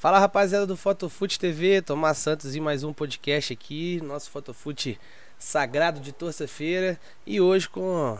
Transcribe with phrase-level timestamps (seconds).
[0.00, 4.98] Fala rapaziada do Fotofute TV, Tomás Santos e mais um podcast aqui, nosso Fotofute
[5.38, 8.16] sagrado de terça-feira e hoje com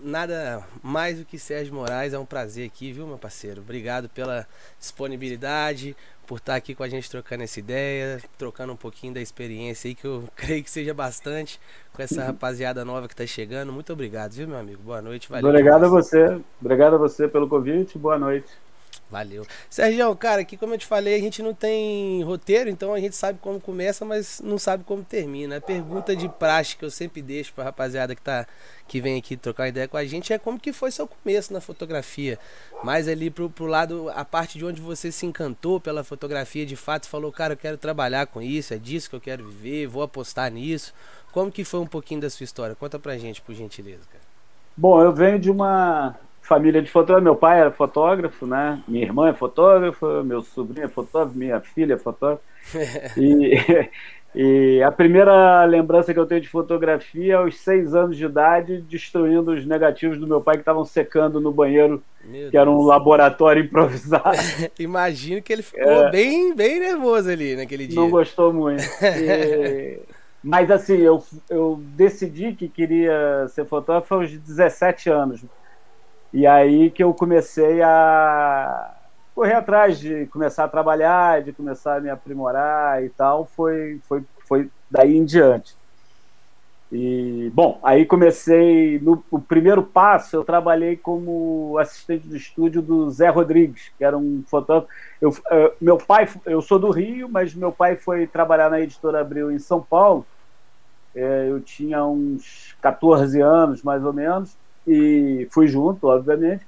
[0.00, 3.62] nada mais do que Sérgio Moraes, é um prazer aqui, viu meu parceiro?
[3.62, 4.46] Obrigado pela
[4.78, 9.88] disponibilidade, por estar aqui com a gente trocando essa ideia, trocando um pouquinho da experiência
[9.88, 11.58] aí que eu creio que seja bastante
[11.92, 13.72] com essa rapaziada nova que está chegando.
[13.72, 14.80] Muito obrigado, viu meu amigo?
[14.84, 15.50] Boa noite, valeu.
[15.50, 18.46] Obrigado a você, obrigado a você pelo convite, boa noite.
[19.10, 19.46] Valeu.
[19.70, 23.14] Sérgio, cara, aqui como eu te falei, a gente não tem roteiro, então a gente
[23.14, 25.56] sabe como começa, mas não sabe como termina.
[25.56, 28.46] A pergunta de praxe que eu sempre deixo pra rapaziada que, tá,
[28.88, 31.60] que vem aqui trocar ideia com a gente é como que foi seu começo na
[31.60, 32.38] fotografia.
[32.82, 36.76] Mais ali pro, pro lado, a parte de onde você se encantou pela fotografia, de
[36.76, 40.02] fato, falou, cara, eu quero trabalhar com isso, é disso que eu quero viver, vou
[40.02, 40.92] apostar nisso.
[41.32, 42.76] Como que foi um pouquinho da sua história?
[42.76, 44.22] Conta pra gente, por gentileza, cara.
[44.76, 47.24] Bom, eu venho de uma família de fotógrafo.
[47.24, 48.80] Meu pai era fotógrafo, né?
[48.86, 52.42] Minha irmã é fotógrafa, meu sobrinho é fotógrafo, minha filha é fotógrafa.
[53.16, 53.58] e,
[54.78, 58.82] e a primeira lembrança que eu tenho de fotografia é aos seis anos de idade,
[58.82, 62.54] destruindo os negativos do meu pai que estavam secando no banheiro, meu que Deus.
[62.54, 64.36] era um laboratório improvisado.
[64.78, 67.98] Imagino que ele ficou é, bem, bem nervoso ali naquele dia.
[67.98, 68.84] Não gostou muito.
[69.02, 69.98] E,
[70.42, 75.42] mas assim, eu, eu decidi que queria ser fotógrafo aos 17 anos.
[76.34, 78.92] E aí que eu comecei a
[79.36, 84.24] correr atrás de começar a trabalhar, de começar a me aprimorar e tal, foi, foi,
[84.44, 85.76] foi daí em diante.
[86.90, 93.08] E, bom, aí comecei, no o primeiro passo, eu trabalhei como assistente do estúdio do
[93.12, 94.92] Zé Rodrigues, que era um fotógrafo.
[95.20, 99.20] Eu, uh, meu pai, eu sou do Rio, mas meu pai foi trabalhar na Editora
[99.20, 100.26] Abril em São Paulo.
[101.14, 106.66] É, eu tinha uns 14 anos, mais ou menos, e fui junto, obviamente.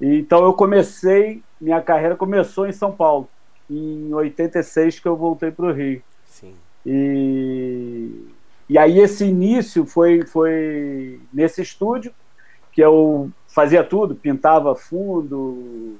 [0.00, 3.28] E, então eu comecei, minha carreira começou em São Paulo,
[3.70, 6.02] em 86 que eu voltei para o Rio.
[6.26, 6.54] Sim.
[6.84, 8.26] E,
[8.68, 12.12] e aí esse início foi, foi nesse estúdio,
[12.72, 15.96] que eu fazia tudo, pintava fundo,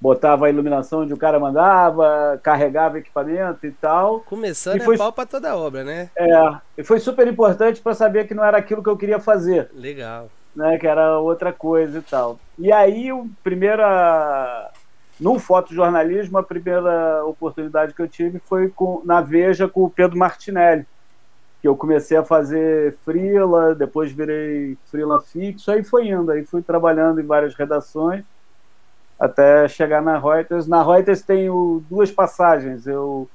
[0.00, 4.20] botava a iluminação onde o cara mandava, carregava equipamento e tal.
[4.20, 6.10] Começando e foi, é pau para toda a obra, né?
[6.16, 6.28] É,
[6.78, 9.70] e foi super importante para saber que não era aquilo que eu queria fazer.
[9.74, 12.40] Legal né, que era outra coisa e tal.
[12.58, 14.72] E aí, o primeira
[15.20, 20.18] no fotojornalismo, a primeira oportunidade que eu tive foi com, na Veja com o Pedro
[20.18, 20.86] Martinelli,
[21.60, 26.62] que eu comecei a fazer freela, depois virei freela fixo, aí foi indo, aí fui
[26.62, 28.24] trabalhando em várias redações
[29.18, 30.66] até chegar na Reuters.
[30.66, 32.86] Na Reuters tenho duas passagens.
[32.86, 33.28] Eu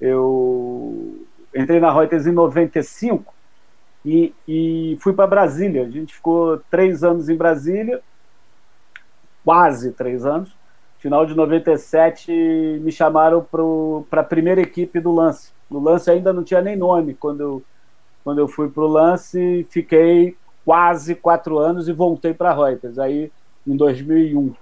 [0.00, 3.33] eu entrei na Reuters em 95
[4.04, 5.82] e, e fui para Brasília.
[5.82, 8.00] A gente ficou três anos em Brasília,
[9.44, 10.54] quase três anos.
[10.98, 12.32] Final de 97
[12.82, 13.46] me chamaram
[14.08, 15.52] para a primeira equipe do Lance.
[15.68, 17.62] O Lance ainda não tinha nem nome quando eu,
[18.22, 19.66] quando eu fui para o Lance.
[19.70, 22.98] Fiquei quase quatro anos e voltei para a Reuters.
[22.98, 23.30] Aí
[23.66, 24.54] em 2001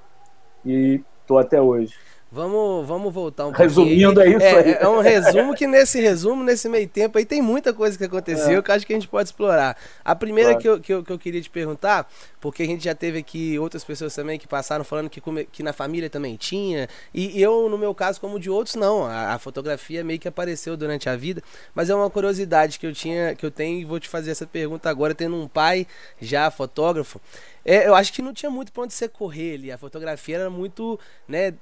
[0.64, 1.94] e estou até hoje.
[2.34, 4.40] Vamos, vamos voltar um Resumindo, pouquinho.
[4.40, 4.70] é isso aí.
[4.72, 8.04] É, é, um resumo que nesse resumo, nesse meio tempo aí, tem muita coisa que
[8.04, 8.62] aconteceu é.
[8.62, 9.76] que eu acho que a gente pode explorar.
[10.02, 10.62] A primeira claro.
[10.62, 12.10] que, eu, que, eu, que eu queria te perguntar,
[12.40, 15.20] porque a gente já teve aqui outras pessoas também que passaram falando que,
[15.52, 19.04] que na família também tinha, e eu, no meu caso, como de outros, não.
[19.04, 21.42] A, a fotografia meio que apareceu durante a vida,
[21.74, 24.46] mas é uma curiosidade que eu tinha, que eu tenho e vou te fazer essa
[24.46, 25.86] pergunta agora, tendo um pai
[26.18, 27.20] já fotógrafo.
[27.62, 29.70] É, eu acho que não tinha muito pra onde você correr ali.
[29.70, 30.98] A fotografia era muito,
[31.28, 31.52] né,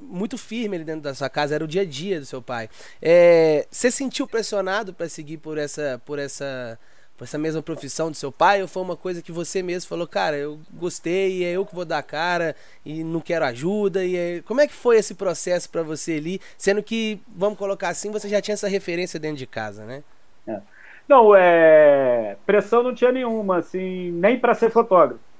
[0.00, 2.68] muito firme ali dentro da sua casa, era o dia a dia do seu pai.
[3.00, 6.78] É, você sentiu pressionado para seguir por essa, por essa,
[7.16, 8.62] por essa mesma profissão do seu pai?
[8.62, 11.74] Ou foi uma coisa que você mesmo falou, cara, eu gostei e é eu que
[11.74, 14.04] vou dar a cara e não quero ajuda?
[14.04, 14.42] E é...
[14.42, 18.28] como é que foi esse processo para você ali, sendo que, vamos colocar assim, você
[18.28, 20.02] já tinha essa referência dentro de casa, né?
[20.46, 20.60] É.
[21.08, 25.31] Não, é pressão não tinha nenhuma, assim, nem para ser fotógrafo.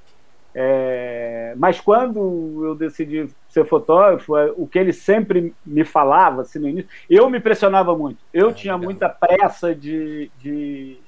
[0.54, 6.58] É, mas quando eu decidi ser fotógrafo, é, o que ele sempre me falava assim,
[6.58, 8.18] no início, eu me pressionava muito.
[8.32, 8.84] Eu ah, tinha legal.
[8.84, 10.98] muita pressa de, de,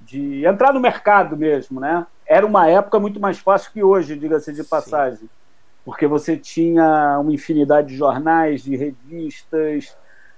[0.00, 2.06] de, entrar no mercado mesmo, né?
[2.24, 5.28] Era uma época muito mais fácil que hoje, diga-se de passagem, Sim.
[5.84, 9.96] porque você tinha uma infinidade de jornais, de revistas,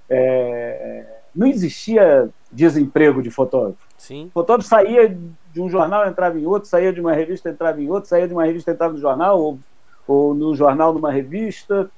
[0.08, 1.04] é,
[1.34, 3.86] não existia desemprego de fotógrafo.
[3.98, 4.26] Sim.
[4.26, 5.14] O fotógrafo saía
[5.58, 8.32] de um jornal, entrava em outro, saía de uma revista, entrava em outro, saía de
[8.32, 9.58] uma revista, entrava no jornal, ou,
[10.06, 11.90] ou no jornal, numa revista.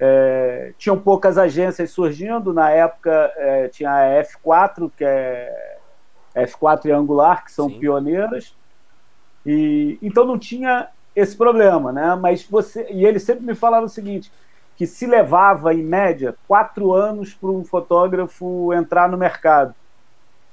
[0.00, 5.76] É, tinham poucas agências surgindo, na época é, tinha a F4, que é
[6.34, 7.78] F4 e Angular, que são Sim.
[7.78, 8.54] pioneiras,
[9.44, 12.14] e então não tinha esse problema, né?
[12.14, 14.32] Mas você e ele sempre me falava o seguinte:
[14.76, 19.74] que se levava, em média, quatro anos para um fotógrafo entrar no mercado.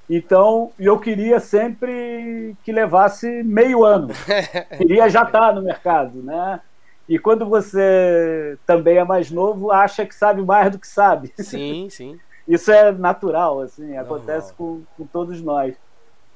[0.10, 4.10] Então, eu queria sempre que levasse meio ano.
[4.78, 6.60] queria já estar no mercado, né?
[7.08, 11.34] E quando você também é mais novo, acha que sabe mais do que sabe.
[11.38, 12.20] Sim, sim.
[12.48, 15.76] Isso é natural, assim, acontece com, com, todos nós.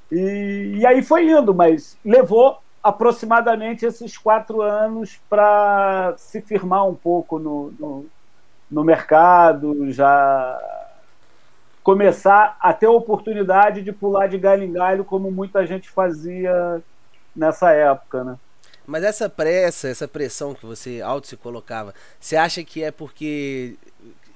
[0.09, 6.95] E, e aí foi indo, mas levou aproximadamente esses quatro anos para se firmar um
[6.95, 8.05] pouco no, no,
[8.71, 10.57] no, mercado, já
[11.87, 16.81] começar a ter a oportunidade de pular de galho em galho, como muita gente fazia
[17.33, 18.35] nessa época, né?
[18.85, 23.75] Mas essa pressa, essa pressão que você auto se colocava, você acha que é porque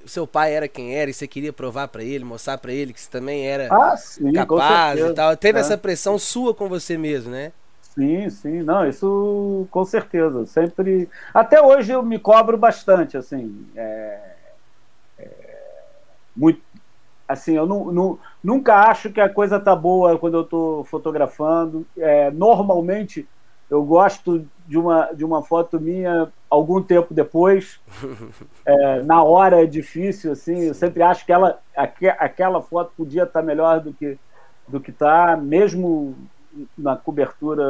[0.06, 3.01] seu pai era quem era e você queria provar para ele, mostrar para ele que
[3.01, 5.36] você também era ah, sim, capaz e tal?
[5.36, 5.62] Teve é.
[5.62, 7.51] essa pressão sua com você mesmo, né?
[7.81, 10.45] Sim, sim, não, isso com certeza.
[10.45, 11.09] Sempre.
[11.33, 13.68] Até hoje eu me cobro bastante, assim.
[13.75, 14.19] É,
[15.19, 15.30] é,
[16.33, 16.62] muito,
[17.31, 21.86] assim, eu não, não, nunca acho que a coisa tá boa quando eu estou fotografando.
[21.98, 23.28] É, normalmente
[23.69, 27.80] eu gosto de uma, de uma foto minha algum tempo depois.
[28.63, 30.66] É, na hora é difícil, assim.
[30.66, 34.19] Eu sempre acho que ela, aqu aquela foto podia estar tá melhor do que
[34.68, 36.16] do que está, mesmo
[36.77, 37.63] na cobertura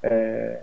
[0.00, 0.62] é,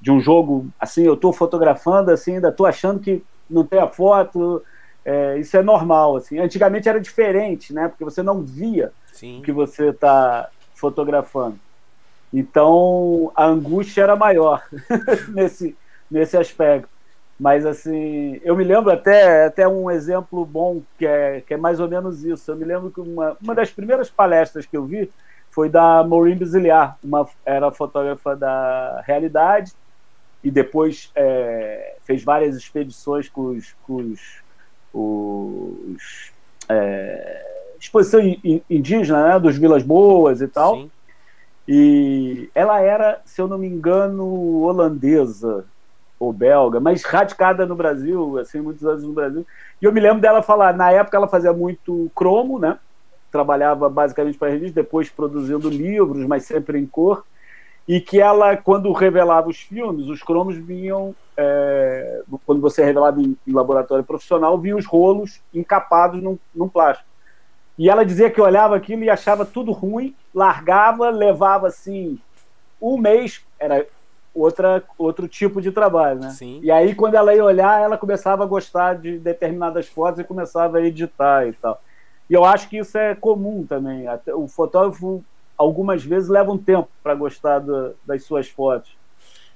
[0.00, 0.66] de um jogo.
[0.80, 4.62] Assim, eu estou fotografando, assim, ainda estou achando que não tem a foto.
[5.04, 6.38] É, isso é normal, assim.
[6.38, 7.88] Antigamente era diferente, né?
[7.88, 9.40] Porque você não via Sim.
[9.40, 11.58] o que você está fotografando.
[12.32, 14.62] Então a angústia era maior
[15.28, 15.76] nesse,
[16.10, 16.88] nesse aspecto.
[17.38, 21.80] Mas assim, eu me lembro até, até um exemplo bom que é, que é mais
[21.80, 22.50] ou menos isso.
[22.50, 25.10] Eu me lembro que uma, uma das primeiras palestras que eu vi
[25.50, 29.72] foi da Maureen Biziliar, uma era fotógrafa da Realidade
[30.42, 34.41] e depois é, fez várias expedições com os, com os,
[34.92, 36.32] os
[36.68, 37.44] é,
[37.78, 38.20] exposição
[38.70, 40.76] indígena, né, dos Vilas Boas e tal.
[40.76, 40.90] Sim.
[41.66, 45.64] E ela era, se eu não me engano, holandesa
[46.18, 49.46] ou belga, mas radicada no Brasil, assim, muitos anos no Brasil.
[49.80, 52.78] E eu me lembro dela falar, na época ela fazia muito cromo, né?
[53.30, 57.24] Trabalhava basicamente para revista, depois produzindo livros, mas sempre em cor.
[57.86, 63.36] E que ela, quando revelava os filmes, os cromos vinham, é, quando você revelava em,
[63.46, 67.08] em, laboratório profissional, vinham os rolos encapados num, num plástico.
[67.76, 72.18] E ela dizia que olhava aquilo e achava tudo ruim, largava, levava assim
[72.80, 73.86] um mês, era
[74.34, 76.30] outra, outro tipo de trabalho, né?
[76.30, 76.60] Sim.
[76.62, 80.78] E aí, quando ela ia olhar, ela começava a gostar de determinadas fotos e começava
[80.78, 81.80] a editar e tal.
[82.28, 84.06] E eu acho que isso é comum também.
[84.34, 85.22] O fotógrafo,
[85.62, 88.96] algumas vezes, leva um tempo para gostar do, das suas fotos.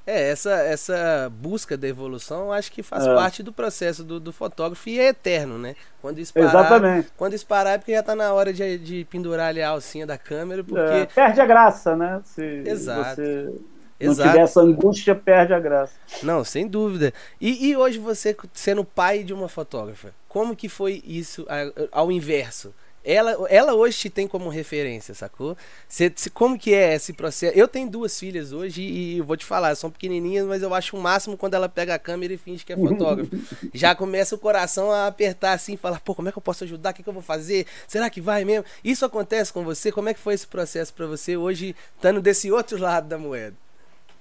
[0.07, 3.13] É, essa, essa busca da evolução acho que faz é.
[3.13, 5.75] parte do processo do, do, fotógrafo e é eterno, né?
[6.01, 7.09] Quando isso parar, Exatamente.
[7.17, 10.07] Quando isso parar é porque já está na hora de, de pendurar ali a alcinha
[10.07, 10.81] da câmera, porque...
[10.81, 12.21] É, perde a graça, né?
[12.23, 13.17] Se Exato.
[13.17, 13.53] você
[13.99, 14.31] não Exato.
[14.31, 15.95] tiver essa angústia, perde a graça.
[16.23, 17.13] Não, sem dúvida.
[17.41, 21.45] E, e hoje você sendo pai de uma fotógrafa, como que foi isso
[21.91, 22.73] ao inverso?
[23.07, 25.57] Ela, ela hoje te tem como referência, sacou?
[25.89, 27.57] Cê, como que é esse processo?
[27.57, 30.97] Eu tenho duas filhas hoje e, e vou te falar, são pequenininhas, mas eu acho
[30.97, 33.31] o máximo quando ela pega a câmera e finge que é fotógrafo.
[33.73, 36.91] Já começa o coração a apertar assim, falar, pô, como é que eu posso ajudar?
[36.91, 37.67] O que, que eu vou fazer?
[37.87, 38.65] Será que vai mesmo?
[38.83, 39.93] Isso acontece com você?
[39.93, 43.55] Como é que foi esse processo para você hoje, estando desse outro lado da moeda?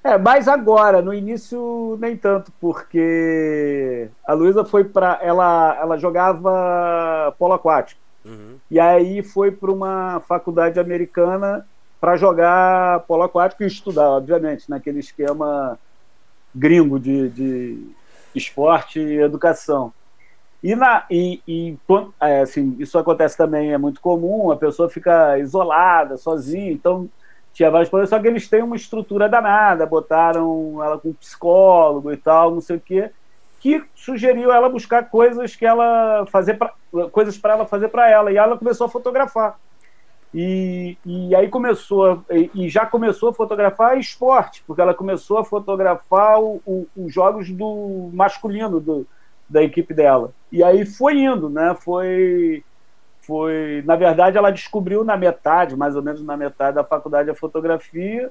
[0.04, 7.34] É, mas agora, no início nem tanto, porque a Luísa foi para ela ela jogava
[7.40, 8.05] polo aquático.
[8.26, 8.58] Uhum.
[8.70, 11.66] E aí foi para uma faculdade americana
[12.02, 15.78] para jogar polo aquático e estudar, obviamente, naquele esquema
[16.54, 17.88] gringo de, de
[18.34, 19.94] esporte e educação.
[20.64, 21.78] E, na, e, e
[22.22, 27.08] é, assim, isso acontece também, é muito comum, a pessoa fica isolada, sozinha, então
[27.54, 32.18] tinha vários problemas, só que eles têm uma estrutura danada, botaram ela com psicólogo e
[32.18, 33.12] tal, não sei o quê
[33.66, 36.72] que sugeriu ela buscar coisas que ela fazer pra,
[37.12, 38.32] coisas para ela fazer para ela.
[38.32, 39.60] E ela começou a fotografar.
[40.32, 46.40] E, e aí começou e já começou a fotografar esporte porque ela começou a fotografar
[46.40, 49.08] o, os jogos do masculino do,
[49.50, 50.32] da equipe dela.
[50.52, 51.76] E aí foi indo né?
[51.80, 52.64] Foi
[53.22, 57.36] foi na verdade ela descobriu na metade mais ou menos na metade da faculdade a
[57.36, 58.30] fotografia.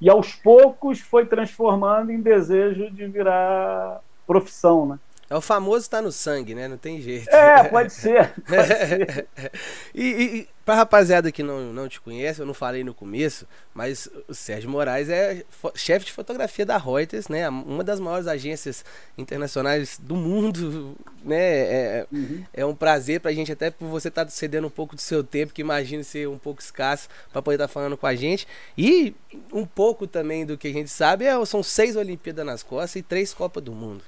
[0.00, 4.98] E aos poucos foi transformando em desejo de virar profissão, né?
[5.28, 6.68] É o famoso tá no sangue, né?
[6.68, 7.28] Não tem jeito.
[7.30, 8.32] É, pode ser.
[8.46, 9.26] Pode ser.
[9.92, 14.08] e, e pra rapaziada que não, não te conhece, eu não falei no começo, mas
[14.28, 17.48] o Sérgio Moraes é chefe de fotografia da Reuters, né?
[17.48, 18.84] Uma das maiores agências
[19.18, 21.36] internacionais do mundo, né?
[21.38, 22.44] É, uhum.
[22.54, 25.24] é um prazer pra gente, até por você estar tá cedendo um pouco do seu
[25.24, 28.46] tempo, que imagino ser um pouco escasso, para poder estar tá falando com a gente.
[28.78, 29.12] E
[29.52, 33.02] um pouco também do que a gente sabe é, são seis Olimpíadas nas costas e
[33.02, 34.04] três Copas do Mundo.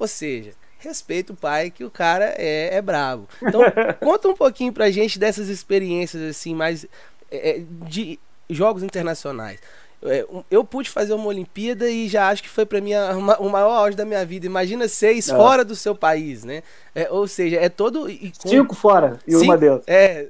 [0.00, 3.28] Ou seja, respeita o pai que o cara é, é brabo.
[3.42, 3.60] Então,
[4.00, 6.86] conta um pouquinho pra gente dessas experiências assim mais
[7.30, 9.60] é, é de jogos internacionais.
[10.02, 12.92] É, eu pude fazer uma Olimpíada e já acho que foi para mim
[13.38, 14.46] o maior auge da minha vida.
[14.46, 15.36] Imagina seis é.
[15.36, 16.62] fora do seu país, né?
[16.94, 18.08] É, ou seja, é todo.
[18.40, 18.48] Com...
[18.48, 19.82] Cinco fora e uma Deus.
[19.86, 20.28] É,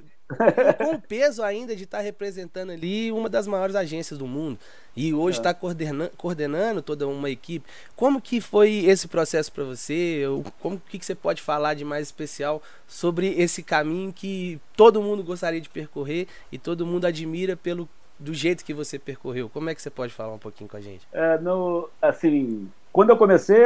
[0.79, 4.59] com o peso ainda de estar tá representando ali uma das maiores agências do mundo
[4.97, 5.55] e hoje está é.
[5.55, 7.69] coordenando, coordenando toda uma equipe.
[7.97, 10.25] Como que foi esse processo para você?
[10.61, 15.23] Como que, que você pode falar de mais especial sobre esse caminho que todo mundo
[15.23, 19.49] gostaria de percorrer e todo mundo admira pelo do jeito que você percorreu?
[19.49, 21.07] Como é que você pode falar um pouquinho com a gente?
[21.13, 23.63] É, no, assim, quando eu comecei,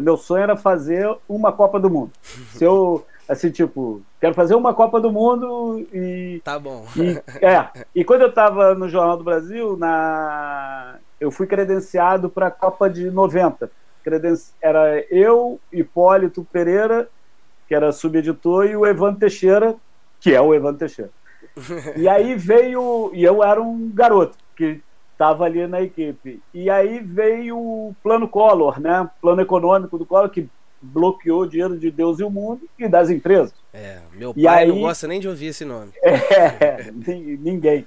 [0.00, 2.12] meu sonho era fazer uma Copa do Mundo.
[2.54, 6.40] Se eu assim, tipo, quero fazer uma Copa do Mundo e.
[6.42, 6.86] Tá bom.
[6.96, 7.68] E, é.
[7.94, 12.88] E quando eu estava no Jornal do Brasil, na, eu fui credenciado para a Copa
[12.88, 13.70] de 90.
[14.02, 14.34] Creden...
[14.62, 17.08] Era eu, Hipólito Pereira,
[17.66, 19.76] que era subeditor, e o Evandro Teixeira,
[20.18, 21.10] que é o Evandro Teixeira.
[21.96, 23.10] E aí veio.
[23.12, 24.80] E eu era um garoto que
[25.12, 26.40] estava ali na equipe.
[26.54, 29.10] E aí veio o plano Collor, né?
[29.20, 30.48] Plano econômico do Collor, que
[30.80, 33.54] bloqueou o dinheiro de Deus e o mundo e das empresas.
[33.72, 35.92] É, meu pai aí, não gosta nem de ouvir esse nome.
[36.02, 37.86] É, ninguém.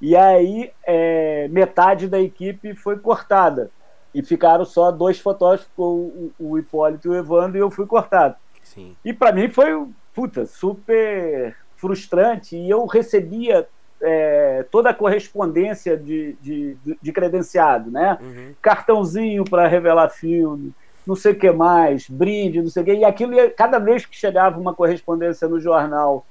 [0.00, 3.70] E aí é, metade da equipe foi cortada
[4.14, 8.36] e ficaram só dois fotógrafos, o, o Hipólito e o Evandro, e eu fui cortado.
[8.62, 8.96] Sim.
[9.04, 13.66] E para mim foi puta, super frustrante e eu recebia
[14.00, 18.18] é, toda a correspondência de, de, de credenciado, né?
[18.20, 18.54] Uhum.
[18.60, 20.74] Cartãozinho para revelar filme,
[21.06, 22.94] não sei o que mais, brinde, não sei o que.
[22.94, 26.26] E aquilo, cada vez que chegava uma correspondência no jornal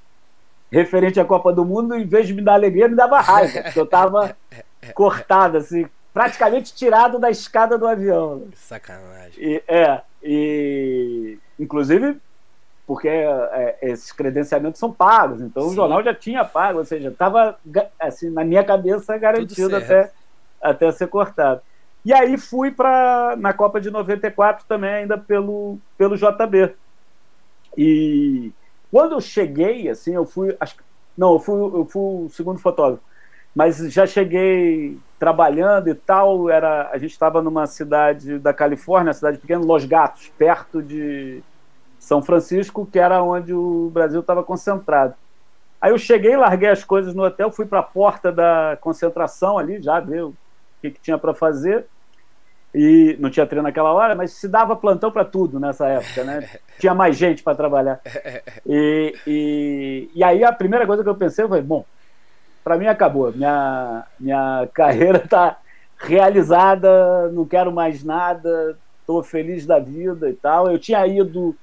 [0.70, 3.78] referente à Copa do Mundo, em vez de me dar alegria, me dava raiva, porque
[3.78, 4.34] eu estava
[4.94, 8.48] cortado, assim, praticamente tirado da escada do avião.
[8.54, 9.34] Sacanagem.
[9.38, 12.18] E, é, e inclusive
[12.86, 15.70] porque é, esses credenciamentos são pagos, então Sim.
[15.70, 17.56] o jornal já tinha pago, ou seja, estava
[17.98, 20.10] assim, na minha cabeça garantido até,
[20.60, 21.60] até ser cortado.
[22.04, 26.74] E aí fui para na Copa de 94 também, ainda pelo, pelo JB.
[27.76, 28.52] E
[28.90, 30.56] quando eu cheguei, assim, eu fui.
[30.58, 30.76] Acho,
[31.16, 33.02] não, eu fui, eu fui o segundo fotógrafo.
[33.54, 36.50] Mas já cheguei trabalhando e tal.
[36.50, 41.42] Era, a gente estava numa cidade da Califórnia, cidade pequena, Los Gatos, perto de
[41.98, 45.14] São Francisco, que era onde o Brasil estava concentrado.
[45.80, 49.82] Aí eu cheguei, larguei as coisas no hotel, fui para a porta da concentração ali,
[49.82, 50.34] já o
[50.82, 51.86] que, que tinha para fazer
[52.74, 56.48] e não tinha treino naquela hora, mas se dava plantão para tudo nessa época, né?
[56.80, 58.00] Tinha mais gente para trabalhar.
[58.66, 61.84] E, e, e, aí a primeira coisa que eu pensei foi, bom,
[62.64, 65.58] para mim acabou, minha, minha carreira está
[65.98, 70.70] realizada, não quero mais nada, estou feliz da vida e tal.
[70.70, 71.54] Eu tinha ido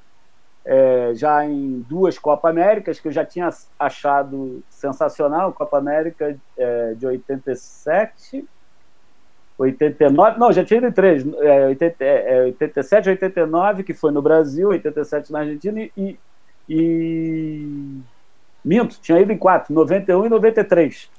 [0.63, 3.49] é, já em duas Copa Américas, que eu já tinha
[3.79, 8.47] achado sensacional, Copa América é, de 87
[9.59, 14.21] 89, não, já tinha ido em três, é, 80, é, 87, 89, que foi no
[14.21, 16.17] Brasil, 87 na Argentina e,
[16.67, 17.97] e
[18.63, 21.09] minto, tinha ido em quatro, 91 e 93.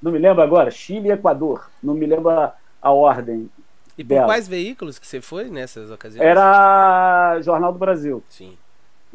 [0.00, 3.50] Não me lembro agora, Chile e Equador, não me lembro a, a ordem.
[3.98, 4.26] E por dela.
[4.26, 6.24] quais veículos que você foi nessas ocasiões?
[6.24, 8.22] Era Jornal do Brasil.
[8.28, 8.56] Sim.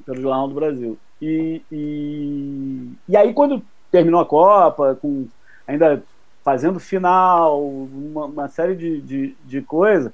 [0.05, 0.97] Pelo Jornal do Brasil.
[1.21, 5.27] E, e, e aí, quando terminou a Copa, com
[5.65, 6.03] ainda
[6.45, 10.11] fazendo final, uma, uma série de, de, de coisas.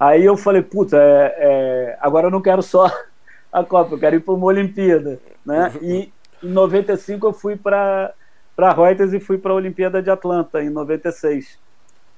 [0.00, 2.90] Aí eu falei, puta, é, é, agora eu não quero só
[3.52, 5.20] a Copa, eu quero ir para uma Olimpíada.
[5.44, 5.70] Né?
[5.82, 6.10] E
[6.42, 8.14] em 95 eu fui para
[8.58, 11.58] Reuters e fui para a Olimpíada de Atlanta em 96.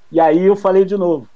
[0.09, 1.27] E aí eu falei de novo,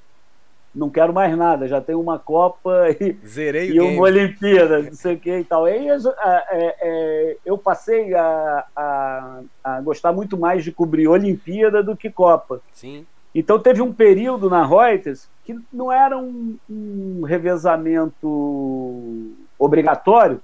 [0.74, 5.16] não quero mais nada, já tenho uma Copa e, Zerei e uma Olimpíada, não sei
[5.16, 5.66] o que e tal.
[5.66, 11.96] Aí é, é, eu passei a, a, a, gostar muito mais de cobrir Olimpíada do
[11.96, 12.62] que Copa.
[12.74, 13.06] Sim.
[13.36, 20.42] Então teve um período na Reuters que não era um, um revezamento obrigatório,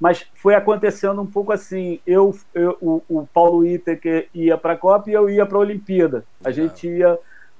[0.00, 2.00] mas foi acontecendo um pouco assim.
[2.06, 5.60] Eu, eu o, o Paulo Itaker ia para a Copa e eu ia para a
[5.60, 6.24] Olimpíada.
[6.44, 7.18] A gente ia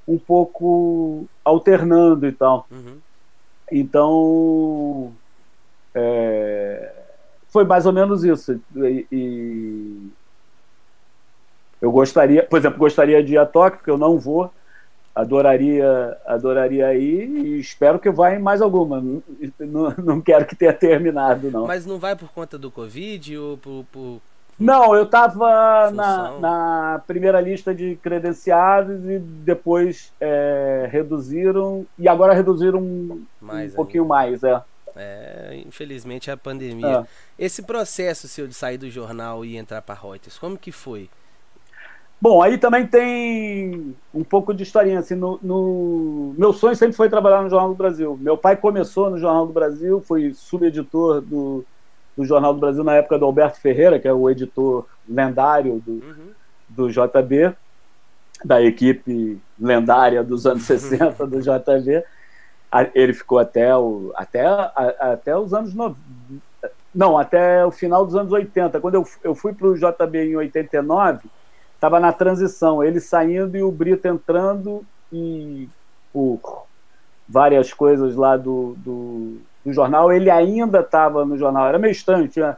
[0.09, 2.67] um pouco alternando e tal.
[2.71, 2.97] Uhum.
[3.71, 5.13] Então,
[5.95, 6.93] É,
[7.49, 8.61] foi mais ou menos isso.
[8.77, 10.11] E, e,
[11.81, 14.51] eu gostaria, por exemplo, gostaria de ir a Tóquio, porque eu não vou.
[15.15, 19.01] Adoraria, adoraria ir e espero que vá em mais alguma.
[19.59, 21.67] Não, não, quero que tenha terminado, não.
[21.67, 24.21] Mas não vai por conta do Covid ou por, por
[24.59, 32.35] não, eu estava na, na, primeira lista de credenciados e depois é, reduziram, e agora
[32.35, 34.61] reduziram mais um pouquinho mais, é.
[34.97, 37.07] É, infelizmente a pandemia.
[37.39, 37.45] É.
[37.45, 41.09] Esse processo seu de sair do jornal e entrar para Reuters, como que foi?
[42.21, 44.99] Bom, aí também tem um pouco de historinha.
[44.99, 46.35] Assim, no, no...
[46.37, 48.19] Meu sonho sempre foi trabalhar no Jornal do Brasil.
[48.21, 51.65] Meu pai começou no Jornal do Brasil, foi subeditor do,
[52.19, 55.93] do Jornal do Brasil na época do Alberto Ferreira, que é o editor lendário do,
[55.93, 56.33] uhum.
[56.69, 57.55] do JB,
[58.45, 62.03] da equipe lendária dos anos 60 do JB.
[62.93, 64.45] Ele ficou até, o, até,
[64.99, 65.97] até os anos 90.
[66.93, 68.81] Não, até o final dos anos 80.
[68.81, 71.29] Quando eu, eu fui para o JB em 89,
[71.73, 75.69] estava na transição, ele saindo e o Brito entrando, e
[76.13, 76.67] por
[77.29, 81.67] várias coisas lá do, do no jornal, ele ainda estava no jornal.
[81.67, 82.57] Era meio estranho, tinha.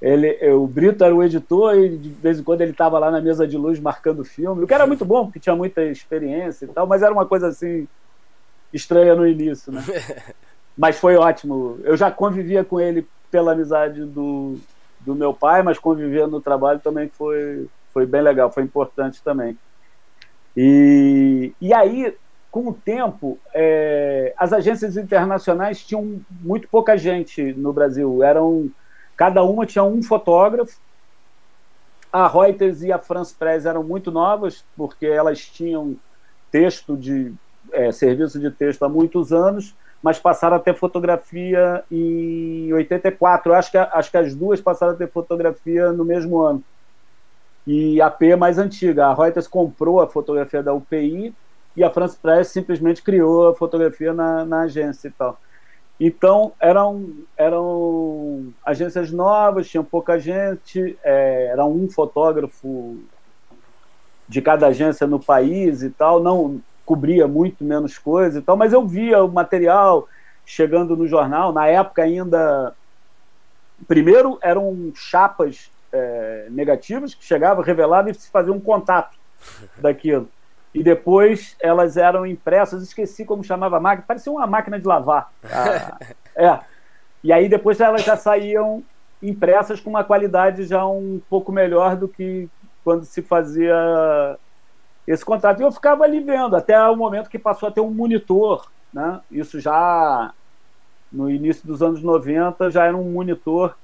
[0.00, 3.20] Ele, o Brito era o editor e de vez em quando ele estava lá na
[3.20, 6.68] mesa de luz marcando filme, o que era muito bom, porque tinha muita experiência e
[6.68, 7.88] tal, mas era uma coisa assim
[8.72, 9.82] estranha no início, né?
[10.78, 11.80] mas foi ótimo.
[11.82, 14.56] Eu já convivia com ele pela amizade do,
[15.00, 19.58] do meu pai, mas convivia no trabalho também foi, foi bem legal, foi importante também.
[20.56, 22.14] E, e aí,
[22.58, 28.20] com o tempo, é, as agências internacionais tinham muito pouca gente no Brasil.
[28.20, 28.68] Eram
[29.16, 30.76] cada uma tinha um fotógrafo.
[32.12, 35.94] A Reuters e a France Press eram muito novas porque elas tinham
[36.50, 37.32] texto de
[37.72, 43.54] é, serviço de texto há muitos anos, mas passaram a ter fotografia em 84.
[43.54, 46.64] acho que acho que as duas passaram a ter fotografia no mesmo ano.
[47.64, 49.06] E a P é mais antiga.
[49.06, 51.32] A Reuters comprou a fotografia da UPI
[51.78, 55.40] e a France Press simplesmente criou a fotografia na, na agência e tal.
[56.00, 62.98] Então, eram, eram agências novas, tinha pouca gente, é, era um fotógrafo
[64.28, 68.72] de cada agência no país e tal, não cobria muito menos coisa e tal, mas
[68.72, 70.08] eu via o material
[70.44, 72.74] chegando no jornal, na época ainda,
[73.86, 79.16] primeiro eram chapas é, negativas que chegavam, revelavam e se fazia um contato
[79.76, 80.28] daquilo
[80.74, 85.32] e depois elas eram impressas, esqueci como chamava a máquina, parecia uma máquina de lavar.
[85.44, 85.98] Ah,
[86.36, 86.60] é.
[87.24, 88.82] E aí depois elas já saíam
[89.22, 92.48] impressas com uma qualidade já um pouco melhor do que
[92.84, 94.38] quando se fazia
[95.06, 95.60] esse contrato.
[95.60, 99.20] E eu ficava ali vendo, até o momento que passou a ter um monitor, né?
[99.30, 100.32] Isso já
[101.10, 103.76] no início dos anos 90 já era um monitor.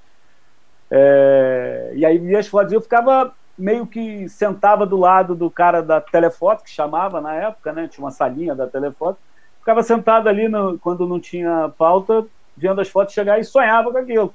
[0.91, 1.93] É...
[1.95, 6.01] E aí via as fotos, eu ficava meio que sentava do lado do cara da
[6.01, 7.89] telefoto, que chamava na época, né?
[7.89, 9.19] Tinha uma salinha da telefoto.
[9.61, 13.99] Ficava sentado ali no, quando não tinha pauta, vendo as fotos chegar e sonhava com
[13.99, 14.35] aquilo.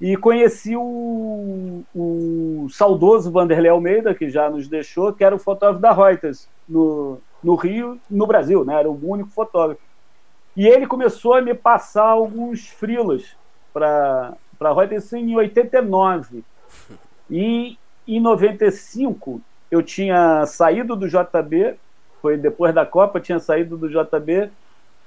[0.00, 5.80] E conheci o, o saudoso Vanderlei Almeida, que já nos deixou, que era o fotógrafo
[5.80, 8.80] da Reuters no, no Rio, no Brasil, né?
[8.80, 9.80] Era o único fotógrafo.
[10.56, 13.36] E ele começou a me passar alguns frilas
[13.72, 16.44] para a Reuters em 89.
[17.30, 19.40] E em 95,
[19.70, 21.74] eu tinha saído do JB,
[22.20, 24.50] foi depois da Copa, tinha saído do JB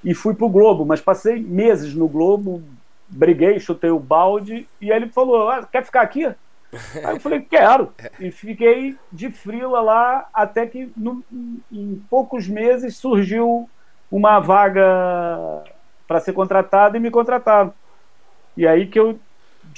[0.03, 2.61] e fui para o Globo, mas passei meses no Globo,
[3.07, 6.25] briguei, chutei o balde, e ele falou: ah, quer ficar aqui?
[6.25, 7.93] Aí eu falei, quero.
[8.19, 11.23] E fiquei de frila lá até que no,
[11.71, 13.69] em poucos meses surgiu
[14.11, 15.63] uma vaga
[16.07, 17.73] para ser contratado e me contrataram.
[18.55, 19.19] E aí que eu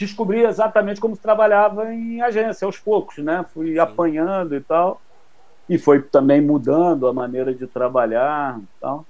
[0.05, 3.45] descobri exatamente como se trabalhava em agência, aos poucos, né?
[3.53, 3.79] Fui Sim.
[3.79, 5.01] apanhando e tal.
[5.67, 9.05] E foi também mudando a maneira de trabalhar e tal.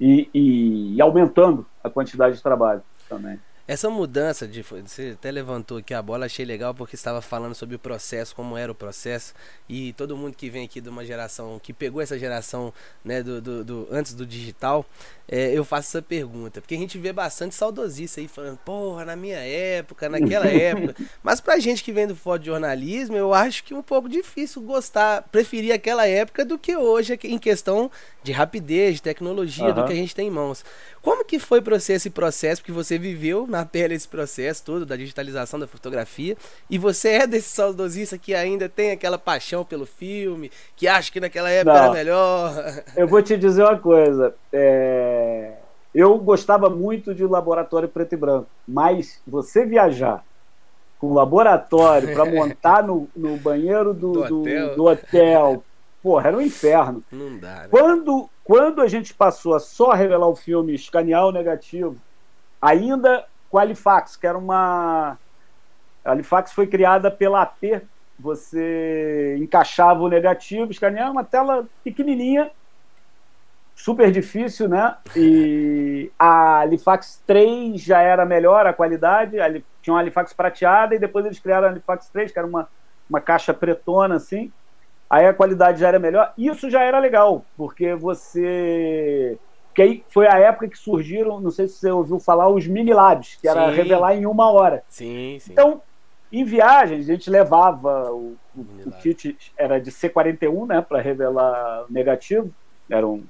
[0.00, 3.38] E, e, e aumentando a quantidade de trabalho também.
[3.66, 4.60] Essa mudança de.
[4.62, 8.58] Você até levantou aqui a bola, achei legal porque estava falando sobre o processo, como
[8.58, 9.32] era o processo.
[9.66, 13.40] E todo mundo que vem aqui de uma geração, que pegou essa geração né, do,
[13.40, 14.84] do, do antes do digital,
[15.26, 16.60] é, eu faço essa pergunta.
[16.60, 20.94] Porque a gente vê bastante saudosista aí falando, porra, na minha época, naquela época.
[21.22, 25.22] Mas pra gente que vem do fotojornalismo, eu acho que é um pouco difícil gostar,
[25.32, 27.90] preferir aquela época do que hoje, em questão
[28.22, 29.74] de rapidez, de tecnologia, uhum.
[29.74, 30.62] do que a gente tem em mãos.
[31.04, 32.62] Como que foi para você esse processo?
[32.62, 36.34] Porque você viveu na pele esse processo todo da digitalização da fotografia.
[36.70, 41.20] E você é desse saudosista que ainda tem aquela paixão pelo filme, que acha que
[41.20, 42.54] naquela época Não, era melhor.
[42.96, 44.34] Eu vou te dizer uma coisa.
[44.50, 45.52] É...
[45.94, 50.24] eu gostava muito de laboratório preto e branco, mas você viajar
[50.98, 54.74] com laboratório para montar no, no banheiro do, do, do, hotel.
[54.74, 55.64] do, hotel.
[56.02, 57.04] porra, era um inferno.
[57.12, 57.68] Não dá, né?
[57.70, 61.96] Quando, quando a gente passou a só revelar o filme, escanear o negativo,
[62.60, 65.18] ainda com a Halifax, que era uma.
[66.04, 67.82] A Halifax foi criada pela AP.
[68.18, 72.50] Você encaixava o negativo, escaneava uma tela pequenininha
[73.74, 74.96] super difícil, né?
[75.16, 79.36] E a Halifax 3 já era melhor a qualidade,
[79.82, 82.68] tinha uma Halifax prateada e depois eles criaram a Halifax 3, que era uma,
[83.08, 84.52] uma caixa pretona assim.
[85.08, 86.32] Aí a qualidade já era melhor.
[86.36, 89.38] Isso já era legal, porque você
[89.74, 92.92] que aí foi a época que surgiram, não sei se você ouviu falar, os mini
[92.92, 93.76] labs, que era sim.
[93.76, 94.84] revelar em uma hora.
[94.88, 95.50] Sim, sim.
[95.50, 95.82] Então,
[96.32, 101.86] em viagens, a gente levava o, o, o kit, era de C41, né, para revelar
[101.90, 102.50] negativo,
[102.88, 103.24] era um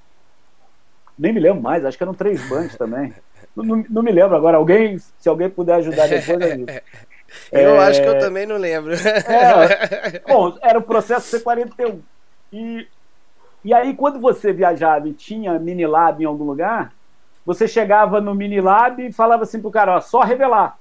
[1.18, 3.12] nem me lembro mais, acho que eram três bands também.
[3.54, 4.56] Não, não, não, me lembro agora.
[4.56, 6.82] Alguém, se alguém puder ajudar depois, ajuda.
[7.50, 7.88] Eu é...
[7.88, 8.94] acho que eu também não lembro.
[8.94, 10.20] É...
[10.26, 12.00] Bom, era o processo C41.
[12.52, 12.86] E,
[13.64, 16.92] e aí, quando você viajava e tinha mini lab em algum lugar,
[17.44, 20.78] você chegava no mini lab e falava assim pro cara, ó, só revelar.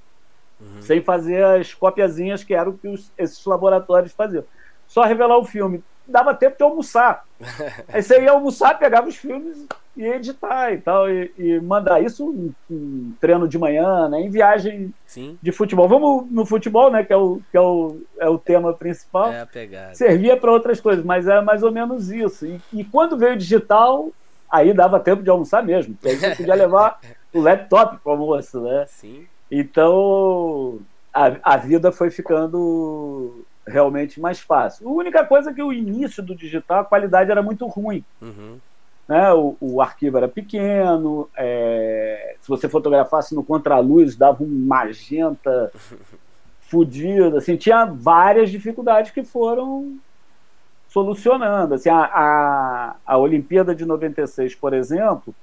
[0.59, 0.81] Uhum.
[0.81, 4.43] Sem fazer as copiazinhas que eram que os, esses laboratórios faziam.
[4.87, 5.83] Só revelar o filme.
[6.07, 7.25] Dava tempo de almoçar.
[7.87, 12.33] Aí você ia almoçar, pegava os filmes e editar e tal, e, e mandar isso
[12.33, 15.37] em, em, treino de manhã, né, em viagem Sim.
[15.41, 15.87] de futebol.
[15.87, 19.31] Vamos no futebol, né, que é o, que é o, é o tema principal.
[19.31, 19.93] É a pegada.
[19.93, 22.45] Servia para outras coisas, mas era mais ou menos isso.
[22.45, 24.09] E, e quando veio digital,
[24.49, 26.99] aí dava tempo de almoçar mesmo, porque aí você podia levar
[27.31, 28.85] o laptop para o almoço, né?
[28.87, 29.27] Sim.
[29.51, 30.79] Então,
[31.13, 34.89] a, a vida foi ficando realmente mais fácil.
[34.89, 38.03] A única coisa é que o início do digital, a qualidade era muito ruim.
[38.19, 38.57] Uhum
[39.07, 39.33] né?
[39.33, 45.71] O, o arquivo era pequeno, é, se você fotografasse no contraluz, dava um magenta
[46.61, 49.97] fudido, assim, tinha várias dificuldades que foram
[50.87, 51.75] solucionando.
[51.75, 55.33] Assim, a, a, a Olimpíada de 96, por exemplo,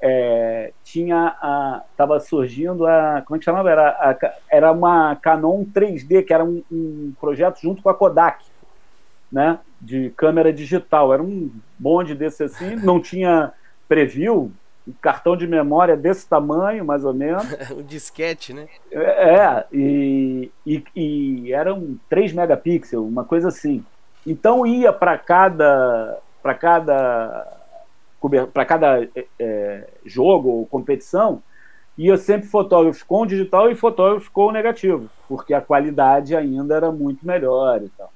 [0.00, 6.22] é, tinha estava surgindo a como é que chamava era, a, era uma Canon 3D
[6.24, 8.44] que era um, um projeto junto com a Kodak
[9.34, 11.12] né, de câmera digital.
[11.12, 13.52] Era um bonde desse assim, não tinha
[13.88, 14.52] preview,
[14.86, 17.44] um cartão de memória desse tamanho, mais ou menos.
[17.72, 18.68] o disquete, né?
[18.92, 23.84] É, é e, e, e eram 3 megapixels, uma coisa assim.
[24.24, 27.58] Então ia para cada para cada
[28.52, 31.42] para cada é, é, jogo ou competição
[31.96, 37.26] ia sempre fotógrafos com digital e fotógrafos com negativo, porque a qualidade ainda era muito
[37.26, 38.13] melhor e tal.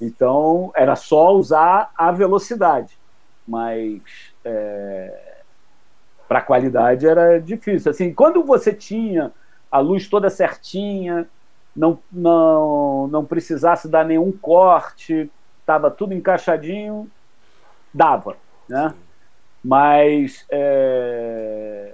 [0.00, 2.98] Então era só usar a velocidade,
[3.46, 4.02] mas
[4.44, 5.42] é,
[6.28, 7.90] para qualidade era difícil.
[7.90, 9.32] Assim, quando você tinha
[9.70, 11.28] a luz toda certinha,
[11.74, 15.30] não não não precisasse dar nenhum corte,
[15.60, 17.10] estava tudo encaixadinho,
[17.92, 18.36] dava,
[18.68, 18.94] né?
[19.62, 21.92] Mas é,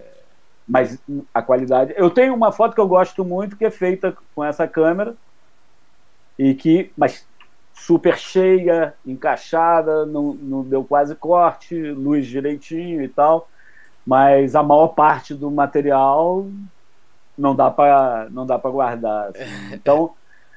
[0.66, 0.98] mas
[1.34, 1.92] a qualidade.
[1.96, 5.16] Eu tenho uma foto que eu gosto muito que é feita com essa câmera
[6.38, 7.26] e que, mas
[7.80, 13.48] super cheia, encaixada, não, não deu quase corte, luz direitinho e tal,
[14.06, 16.46] mas a maior parte do material
[17.36, 19.28] não dá para não dá para guardar.
[19.28, 19.44] Assim.
[19.72, 20.12] Então,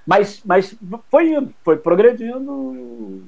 [0.06, 0.76] mas, mas
[1.10, 3.24] foi foi progredindo.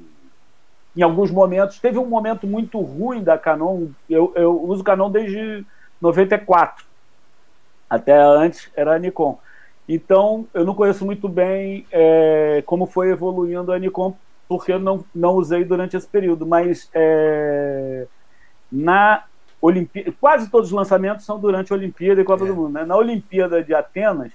[0.95, 3.87] Em alguns momentos teve um momento muito ruim da Canon.
[4.09, 5.65] Eu, eu uso Canon desde
[6.01, 6.85] 94.
[7.89, 9.39] Até antes era Nikon.
[9.87, 14.15] Então, eu não conheço muito bem é, como foi evoluindo a Nikon,
[14.47, 18.07] porque eu não, não usei durante esse período, mas é,
[18.71, 19.23] na
[19.61, 22.47] Olimpíada, quase todos os lançamentos são durante a Olimpíada e Copa é.
[22.47, 22.73] do Mundo.
[22.73, 22.85] Né?
[22.85, 24.31] Na Olimpíada de Atenas,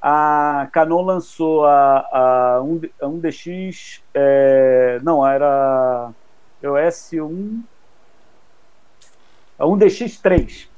[0.00, 6.10] a Canon lançou a, a, um, a 1DX, é, não, era
[6.62, 7.60] o S1,
[9.58, 10.68] a 1DX3,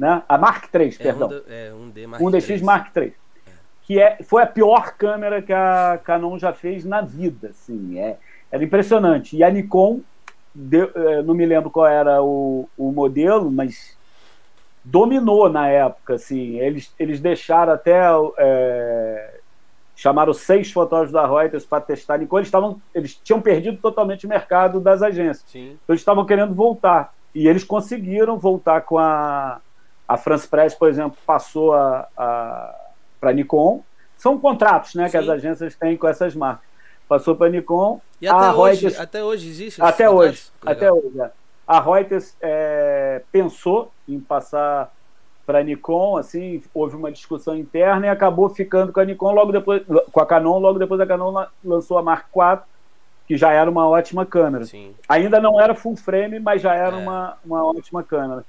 [0.00, 0.22] né?
[0.26, 1.28] A Mark III, é, perdão.
[1.28, 2.62] Um, é, um D Mark um DX 3.
[2.62, 3.04] Mark III.
[3.04, 3.12] É.
[3.82, 7.48] Que é, foi a pior câmera que a Canon já fez na vida.
[7.50, 8.16] Assim, é,
[8.50, 9.36] era impressionante.
[9.36, 10.00] E a Nikon,
[10.54, 13.94] deu, é, não me lembro qual era o, o modelo, mas
[14.82, 16.14] dominou na época.
[16.14, 18.00] Assim, eles, eles deixaram até.
[18.38, 19.34] É,
[19.94, 22.38] chamaram seis fotógrafos da Reuters para testar a Nikon.
[22.38, 25.44] Eles, tavam, eles tinham perdido totalmente o mercado das agências.
[25.46, 25.72] Sim.
[25.72, 27.12] Então eles estavam querendo voltar.
[27.34, 29.60] E eles conseguiram voltar com a,
[30.10, 32.74] a France Press, por exemplo, passou a, a
[33.20, 33.80] para a Nikon.
[34.16, 36.68] São contratos né, que as agências têm com essas marcas.
[37.08, 38.00] Passou para a Nikon.
[38.20, 40.50] E até, a hoje, Reuters, até hoje existe Até hoje.
[40.66, 41.20] Até hoje.
[41.20, 41.30] É.
[41.64, 44.92] A Reuters é, pensou em passar
[45.46, 49.52] para a Nikon, assim, houve uma discussão interna e acabou ficando com a Nikon logo
[49.52, 52.62] depois, com a Canon, logo depois a Canon lançou a Mark IV,
[53.28, 54.64] que já era uma ótima câmera.
[54.64, 54.92] Sim.
[55.08, 56.98] Ainda não era full frame, mas já era é.
[56.98, 58.44] uma, uma ótima câmera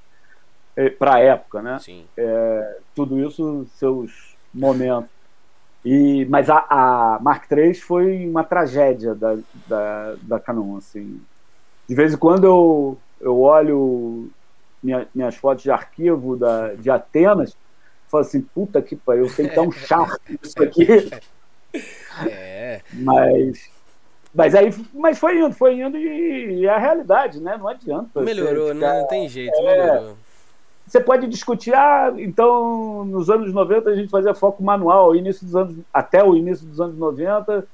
[0.98, 1.78] para a época, né?
[1.80, 2.06] Sim.
[2.18, 5.10] É, tudo isso, seus momentos.
[5.84, 11.20] E, mas a, a, Mark III foi uma tragédia da, da, da Canon, assim.
[11.88, 14.30] De vez em quando eu, eu olho
[14.82, 17.56] minha, minhas fotos de arquivo da, de Atenas,
[18.08, 19.72] falo assim, puta que pariu, eu tenho que dar um
[20.30, 21.10] nisso aqui.
[22.28, 22.82] É.
[22.94, 23.70] Mas,
[24.34, 27.58] mas aí, mas foi indo, foi indo e, e é a realidade, né?
[27.58, 28.22] Não adianta.
[28.22, 30.18] Melhorou, ficar, não tem jeito, é, melhorou.
[30.92, 35.56] Você pode discutir, ah, então nos anos 90 a gente fazia foco manual, início dos
[35.56, 37.66] anos, até o início dos anos 90,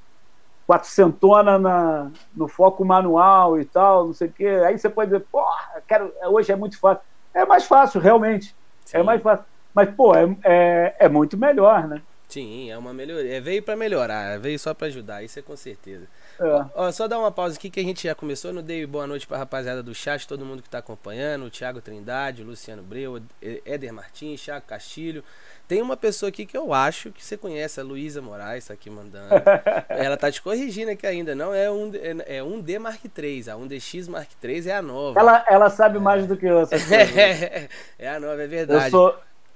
[0.67, 4.45] quatrocentona na, no foco manual e tal, não sei o quê.
[4.63, 7.01] Aí você pode dizer, porra, quero, hoje é muito fácil.
[7.33, 8.55] É mais fácil, realmente.
[8.85, 8.97] É Sim.
[8.97, 9.45] É mais fácil.
[9.73, 12.03] Mas, pô, é, é, é muito melhor, né?
[12.27, 13.37] Sim, é uma melhoria.
[13.37, 16.05] É, veio para melhorar, veio só para ajudar, isso é com certeza.
[16.39, 16.65] É.
[16.75, 18.53] Ó, só dar uma pausa aqui que a gente já começou.
[18.53, 21.81] Não dei boa noite pra rapaziada do chat, todo mundo que tá acompanhando: o Thiago
[21.81, 25.23] Trindade, o Luciano Breu, Éder Martins, Thiago Castilho.
[25.67, 28.89] Tem uma pessoa aqui que eu acho que você conhece, a Luísa Moraes, tá aqui
[28.89, 29.33] mandando.
[29.89, 33.49] Ela tá te corrigindo aqui ainda, não é um, é, é um D Mark III,
[33.49, 35.19] a 1DX Mark III é a nova.
[35.19, 36.61] Ela, ela sabe mais do que eu.
[37.99, 38.85] é a nova, é verdade.
[38.85, 39.15] Eu sou,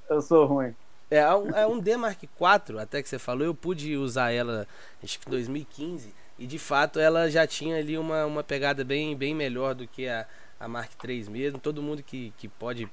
[0.09, 0.75] eu sou ruim.
[1.09, 4.67] É, um, é um D Mark IV, até que você falou, eu pude usar ela,
[5.01, 9.15] acho que em 2015, e de fato ela já tinha ali uma, uma pegada bem,
[9.15, 10.25] bem melhor do que a,
[10.59, 11.59] a Mark III mesmo.
[11.59, 12.89] Todo mundo que, que pode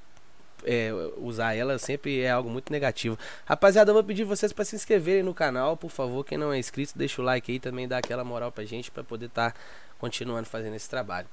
[0.63, 3.17] é, usar ela sempre é algo muito negativo.
[3.45, 6.23] Rapaziada, eu vou pedir vocês para se inscreverem no canal, por favor.
[6.23, 9.03] Quem não é inscrito, deixa o like aí também, dá aquela moral pra gente para
[9.03, 9.59] poder estar tá
[9.97, 11.27] continuando fazendo esse trabalho.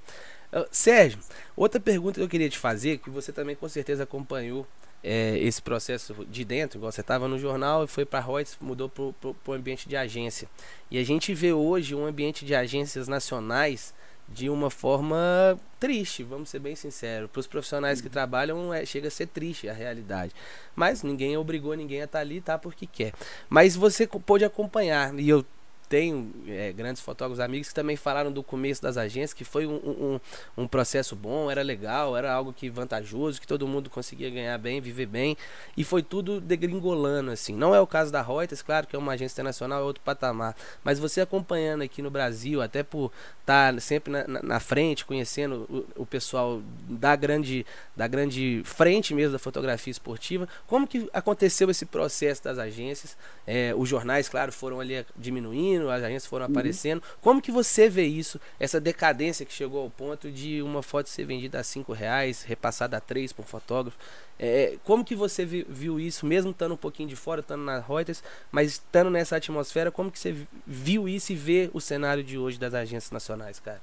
[0.53, 1.19] Uh, Sérgio,
[1.57, 4.66] outra pergunta que eu queria te fazer, que você também com certeza acompanhou
[5.07, 8.57] é, esse processo de dentro, igual você estava no jornal e foi para a Reuters,
[8.61, 10.49] mudou para o ambiente de agência.
[10.90, 13.95] E a gente vê hoje um ambiente de agências nacionais
[14.29, 17.31] de uma forma triste, vamos ser bem sinceros.
[17.31, 20.35] Para os profissionais que trabalham, é, chega a ser triste a realidade.
[20.75, 22.59] Mas ninguém obrigou ninguém a estar tá ali, tá?
[22.59, 23.12] Porque quer.
[23.49, 25.47] Mas você pôde acompanhar, e eu
[25.88, 29.75] tenho é, grandes fotógrafos amigos que também falaram do começo das agências, que foi um,
[29.75, 30.20] um,
[30.57, 34.81] um, processo bom, era legal, era algo que vantajoso, que todo mundo conseguia ganhar bem,
[34.81, 35.37] viver bem,
[35.77, 37.55] e foi tudo degringolando, assim.
[37.55, 40.57] Não é o caso da Reuters, claro que é uma agência internacional, é outro patamar,
[40.83, 45.05] mas você acompanhando aqui no Brasil, até por estar tá sempre na, na, na frente,
[45.05, 51.09] conhecendo o, o, pessoal da grande, da grande frente mesmo da fotografia esportiva, como que
[51.12, 53.16] aconteceu esse processo das agências?
[53.46, 56.51] É, os jornais, claro, foram ali diminuindo, as agências foram uhum.
[56.51, 57.03] aparecendo.
[57.21, 61.25] Como que você vê isso, essa decadência que chegou ao ponto de uma foto ser
[61.25, 63.99] vendida a cinco reais, repassada a três por um fotógrafo?
[64.39, 68.23] É, como que você viu isso, mesmo estando um pouquinho de fora, estando na Reuters,
[68.53, 70.37] mas estando nessa atmosfera, como que você
[70.67, 73.81] viu isso e vê o cenário de hoje das agências nacionais, cara?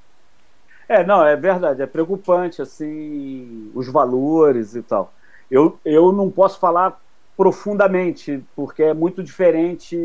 [0.88, 5.14] É, não, é verdade, é preocupante, assim, os valores e tal.
[5.50, 7.02] Eu, eu não posso falar
[7.36, 9.98] profundamente, porque é muito diferente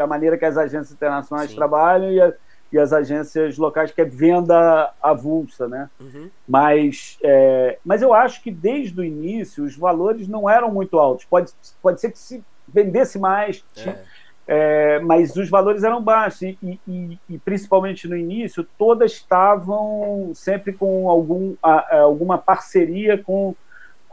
[0.00, 1.56] a maneira que as agências internacionais Sim.
[1.56, 2.32] trabalham e, a,
[2.72, 5.88] e, as agências locais, que é venda avulsa, né?
[5.98, 6.30] Uhum.
[6.46, 11.24] Mas, é, mas eu acho que desde o início os valores não eram muito altos.
[11.24, 13.98] Pode, pode ser que se vendesse mais, é.
[14.46, 20.74] É, mas os valores eram baixos e, e, e, principalmente no início todas estavam sempre
[20.74, 23.54] com algum, a, a, alguma parceria com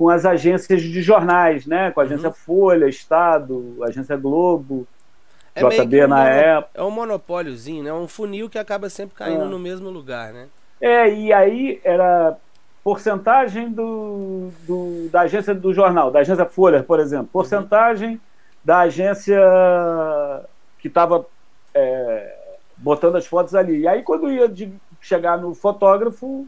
[0.01, 1.91] com as agências de jornais, né?
[1.91, 2.33] Com a agência uhum.
[2.33, 4.87] Folha, Estado, agência Globo,
[5.53, 6.71] é JB na época.
[6.73, 7.93] É um monopóliozinho, né?
[7.93, 9.47] Um funil que acaba sempre caindo é.
[9.47, 10.47] no mesmo lugar, né?
[10.81, 12.35] É, e aí era
[12.83, 17.33] porcentagem do, do, da agência do jornal, da agência Folha, por exemplo, uhum.
[17.33, 18.19] porcentagem uhum.
[18.65, 19.39] da agência
[20.79, 21.27] que estava
[21.75, 22.37] é,
[22.75, 23.81] botando as fotos ali.
[23.81, 26.47] E aí, quando ia de chegar no fotógrafo,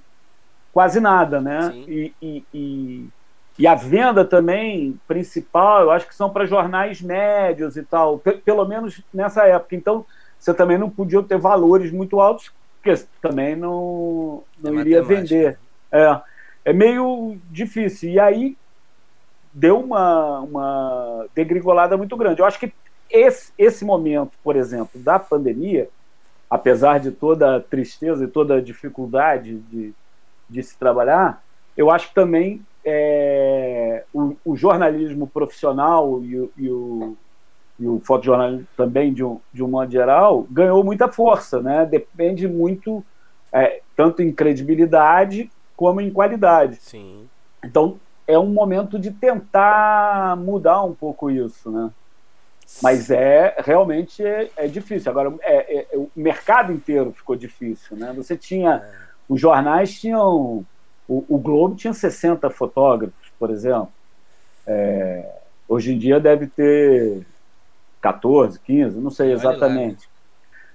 [0.73, 1.71] quase nada, né?
[1.87, 3.09] E, e, e,
[3.57, 8.65] e a venda também principal, eu acho que são para jornais médios e tal, pelo
[8.65, 9.75] menos nessa época.
[9.75, 10.05] Então,
[10.39, 15.59] você também não podia ter valores muito altos, porque também não, não é iria vender.
[15.91, 16.19] É,
[16.65, 18.09] é meio difícil.
[18.09, 18.57] E aí
[19.53, 22.41] deu uma, uma degringolada muito grande.
[22.41, 22.73] Eu acho que
[23.09, 25.87] esse, esse momento, por exemplo, da pandemia,
[26.49, 29.93] apesar de toda a tristeza e toda a dificuldade de,
[30.49, 31.43] de se trabalhar,
[31.77, 37.17] eu acho que também é, o, o, jornalismo profissional e o, e o,
[37.79, 41.85] e o fotojornalismo também, de um, de um modo geral, ganhou muita força, né?
[41.85, 43.03] Depende muito,
[43.51, 46.77] é, tanto em credibilidade como em qualidade.
[46.81, 47.27] Sim.
[47.63, 51.89] Então, é um momento de tentar mudar um pouco isso, né?
[52.81, 55.11] Mas é realmente é, é difícil.
[55.11, 58.13] Agora, é, é, o mercado inteiro ficou difícil, né?
[58.15, 58.83] Você tinha
[59.27, 60.65] os jornais tinham
[61.07, 63.89] o, o Globo tinha 60 fotógrafos, por exemplo.
[64.65, 65.29] É,
[65.67, 67.25] hoje em dia deve ter
[68.01, 70.09] 14, 15, não sei exatamente.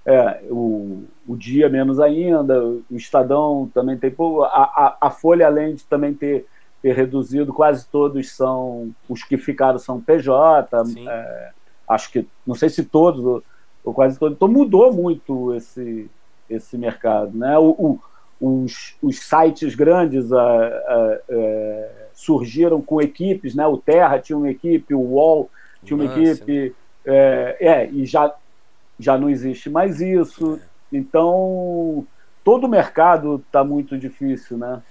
[0.05, 4.43] É, o, o Dia menos ainda, o Estadão também tem pouco.
[4.43, 6.47] A, a, a, Folha, além de também ter,
[6.81, 8.91] ter reduzido, quase todos são.
[9.07, 10.67] Os que ficaram são PJ.
[11.07, 11.51] É,
[11.87, 13.43] acho que, não sei se todos, ou,
[13.83, 14.35] ou, quase todos.
[14.35, 16.09] Então mudou muito esse,
[16.49, 17.37] esse mercado.
[17.37, 17.57] Né?
[17.59, 17.99] O, o
[18.39, 23.65] os, os sites grandes a, a, a, surgiram com equipes, né?
[23.67, 25.49] O Terra tinha uma equipe, o UOL
[25.83, 26.19] tinha uma Nossa.
[26.19, 26.75] equipe,
[27.05, 28.33] é, é, e já,
[28.99, 30.59] já não existe mais isso.
[30.93, 30.97] É.
[30.97, 32.05] Então,
[32.43, 34.81] todo o mercado está muito difícil, né?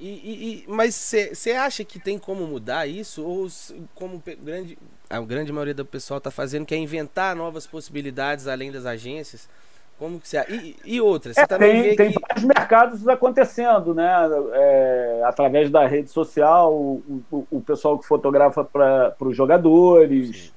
[0.00, 3.24] E, e, mas você acha que tem como mudar isso?
[3.24, 3.48] Ou
[3.96, 4.78] como grande,
[5.10, 9.48] a grande maioria do pessoal está fazendo, que é inventar novas possibilidades além das agências?
[9.98, 11.34] Como que você e, e outras?
[11.34, 12.20] Você é, também tem, tem que...
[12.20, 14.08] vários mercados acontecendo, né?
[14.52, 20.52] É, através da rede social, o, o, o pessoal que fotografa para os jogadores,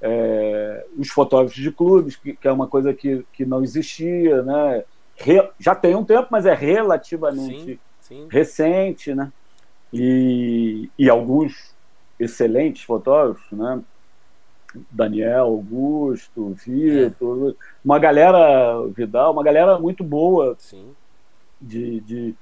[0.00, 4.84] é, os fotógrafos de clubes, que, que, é uma coisa que, que não existia, né?
[5.16, 8.28] Re, já tem um tempo, mas é relativamente sim, sim.
[8.30, 9.30] recente, né?
[9.92, 11.74] E, e alguns
[12.18, 13.80] excelentes fotógrafos, né?
[14.90, 17.54] Daniel, Augusto, Vitor, é.
[17.84, 20.94] uma galera, Vidal, uma galera muito boa Sim.
[21.60, 22.34] De, de,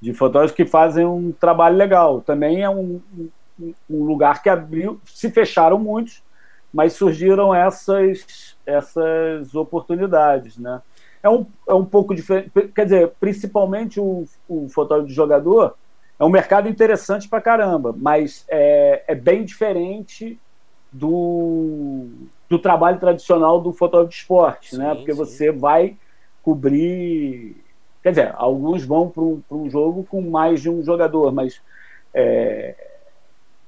[0.00, 2.20] de fotógrafos que fazem um trabalho legal.
[2.20, 3.00] Também é um,
[3.88, 6.22] um, lugar que abriu, se fecharam muitos,
[6.72, 10.80] mas surgiram essas, essas oportunidades, né?
[11.22, 15.74] É um, é um pouco diferente, quer dizer, principalmente o, o fotógrafo de jogador,
[16.18, 20.38] é um mercado interessante para caramba, mas é, é bem diferente
[20.94, 22.06] do,
[22.48, 24.84] do trabalho tradicional do fotógrafo de esporte, né?
[24.84, 24.94] sim, né?
[24.94, 25.18] Porque sim.
[25.18, 25.96] você vai
[26.40, 27.56] cobrir.
[28.00, 31.60] Quer dizer, alguns vão para um, um, jogo com mais de um jogador, mas
[32.12, 32.76] é,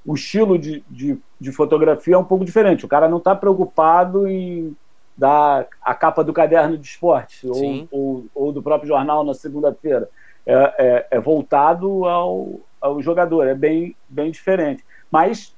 [0.05, 2.85] o estilo de, de, de, fotografia é um pouco diferente.
[2.85, 4.75] O cara não está preocupado em
[5.17, 10.07] dar a capa do caderno de esporte ou, ou, ou, do próprio jornal na segunda-feira.
[10.45, 14.85] É, é, é, voltado ao, ao jogador, é bem, bem diferente.
[15.11, 15.56] Mas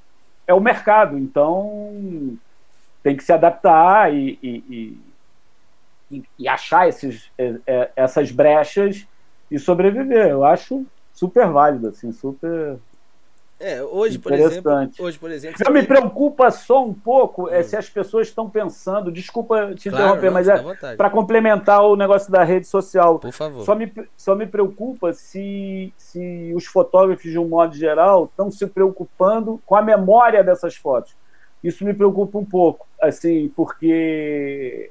[0.49, 2.35] é o mercado, então
[3.03, 4.97] tem que se adaptar e, e,
[6.11, 7.31] e, e achar esses,
[7.95, 9.07] essas brechas
[9.51, 10.27] e sobreviver.
[10.27, 12.79] Eu acho super válido, assim, super
[13.59, 17.63] é, hoje, por exemplo, hoje, por exemplo, eu me preocupa só um pouco é hum.
[17.63, 21.97] se as pessoas estão pensando, desculpa te claro, interromper, não, mas é para complementar o
[21.97, 23.19] negócio da rede social.
[23.19, 23.65] Por favor.
[23.65, 28.65] Só me, só me preocupa se, se os fotógrafos, de um modo geral, estão se
[28.65, 31.13] preocupando com a memória dessas fotos.
[31.61, 34.89] Isso me preocupa um pouco, assim, porque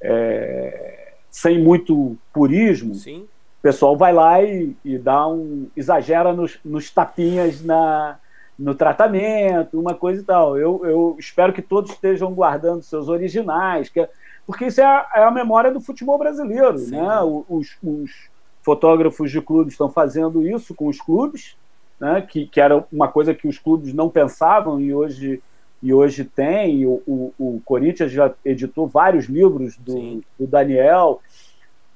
[0.00, 2.94] é, sem muito purismo.
[2.94, 3.28] Sim
[3.60, 5.68] o pessoal vai lá e, e dá um.
[5.76, 8.18] exagera nos, nos tapinhas na,
[8.58, 10.58] no tratamento, uma coisa e tal.
[10.58, 14.08] Eu, eu espero que todos estejam guardando seus originais, que é,
[14.46, 16.78] porque isso é a, é a, memória do futebol brasileiro.
[16.88, 17.20] Né?
[17.48, 18.30] Os, os,
[18.62, 21.56] fotógrafos de clubes estão fazendo isso com os clubes,
[21.98, 22.20] né?
[22.20, 25.42] que, que era uma coisa que os clubes não pensavam e hoje,
[25.82, 26.86] e hoje tem.
[26.86, 31.20] O, o, o Corinthians já editou vários livros do, do Daniel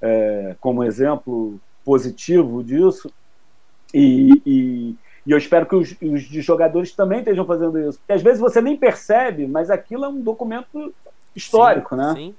[0.04, 3.10] é, como exemplo positivo disso.
[3.92, 7.98] E, e, e, eu espero que os, os jogadores também estejam fazendo isso.
[7.98, 10.92] Porque às vezes você nem percebe, mas aquilo é um documento
[11.34, 12.14] histórico, sim, né?
[12.14, 12.34] Sim.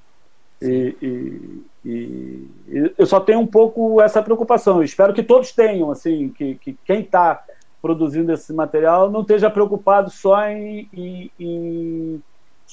[0.62, 4.78] E, e, e, eu só tenho um pouco essa preocupação.
[4.78, 7.44] Eu espero que todos tenham, assim, que, que quem está
[7.82, 12.24] produzindo esse material não esteja preocupado só em, em, em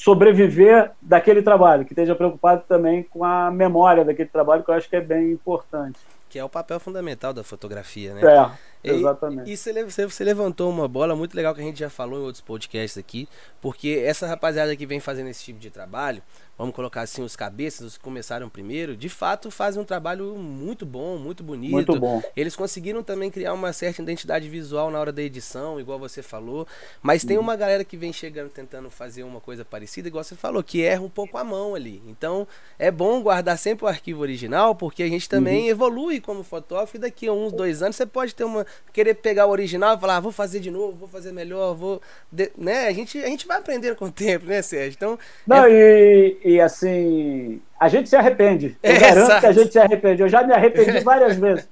[0.03, 4.89] sobreviver daquele trabalho, que esteja preocupado também com a memória daquele trabalho, que eu acho
[4.89, 5.97] que é bem importante.
[6.29, 8.21] Que é o papel fundamental da fotografia, né?
[8.21, 8.51] É,
[8.83, 9.49] exatamente.
[9.49, 12.25] E, e você, você levantou uma bola muito legal que a gente já falou em
[12.25, 13.29] outros podcasts aqui,
[13.61, 16.23] porque essa rapaziada que vem fazendo esse tipo de trabalho,
[16.57, 20.85] vamos colocar assim, os cabeças, os que começaram primeiro, de fato fazem um trabalho muito
[20.87, 21.73] bom, muito bonito.
[21.73, 22.23] Muito bom.
[22.37, 26.67] Eles conseguiram também criar uma certa identidade visual na hora da edição, igual você falou.
[27.03, 27.43] Mas tem uhum.
[27.43, 31.03] uma galera que vem chegando tentando fazer uma coisa parecida, igual você falou, que erra
[31.03, 32.03] um pouco a mão ali.
[32.07, 32.47] Então
[32.79, 35.71] é bom guardar sempre o arquivo original, porque a gente também uhum.
[35.71, 38.67] evolui como fotógrafo e daqui a uns dois anos você pode ter uma.
[38.93, 42.01] Querer pegar o original e falar, ah, vou fazer de novo, vou fazer melhor, vou.
[42.31, 42.51] De...
[42.57, 42.87] né?
[42.87, 44.97] A gente, a gente vai aprendendo com o tempo, né, Sérgio?
[44.97, 45.19] Então.
[45.47, 45.71] Não, é...
[45.71, 48.77] e e assim, a gente se arrepende.
[48.83, 49.41] Eu é, garanto exato.
[49.41, 50.23] que a gente se arrepende.
[50.23, 51.69] Eu já me arrependi várias vezes.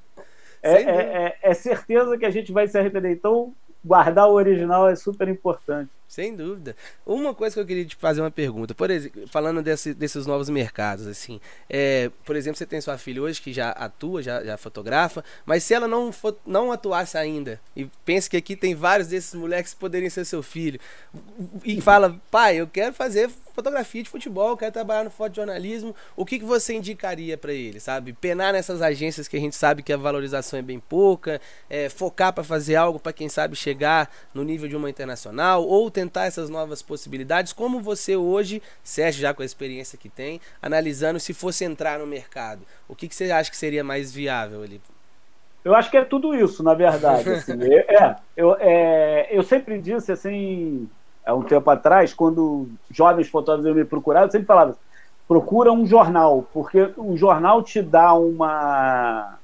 [0.62, 3.12] É, é, é, é, certeza que a gente vai se arrepender.
[3.12, 3.52] Então,
[3.84, 5.90] guardar o original é super importante.
[6.10, 6.74] Sem dúvida.
[7.06, 10.50] Uma coisa que eu queria te fazer uma pergunta, por exemplo, falando desse, desses novos
[10.50, 14.56] mercados, assim, é, por exemplo, você tem sua filha hoje que já atua, já, já
[14.56, 19.06] fotografa, mas se ela não, for, não atuasse ainda, e pensa que aqui tem vários
[19.06, 20.80] desses moleques que poderiam ser seu filho,
[21.64, 26.38] e fala, pai, eu quero fazer fotografia de futebol, quero trabalhar no fotojornalismo, o que,
[26.38, 28.12] que você indicaria para ele, sabe?
[28.12, 32.32] Penar nessas agências que a gente sabe que a valorização é bem pouca, é, focar
[32.32, 36.48] para fazer algo para quem sabe chegar no nível de uma internacional, ou tentar essas
[36.48, 41.64] novas possibilidades, como você hoje, Sérgio, já com a experiência que tem, analisando se fosse
[41.64, 44.80] entrar no mercado, o que, que você acha que seria mais viável ali?
[45.62, 47.28] Eu acho que é tudo isso, na verdade.
[47.30, 47.52] Assim.
[47.62, 50.88] é, eu, é, eu sempre disse assim,
[51.24, 54.76] há um tempo atrás, quando jovens fotógrafos me procuraram, eu sempre falava:
[55.28, 59.38] procura um jornal, porque o jornal te dá uma.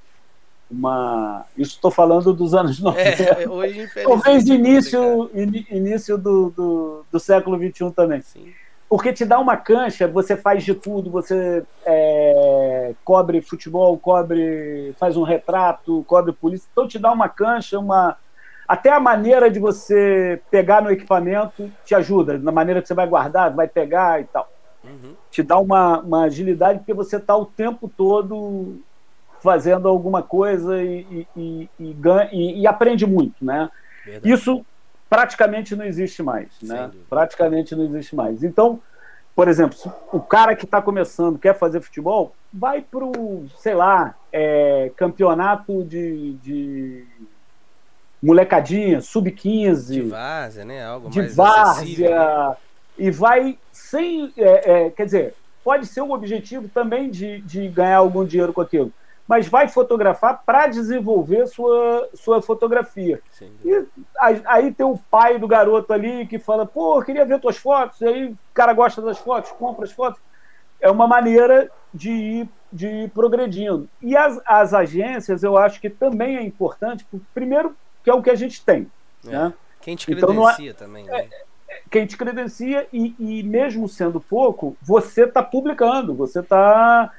[0.70, 3.22] Uma isso estou falando dos anos 90.
[3.22, 8.20] É, hoje, Talvez início, in, início do, do, do, século XXI também.
[8.22, 8.52] Sim.
[8.88, 15.16] Porque te dá uma cancha, você faz de tudo, você é, cobre futebol, cobre, faz
[15.16, 18.16] um retrato, cobre polícia, então te dá uma cancha, uma,
[18.66, 23.08] até a maneira de você pegar no equipamento te ajuda, na maneira que você vai
[23.08, 24.48] guardar, vai pegar e tal.
[24.84, 25.14] Uhum.
[25.32, 28.80] Te dá uma, uma agilidade porque você está o tempo todo
[29.46, 33.70] fazendo alguma coisa e, e, e, ganha, e aprende muito, né?
[34.04, 34.34] Verdade.
[34.34, 34.66] Isso
[35.08, 36.90] praticamente não existe mais, né?
[37.08, 38.42] Praticamente não existe mais.
[38.42, 38.80] Então,
[39.36, 39.78] por exemplo,
[40.12, 45.84] o cara que está começando quer fazer futebol, vai para o, sei lá, é, campeonato
[45.84, 47.04] de, de
[48.20, 49.92] molecadinha, sub-15.
[49.92, 50.84] De várzea, né?
[50.84, 52.48] Algo de mais várzea.
[52.48, 52.56] Né?
[52.98, 54.32] E vai sem.
[54.36, 58.60] É, é, quer dizer, pode ser um objetivo também de, de ganhar algum dinheiro com
[58.60, 58.92] aquilo.
[59.26, 63.20] Mas vai fotografar para desenvolver sua, sua fotografia.
[63.32, 63.50] Sim.
[63.64, 63.84] E
[64.20, 68.00] aí, aí, tem o pai do garoto ali que fala: pô, queria ver tuas fotos.
[68.00, 70.20] E aí o cara gosta das fotos, compra as fotos.
[70.80, 73.88] É uma maneira de ir, de ir progredindo.
[74.00, 77.04] E as, as agências, eu acho que também é importante,
[77.34, 77.74] primeiro,
[78.04, 78.90] que é o que a gente tem.
[79.26, 79.30] É.
[79.30, 79.54] Né?
[79.80, 81.04] Quem te então, credencia então, é, também.
[81.04, 81.28] Né?
[81.68, 87.10] É, quem te credencia e, e mesmo sendo pouco, você está publicando, você está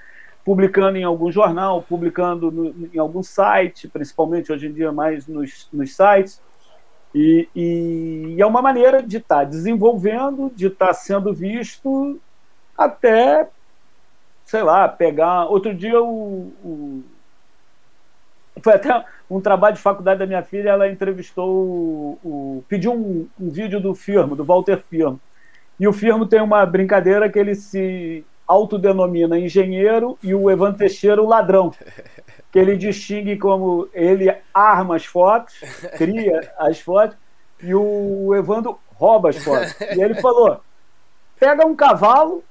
[0.48, 5.68] publicando em algum jornal, publicando no, em algum site, principalmente hoje em dia mais nos,
[5.74, 6.42] nos sites.
[7.14, 12.18] E, e, e, é uma maneira de estar tá desenvolvendo, de estar tá sendo visto
[12.78, 13.50] até,
[14.46, 15.48] sei lá, pegar.
[15.48, 17.04] Outro dia o, o
[18.64, 23.28] foi até um trabalho de faculdade da minha filha, ela entrevistou o, o pediu um,
[23.38, 25.20] um, vídeo do Firmo, do Walter Firmo.
[25.78, 31.22] E o Firmo tem uma brincadeira que ele se autodenomina engenheiro e o Evan Teixeira
[31.22, 31.72] o ladrão.
[32.52, 35.60] Que ele distingue como ele arma as fotos,
[35.98, 37.18] cria as fotos,
[37.62, 39.76] e o Evandro rouba as fotos.
[39.82, 40.62] E ele falou:
[41.38, 42.44] pega um cavalo,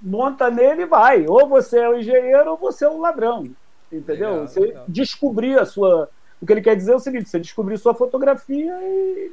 [0.00, 1.26] monta nele e vai.
[1.26, 3.50] Ou você é o engenheiro ou você é o ladrão
[3.96, 4.30] entendeu?
[4.30, 4.84] Legal, você legal.
[4.88, 6.08] descobrir a sua.
[6.40, 9.32] O que ele quer dizer é o seguinte: você descobrir sua fotografia e,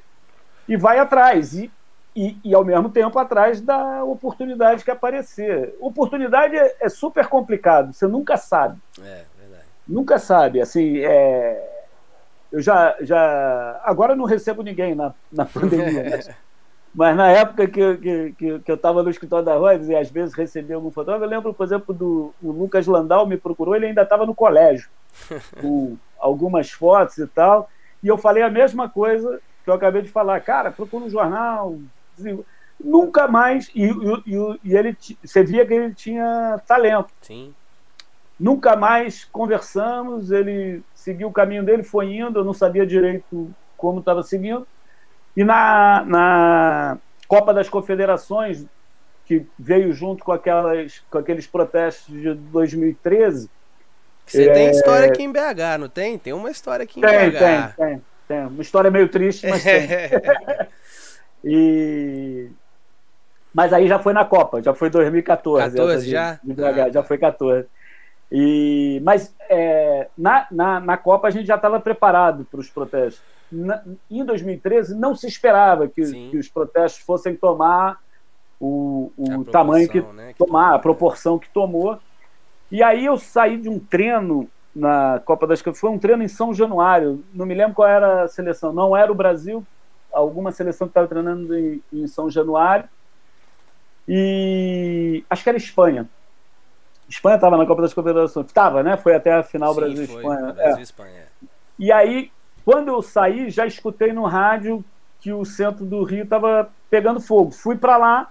[0.67, 1.53] e vai atrás.
[1.53, 1.71] E,
[2.15, 5.75] e, e, ao mesmo tempo atrás da oportunidade que aparecer.
[5.79, 8.79] Oportunidade é, é super complicado, você nunca sabe.
[8.99, 9.63] É, verdade.
[9.87, 10.59] Nunca sabe.
[10.59, 11.85] Assim, é...
[12.51, 13.79] eu já, já.
[13.83, 16.05] Agora não recebo ninguém na, na pandemia.
[16.09, 16.29] mas...
[16.93, 20.09] Mas na época que, que, que, que eu estava no escritório da Rose e às
[20.09, 24.01] vezes recebia algum fotógrafo, eu lembro, por exemplo, do Lucas Landau me procurou, ele ainda
[24.01, 24.89] estava no colégio,
[25.61, 27.69] com algumas fotos e tal,
[28.01, 31.75] e eu falei a mesma coisa que eu acabei de falar, cara, procura um jornal,
[32.79, 37.09] nunca mais, e, e, e ele, você via que ele tinha talento.
[37.21, 37.53] Sim.
[38.39, 43.99] Nunca mais conversamos, ele seguiu o caminho dele, foi indo, eu não sabia direito como
[43.99, 44.65] estava seguindo,
[45.35, 46.97] e na, na
[47.27, 48.65] Copa das Confederações,
[49.25, 53.49] que veio junto com, aquelas, com aqueles protestos de 2013.
[54.25, 54.53] Você é...
[54.53, 56.17] tem história aqui em BH, não tem?
[56.17, 57.37] Tem uma história aqui em tem, BH.
[57.37, 58.45] Tem, tem, tem.
[58.47, 59.87] Uma história meio triste, mas tem.
[61.43, 62.49] E...
[63.53, 65.75] Mas aí já foi na Copa, já foi 2014.
[65.75, 66.39] 14 já?
[66.43, 67.03] De BH, ah, já tá.
[67.03, 67.67] foi 14.
[68.31, 73.21] E, mas é, na, na, na Copa a gente já estava preparado para os protestos
[73.51, 77.99] na, em 2013 não se esperava que, que, os protestos fossem tomar
[78.59, 81.97] o, o tamanho que, né, que tomar, a proporção que tomou.
[82.71, 86.27] E aí eu saí de um treino na Copa das Campeões, foi um treino em
[86.27, 89.65] São Januário, não me lembro qual era a seleção, não era o Brasil,
[90.11, 92.87] alguma seleção que estava treinando em, em São Januário,
[94.07, 96.09] e acho que era Espanha.
[97.07, 98.47] Espanha estava na Copa das Confederações.
[98.47, 98.97] Estava, né?
[98.97, 100.53] Foi até a final Brasil-Espanha.
[100.53, 100.81] Brasil, é.
[100.81, 101.23] Espanha.
[101.77, 102.31] E aí
[102.69, 104.85] quando eu saí, já escutei no rádio
[105.19, 107.49] que o centro do Rio estava pegando fogo.
[107.49, 108.29] Fui para lá,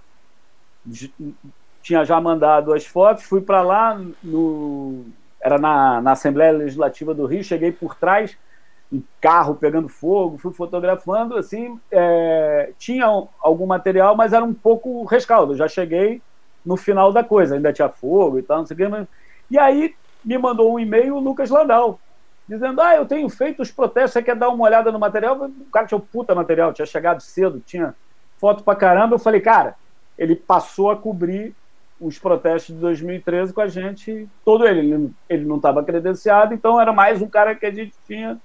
[1.81, 5.03] tinha já mandado as fotos, fui para lá, no,
[5.41, 8.37] era na, na Assembleia Legislativa do Rio, cheguei por trás,
[8.91, 13.05] um carro pegando fogo, fui fotografando, assim, é, tinha
[13.39, 15.55] algum material, mas era um pouco rescaldo.
[15.55, 16.21] Já cheguei
[16.65, 18.87] no final da coisa, ainda tinha fogo e tal, não sei o que.
[18.87, 19.07] Mas...
[19.49, 21.99] E aí me mandou um e-mail o Lucas Landau,
[22.47, 25.35] dizendo: Ah, eu tenho feito os protestos, você quer dar uma olhada no material?
[25.37, 27.93] O cara tinha o puta material, tinha chegado cedo, tinha
[28.39, 29.15] foto pra caramba.
[29.15, 29.75] Eu falei, cara,
[30.17, 31.53] ele passou a cobrir
[31.99, 35.13] os protestos de 2013 com a gente, todo ele.
[35.29, 38.39] Ele não estava credenciado, então era mais um cara que a gente tinha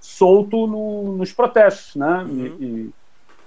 [0.00, 2.26] solto no, nos protestos, né?
[2.28, 2.56] Uhum.
[2.60, 2.90] E,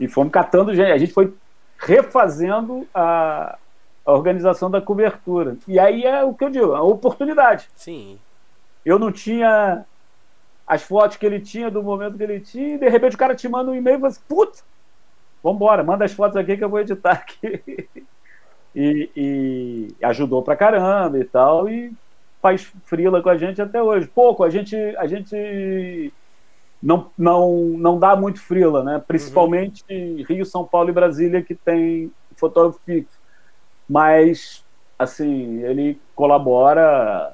[0.05, 0.91] e, fomos catando gente.
[0.91, 1.33] A gente foi
[1.77, 3.57] refazendo a,
[4.05, 5.57] a organização da cobertura.
[5.67, 7.67] E aí é o que eu digo, a oportunidade.
[7.75, 8.19] Sim.
[8.85, 9.85] Eu não tinha
[10.65, 13.35] as fotos que ele tinha do momento que ele tinha, e de repente o cara
[13.35, 14.59] te manda um e-mail e fala assim, puta,
[15.43, 17.89] vambora, manda as fotos aqui que eu vou editar aqui.
[18.73, 21.91] e, e ajudou pra caramba e tal, e
[22.41, 24.07] faz frila com a gente até hoje.
[24.07, 26.11] Pouco, a gente, a gente
[26.81, 29.03] não, não, não dá muito frila, né?
[29.07, 30.23] Principalmente uhum.
[30.27, 33.19] Rio, São Paulo e Brasília, que tem fotógrafo fixo.
[33.87, 34.63] Mas,
[34.97, 37.31] assim, ele colabora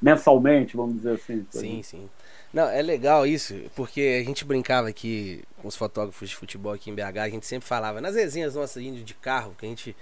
[0.00, 1.46] mensalmente, vamos dizer assim.
[1.50, 2.10] Sim, sim.
[2.52, 6.90] Não, é legal isso, porque a gente brincava aqui com os fotógrafos de futebol aqui
[6.90, 9.96] em BH, a gente sempre falava nas resenhas nossas indo de carro, que a gente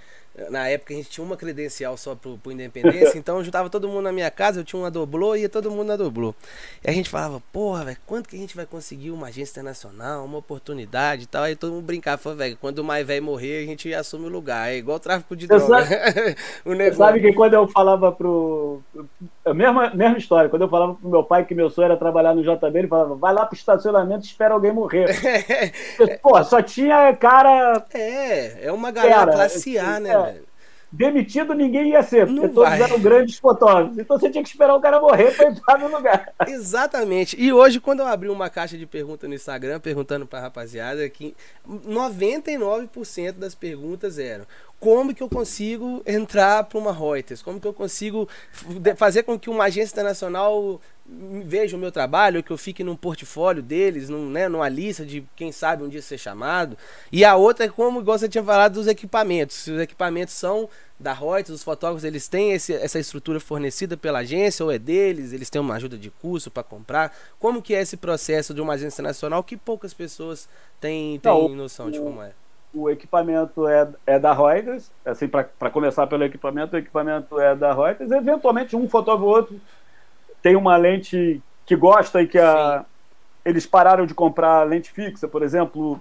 [0.49, 4.01] na época a gente tinha uma credencial só pro, pro Independência, então juntava todo mundo
[4.01, 6.35] na minha casa, eu tinha uma doblô e ia todo mundo na doblô.
[6.83, 10.25] E a gente falava, porra, velho, quanto que a gente vai conseguir uma agência internacional,
[10.25, 11.43] uma oportunidade e tal?
[11.43, 14.29] Aí todo mundo brincava, falou, velho, quando o mais velho morrer, a gente assume o
[14.29, 14.69] lugar.
[14.69, 15.65] É igual o tráfico de droga.
[15.65, 16.97] Sabe, o negócio...
[16.97, 18.81] sabe que quando eu falava pro.
[19.45, 22.33] A mesma, mesma história, quando eu falava pro meu pai que meu sonho era trabalhar
[22.33, 25.07] no JB, ele falava, vai lá pro estacionamento e espera alguém morrer.
[26.21, 27.85] Pô, só tinha cara.
[27.93, 30.24] É, é uma galera classe A, né, é.
[30.91, 32.81] Demitido ninguém ia ser, porque não todos vai.
[32.81, 33.97] eram grandes fotógrafos.
[33.97, 36.33] Então você tinha que esperar o cara morrer para entrar no lugar.
[36.47, 37.35] Exatamente.
[37.39, 41.35] E hoje, quando eu abri uma caixa de perguntas no Instagram, perguntando pra rapaziada, que
[41.67, 44.45] 99% das perguntas eram
[44.79, 47.41] como que eu consigo entrar para uma Reuters?
[47.41, 48.27] Como que eu consigo
[48.97, 53.61] fazer com que uma agência internacional veja o meu trabalho, que eu fique num portfólio
[53.61, 56.75] deles, num, né, numa lista de quem sabe um dia ser chamado.
[57.11, 59.67] E a outra é como, igual você tinha falado, dos equipamentos.
[59.67, 60.67] Os equipamentos são
[60.99, 65.31] da Reuters, os fotógrafos eles têm esse, essa estrutura fornecida pela agência ou é deles,
[65.31, 67.15] eles têm uma ajuda de curso para comprar.
[67.39, 70.49] Como que é esse processo de uma agência internacional que poucas pessoas
[70.81, 72.31] têm, têm Não, noção de como é?
[72.75, 77.73] O equipamento é, é da Reuters, assim, para começar pelo equipamento, o equipamento é da
[77.73, 79.61] Reuters, eventualmente um fotógrafo ou outro
[80.45, 82.85] tem uma lente que gosta e que a,
[83.43, 85.99] eles pararam de comprar lente fixa, por exemplo,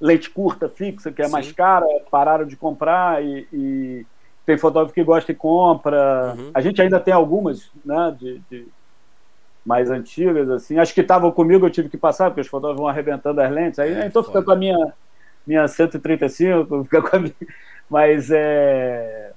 [0.00, 1.32] lente curta fixa, que é Sim.
[1.32, 4.06] mais cara, pararam de comprar e, e,
[4.46, 6.34] tem fotógrafo que gosta e compra.
[6.34, 6.50] Uhum.
[6.54, 8.66] A gente ainda tem algumas, né, de, de
[9.64, 10.78] mais antigas, assim.
[10.78, 13.78] Acho que estavam comigo, eu tive que passar, porque os fotógrafos vão arrebentando as lentes.
[13.78, 14.94] Aí, é, então fica com a minha,
[15.46, 17.34] minha 135, fica com a minha...
[17.88, 19.32] Mas é.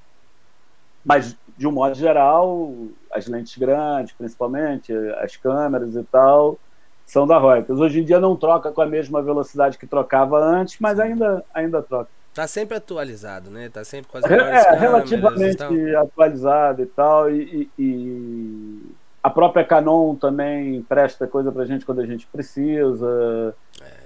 [1.04, 2.72] Mas de um modo geral,
[3.12, 6.60] as lentes grandes, principalmente, as câmeras e tal,
[7.06, 7.80] são da Reuters.
[7.80, 11.82] Hoje em dia não troca com a mesma velocidade que trocava antes, mas ainda, ainda
[11.82, 12.10] troca.
[12.34, 13.68] Tá sempre atualizado, né?
[13.70, 17.32] Tá sempre com as É, relativamente e atualizado e tal.
[17.32, 18.82] E, e,
[19.24, 23.56] a própria Canon também presta coisa pra gente quando a gente precisa.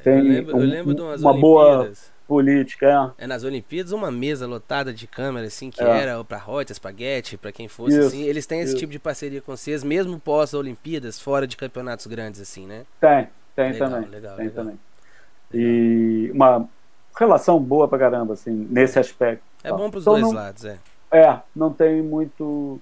[0.03, 1.91] Tem eu lembro, um, eu lembro de umas uma boa
[2.27, 3.25] política, é.
[3.25, 5.85] É, nas Olimpíadas, uma mesa lotada de câmeras, assim, que é.
[5.85, 8.23] era para Reuters, para Getty, para quem fosse, isso, assim.
[8.23, 12.65] Eles têm esse tipo de parceria com vocês, mesmo pós-Olimpíadas, fora de campeonatos grandes, assim,
[12.65, 12.85] né?
[13.01, 14.09] Tem, tem legal, também.
[14.09, 14.63] Legal, tem legal.
[14.63, 14.79] também.
[15.53, 16.65] E uma
[17.17, 19.43] relação boa pra caramba, assim, nesse aspecto.
[19.61, 20.77] É bom pros então, dois não, lados, é.
[21.11, 22.79] É, não tem muito,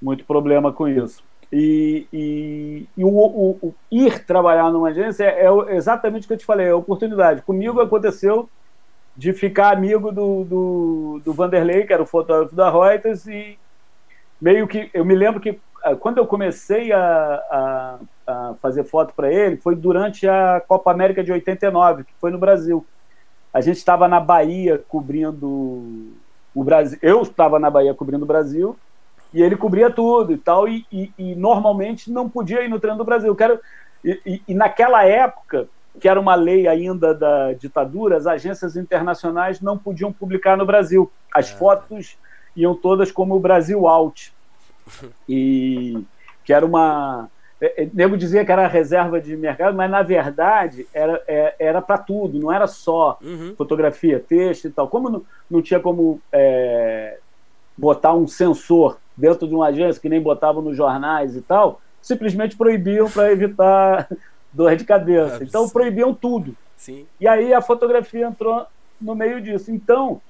[0.00, 1.20] muito problema com isso.
[1.50, 6.34] E, e, e o, o, o, ir trabalhar numa agência é, é, exatamente o que
[6.34, 7.42] eu te falei, é oportunidade.
[7.42, 8.48] Comigo aconteceu
[9.16, 13.58] de ficar amigo do, do, do Vanderlei, que era o fotógrafo da Reuters, e
[14.40, 14.90] meio que.
[14.92, 16.98] Eu me lembro que ah, quando eu comecei a,
[17.50, 22.30] a, a fazer foto para ele, foi durante a Copa América de 89, que foi
[22.30, 22.86] no Brasil.
[23.52, 26.12] A gente estava na Bahia cobrindo
[26.54, 26.98] o Brasil.
[27.00, 28.76] Eu estava na Bahia cobrindo o Brasil
[29.32, 32.98] e ele cobria tudo e tal, e, e, e normalmente não podia ir no treino
[32.98, 33.28] do Brasil.
[33.28, 33.60] Eu quero,
[34.04, 35.68] e, e, naquela época,
[36.00, 41.10] que era uma lei ainda da ditadura, as agências internacionais não podiam publicar no Brasil.
[41.34, 41.54] As é.
[41.54, 42.16] fotos
[42.56, 44.32] iam todas como o Brasil Out.
[45.28, 46.02] E
[46.42, 47.28] que era uma
[47.60, 51.82] é, é, nego dizia que era reserva de mercado, mas na verdade era, é, era
[51.82, 53.54] para tudo, não era só uhum.
[53.56, 54.88] fotografia, texto e tal.
[54.88, 57.18] Como não, não tinha como é,
[57.76, 62.56] botar um sensor dentro de uma agência, que nem botavam nos jornais e tal, simplesmente
[62.56, 64.08] proibiam para evitar
[64.52, 65.42] dor de cabeça.
[65.42, 66.56] Então proibiam tudo.
[66.76, 67.04] Sim.
[67.20, 68.64] E aí a fotografia entrou
[69.00, 69.72] no meio disso.
[69.72, 70.20] Então,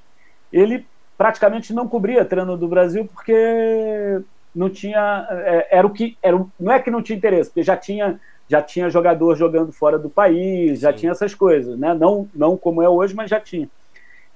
[0.50, 0.86] ele
[1.16, 4.20] praticamente não cobria treino do Brasil porque
[4.54, 7.76] não tinha é, era o que era não é que não tinha interesse porque já
[7.76, 10.98] tinha já tinha jogador jogando fora do país já Sim.
[10.98, 13.68] tinha essas coisas né não não como é hoje mas já tinha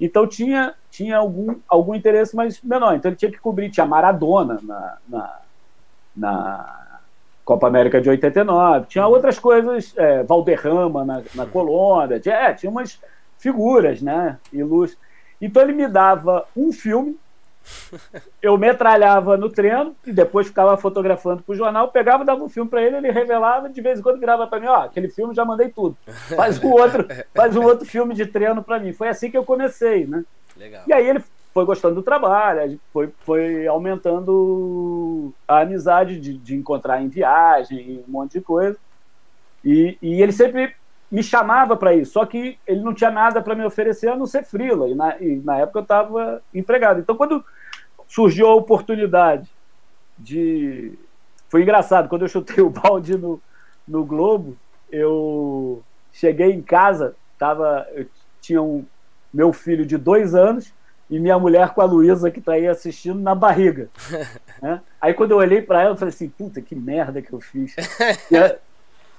[0.05, 4.59] então tinha tinha algum algum interesse mas menor então ele tinha que cobrir tinha Maradona
[4.63, 5.39] na, na,
[6.17, 6.99] na
[7.45, 9.13] Copa América de 89 tinha uhum.
[9.13, 13.01] outras coisas é, Valderrama na, na Colômbia tinha, é, tinha umas
[13.39, 15.01] figuras né ilustres
[15.43, 17.19] então ele me dava um filme,
[18.41, 22.69] eu metralhava no treino e depois ficava fotografando para o jornal, pegava, dava um filme
[22.69, 25.45] para ele, ele revelava, de vez em quando virava para mim, ó, aquele filme já
[25.45, 25.97] mandei tudo.
[26.35, 28.93] Faz um outro, faz um outro filme de treino para mim.
[28.93, 30.25] Foi assim que eu comecei, né?
[30.57, 30.83] Legal.
[30.87, 37.03] E aí ele foi gostando do trabalho, foi, foi aumentando a amizade de, de encontrar
[37.03, 38.79] em viagem, um monte de coisa.
[39.65, 40.75] E, e ele sempre
[41.13, 44.25] me chamava para isso, só que ele não tinha nada para me oferecer a não
[44.25, 47.01] ser frila, e na, e na época eu estava empregado.
[47.01, 47.45] Então, quando
[48.09, 49.47] surgiu a oportunidade
[50.19, 50.99] de.
[51.51, 53.39] Foi engraçado, quando eu chutei o balde no,
[53.87, 54.57] no Globo,
[54.91, 55.83] eu
[56.15, 58.07] cheguei em casa, tava, eu
[58.41, 58.83] tinha um
[59.33, 60.73] meu filho de dois anos
[61.11, 63.91] e minha mulher com a Luísa, que está aí assistindo, na barriga.
[64.63, 64.81] né?
[64.99, 67.77] Aí quando eu olhei para ela, eu falei assim: puta, que merda que eu fiz.
[68.31, 68.37] E,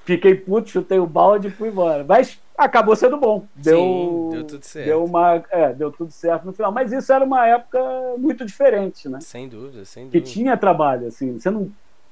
[0.04, 2.04] fiquei puto, chutei o balde e fui embora.
[2.08, 3.46] Mas acabou sendo bom.
[3.56, 4.86] Deu, Sim, deu tudo certo.
[4.86, 6.72] Deu, uma, é, deu tudo certo no final.
[6.72, 7.80] Mas isso era uma época
[8.18, 9.20] muito diferente, né?
[9.22, 10.26] Sem dúvida, sem dúvida.
[10.26, 11.40] Que tinha trabalho, assim.
[11.40, 11.72] Você não,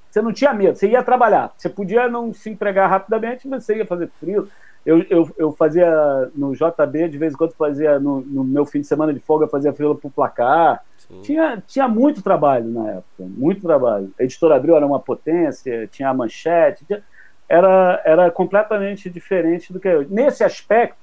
[0.10, 1.54] você não tinha medo, você ia trabalhar.
[1.58, 4.50] Você podia não se empregar rapidamente, mas você ia fazer frio.
[4.84, 5.88] Eu, eu, eu fazia
[6.36, 9.48] no JB, de vez em quando fazia no, no meu fim de semana de folga,
[9.48, 10.84] fazia fila pro placar.
[11.22, 14.12] Tinha, tinha muito trabalho na época, muito trabalho.
[14.20, 17.04] A editora Abril era uma potência, tinha a manchete, tinha,
[17.52, 20.08] era, era completamente diferente do que é hoje.
[20.10, 20.96] Nesse aspecto,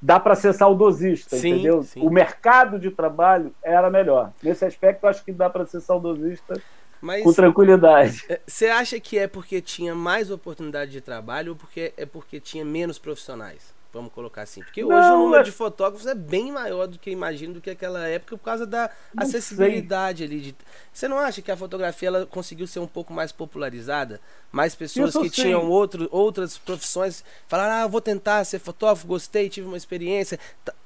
[0.00, 1.82] dá para ser saudosista, sim, entendeu?
[1.82, 2.02] Sim.
[2.02, 4.32] O mercado de trabalho era melhor.
[4.42, 6.60] Nesse aspecto, acho que dá para ser saudosista
[7.00, 8.22] Mas com tranquilidade.
[8.28, 12.38] É, você acha que é porque tinha mais oportunidade de trabalho ou porque é porque
[12.38, 13.74] tinha menos profissionais?
[13.92, 14.62] Vamos colocar assim.
[14.62, 15.44] Porque hoje não, o número é...
[15.44, 18.88] de fotógrafos é bem maior do que imagino do que aquela época por causa da
[19.12, 20.26] não acessibilidade sei.
[20.26, 20.40] ali.
[20.40, 20.56] De...
[20.92, 24.20] Você não acha que a fotografia ela conseguiu ser um pouco mais popularizada?
[24.52, 29.66] Mais pessoas que tinham outro, outras profissões falaram, ah, vou tentar ser fotógrafo, gostei, tive
[29.66, 30.38] uma experiência.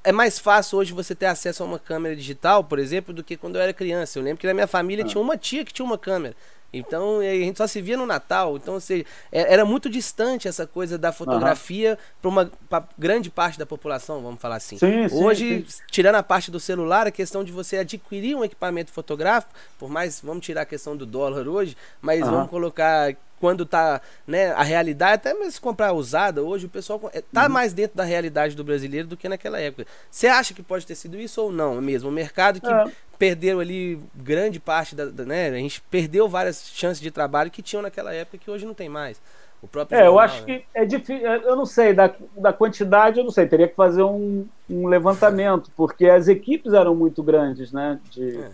[0.02, 3.36] É mais fácil hoje você ter acesso a uma câmera digital, por exemplo, do que
[3.36, 4.18] quando eu era criança.
[4.18, 5.08] Eu lembro que na minha família ah.
[5.08, 6.34] tinha uma tia que tinha uma câmera.
[6.78, 8.56] Então a gente só se via no Natal.
[8.56, 11.96] Então, seja, é, era muito distante essa coisa da fotografia uhum.
[12.20, 14.78] para uma pra grande parte da população, vamos falar assim.
[14.78, 15.82] Sim, Hoje, sim.
[15.90, 20.20] tirando a parte do celular, a questão de você adquirir um equipamento fotográfico, por mais,
[20.20, 22.30] vamos tirar a questão do dólar hoje, mas uhum.
[22.30, 27.20] vamos colocar quando tá, né, a realidade, até mesmo comprar usada, hoje o pessoal é,
[27.20, 27.50] tá uhum.
[27.50, 29.86] mais dentro da realidade do brasileiro do que naquela época.
[30.10, 32.08] Você acha que pode ter sido isso ou não mesmo?
[32.08, 32.84] O mercado que é.
[33.18, 37.62] perdeu ali grande parte da, da, né, a gente perdeu várias chances de trabalho que
[37.62, 39.20] tinham naquela época que hoje não tem mais.
[39.62, 40.46] O próprio é, jornal, eu acho né?
[40.46, 43.74] que é difícil, é, eu não sei, da, da quantidade eu não sei, teria que
[43.74, 48.50] fazer um, um levantamento, porque as equipes eram muito grandes, né, de, é.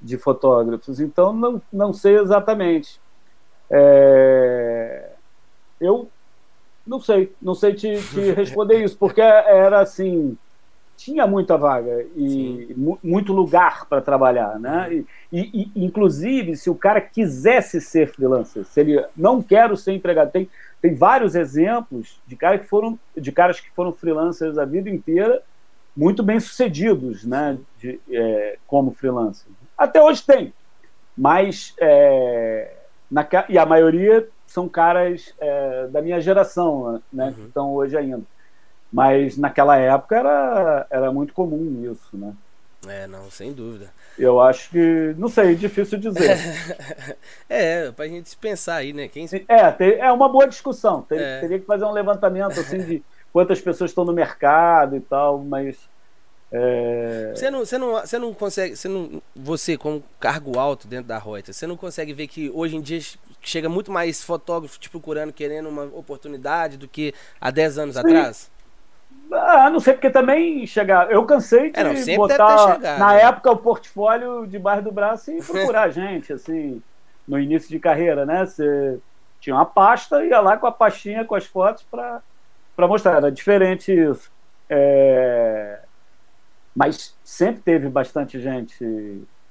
[0.00, 2.98] de fotógrafos, então não, não sei exatamente.
[3.70, 5.10] É...
[5.80, 6.08] Eu
[6.86, 10.36] não sei, não sei te, te responder isso, porque era assim,
[10.96, 14.88] tinha muita vaga e muito lugar para trabalhar, né?
[14.88, 15.04] Uhum.
[15.32, 20.30] E, e, inclusive, se o cara quisesse ser freelancer, se ele não quero ser empregado,
[20.30, 20.48] tem,
[20.80, 25.42] tem vários exemplos de caras que foram de caras que foram freelancers a vida inteira,
[25.94, 27.58] muito bem sucedidos, né?
[27.78, 29.50] De, é, como freelancer.
[29.76, 30.54] Até hoje tem,
[31.16, 32.72] mas é,
[33.10, 37.32] na, e a maioria são caras é, da minha geração, né, uhum.
[37.32, 38.22] que estão hoje ainda.
[38.92, 42.32] Mas naquela época era, era muito comum isso, né?
[42.88, 43.90] É, não, sem dúvida.
[44.16, 46.38] Eu acho que, não sei, difícil dizer.
[47.48, 49.08] é, pra gente pensar aí, né?
[49.08, 49.26] Quem...
[49.48, 51.02] É, é uma boa discussão.
[51.02, 51.40] Ter, é.
[51.40, 55.76] Teria que fazer um levantamento assim de quantas pessoas estão no mercado e tal, mas
[56.52, 57.32] é...
[57.34, 61.18] Você, não, você, não, você não consegue, você, não, você como cargo alto dentro da
[61.18, 63.00] Reuters, você não consegue ver que hoje em dia
[63.40, 68.00] chega muito mais fotógrafo te procurando, querendo uma oportunidade do que há 10 anos Sim.
[68.00, 68.50] atrás?
[69.32, 71.10] Ah, não sei, porque também chegar.
[71.10, 73.22] Eu cansei de é, não, botar chegado, na né?
[73.22, 76.80] época o portfólio debaixo do braço e procurar gente, assim,
[77.26, 78.46] no início de carreira, né?
[78.46, 78.98] Você
[79.40, 82.22] tinha uma pasta, ia lá com a pastinha, com as fotos para
[82.78, 83.16] mostrar.
[83.16, 84.30] Era diferente isso.
[84.70, 85.80] É...
[86.76, 88.84] Mas sempre teve bastante gente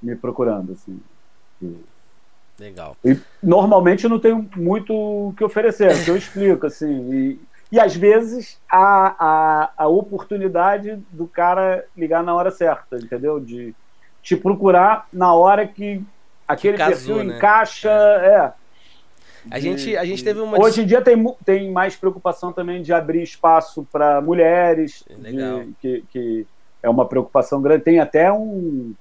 [0.00, 1.00] me procurando, assim.
[2.58, 2.96] Legal.
[3.04, 7.12] E normalmente eu não tenho muito o que oferecer, é que eu explico, assim.
[7.12, 7.40] E,
[7.72, 13.40] e às vezes a, a, a oportunidade do cara ligar na hora certa, entendeu?
[13.40, 13.74] De
[14.22, 16.02] te procurar na hora que
[16.46, 17.36] aquele que casou, perfil né?
[17.36, 17.90] encaixa.
[17.90, 18.28] É.
[18.28, 18.52] é.
[19.50, 20.60] A, gente, a gente teve uma.
[20.60, 25.64] Hoje em dia tem, tem mais preocupação também de abrir espaço para mulheres, Legal.
[25.64, 26.46] De, que, que
[26.86, 27.84] é uma preocupação grande.
[27.84, 28.94] Tem até um,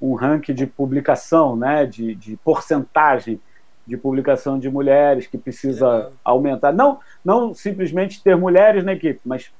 [0.00, 3.40] um ranking de publicação, né, de, de porcentagem
[3.86, 6.72] de publicação de mulheres que precisa aumentar.
[6.72, 9.50] Não, não simplesmente ter mulheres na equipe, mas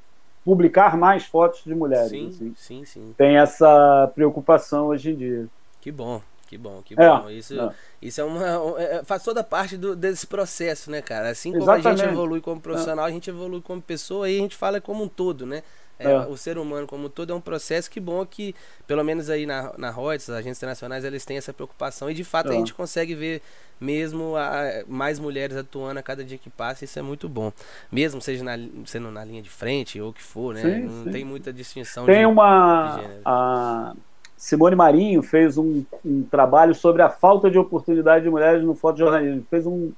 [0.45, 2.11] publicar mais fotos de mulheres.
[2.11, 2.55] Sim, assim.
[2.57, 3.15] sim, sim.
[3.17, 5.47] Tem essa preocupação hoje em dia.
[5.81, 7.29] Que bom, que bom, que bom.
[7.29, 7.71] É, isso, é.
[8.01, 8.81] isso é uma.
[8.81, 11.31] É, é, faz toda parte do, desse processo, né, cara?
[11.31, 11.89] Assim como Exatamente.
[11.89, 13.09] a gente evolui como profissional, é.
[13.09, 15.65] a gente evolui como pessoa e a gente fala como um todo, né?
[15.99, 16.19] É, é.
[16.27, 18.55] O ser humano como todo é um processo que bom que,
[18.87, 22.25] pelo menos aí na, na Reuters, as agências internacionais, eles têm essa preocupação e de
[22.25, 23.43] fato a gente consegue ver
[23.81, 27.53] mesmo a, mais mulheres atuando a cada dia que passa, isso é muito bom.
[27.91, 28.53] Mesmo seja na,
[28.87, 30.63] sendo na linha de frente ou o que for, né?
[30.63, 31.11] Sim, Não sim.
[31.11, 32.97] tem muita distinção Tem de, uma.
[32.97, 33.93] De a
[34.37, 39.47] Simone Marinho fez um, um, trabalho sobre a falta de oportunidade de mulheres no fotojornalismo.
[39.51, 39.93] Fez um.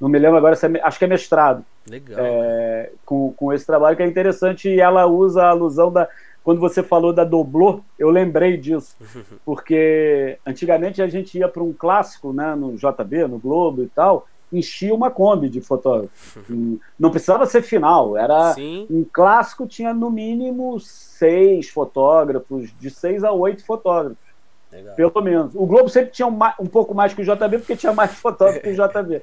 [0.00, 1.64] Não me lembro agora, é, acho que é mestrado.
[1.88, 2.18] Legal.
[2.18, 6.08] É, com, com esse trabalho que é interessante e ela usa a alusão da
[6.44, 8.94] quando você falou da Doblô, eu lembrei disso.
[9.46, 14.28] Porque antigamente a gente ia para um clássico, né, no JB, no Globo e tal,
[14.52, 16.38] enchia uma Kombi de fotógrafos.
[17.00, 18.86] Não precisava ser final, era Sim.
[18.90, 24.18] um clássico, tinha no mínimo seis fotógrafos, de seis a oito fotógrafos.
[24.70, 24.94] Legal.
[24.96, 25.54] Pelo menos.
[25.54, 28.62] O Globo sempre tinha um, um, pouco mais que o JB, porque tinha mais fotógrafos
[28.62, 29.22] que o JB.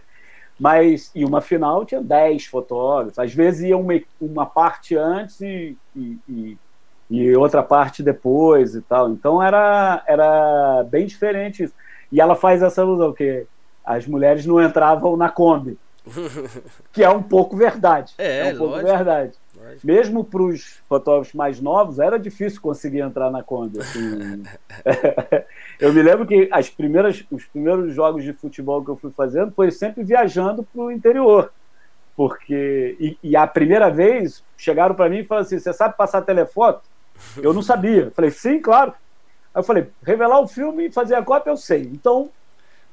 [0.62, 3.18] Mas, e uma final tinha dez fotógrafos.
[3.18, 6.58] Às vezes ia uma, uma parte antes e, e, e
[7.12, 9.10] e outra parte depois e tal.
[9.10, 11.74] Então era, era bem diferente isso.
[12.10, 13.46] E ela faz essa alusão, que
[13.84, 15.78] as mulheres não entravam na Kombi.
[16.94, 18.14] que é um pouco verdade.
[18.18, 19.34] É, é um pouco lógico, verdade.
[19.84, 23.80] Mesmo para os fotógrafos mais novos, era difícil conseguir entrar na Kombi.
[23.80, 24.44] Assim.
[25.80, 29.52] eu me lembro que as primeiras, os primeiros jogos de futebol que eu fui fazendo
[29.52, 31.52] foi sempre viajando para o interior.
[32.16, 36.22] Porque, e, e a primeira vez chegaram para mim e falaram assim: você sabe passar
[36.22, 36.82] telefoto?
[37.38, 38.12] Eu não sabia.
[38.12, 38.94] Falei, sim, claro.
[39.54, 41.82] Aí eu falei, revelar o filme e fazer a cópia eu sei.
[41.84, 42.30] Então,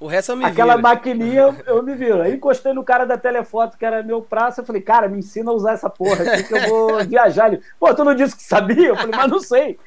[0.00, 0.82] o resto eu me Aquela viro.
[0.82, 2.22] maquininha eu me viro.
[2.22, 5.50] Aí encostei no cara da telefoto, que era meu prazo, eu falei, cara, me ensina
[5.50, 7.52] a usar essa porra aqui que eu vou viajar.
[7.52, 8.88] Ele, pô, tu não disse que sabia?
[8.88, 9.78] Eu falei, mas não sei.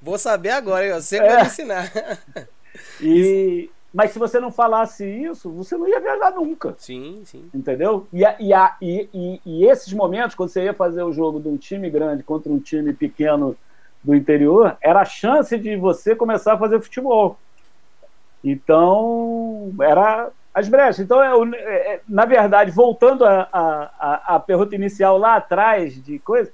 [0.00, 1.36] Vou saber agora, eu sempre é.
[1.36, 1.92] vou ensinar.
[3.00, 6.74] E, mas se você não falasse isso, você não ia viajar nunca.
[6.78, 7.50] Sim, sim.
[7.52, 8.06] Entendeu?
[8.10, 11.90] E, e, e, e esses momentos, quando você ia fazer o jogo de um time
[11.90, 13.54] grande contra um time pequeno
[14.02, 17.36] do interior, era a chance de você começar a fazer futebol.
[18.42, 21.00] Então, era as brechas.
[21.00, 26.52] Então, é, é, na verdade, voltando à pergunta inicial lá atrás de coisa,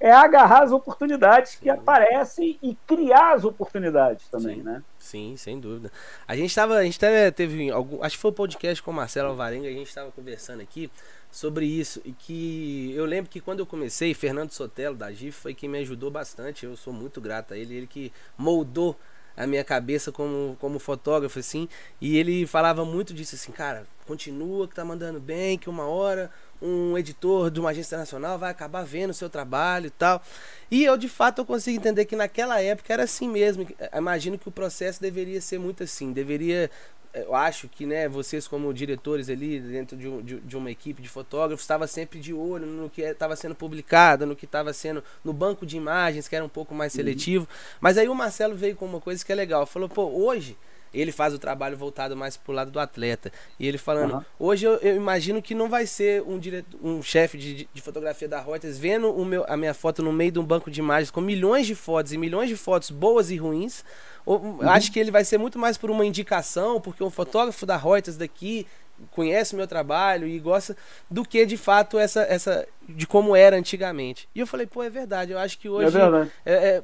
[0.00, 4.82] é agarrar as oportunidades que aparecem e criar as oportunidades também, sim, né?
[4.98, 5.90] Sim, sem dúvida.
[6.28, 8.90] A gente estava, a gente teve, teve algum, acho que foi o um podcast com
[8.90, 10.90] o Marcelo Alvarenga, a gente estava conversando aqui
[11.30, 15.54] sobre isso e que eu lembro que quando eu comecei, Fernando Sotelo da GIF foi
[15.54, 16.66] quem me ajudou bastante.
[16.66, 18.96] Eu sou muito grato a ele, ele que moldou
[19.36, 21.68] a minha cabeça como, como fotógrafo, assim,
[22.00, 26.30] e ele falava muito disso, assim, cara, continua que tá mandando bem, que uma hora
[26.64, 30.22] um editor de uma agência internacional vai acabar vendo o seu trabalho e tal.
[30.70, 33.66] E eu, de fato, eu consigo entender que naquela época era assim mesmo.
[33.94, 36.70] Imagino que o processo deveria ser muito assim, deveria
[37.14, 41.08] eu acho que né, vocês como diretores ali dentro de, de, de uma equipe de
[41.08, 45.32] fotógrafos estava sempre de olho no que estava sendo publicado, no que estava sendo no
[45.32, 46.96] banco de imagens que era um pouco mais uhum.
[46.96, 47.44] seletivo.
[47.44, 47.76] Uhum.
[47.80, 50.56] Mas aí o Marcelo veio com uma coisa que é legal, falou pô hoje
[50.94, 53.32] ele faz o trabalho voltado mais pro lado do atleta.
[53.58, 54.24] E ele falando, uhum.
[54.38, 58.28] hoje eu, eu, imagino que não vai ser um, direto, um chefe de, de, fotografia
[58.28, 61.10] da Reuters vendo o meu, a minha foto no meio de um banco de imagens
[61.10, 63.84] com milhões de fotos e milhões de fotos boas e ruins.
[64.24, 64.70] Ou, uhum.
[64.70, 68.16] Acho que ele vai ser muito mais por uma indicação, porque um fotógrafo da Reuters
[68.16, 68.66] daqui
[69.10, 70.76] conhece o meu trabalho e gosta
[71.10, 74.28] do que de fato essa essa de como era antigamente.
[74.34, 75.32] E eu falei, pô, é verdade.
[75.32, 76.82] Eu acho que hoje é, é, é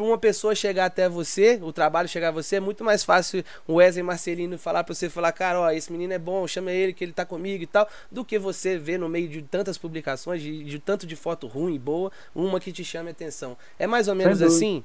[0.00, 3.44] para uma pessoa chegar até você, o trabalho chegar a você, é muito mais fácil
[3.68, 6.94] o Wesley Marcelino falar para você, falar, cara, ó, esse menino é bom, chama ele
[6.94, 10.40] que ele tá comigo e tal, do que você ver no meio de tantas publicações,
[10.40, 13.58] de, de tanto de foto ruim e boa, uma que te chame a atenção.
[13.78, 14.82] É mais ou menos assim?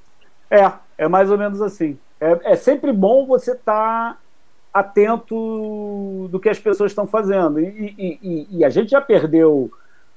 [0.52, 1.98] É, é mais ou menos assim.
[2.20, 4.20] É, é sempre bom você estar tá
[4.74, 7.62] atento do que as pessoas estão fazendo.
[7.62, 9.72] E, e, e, a gente já perdeu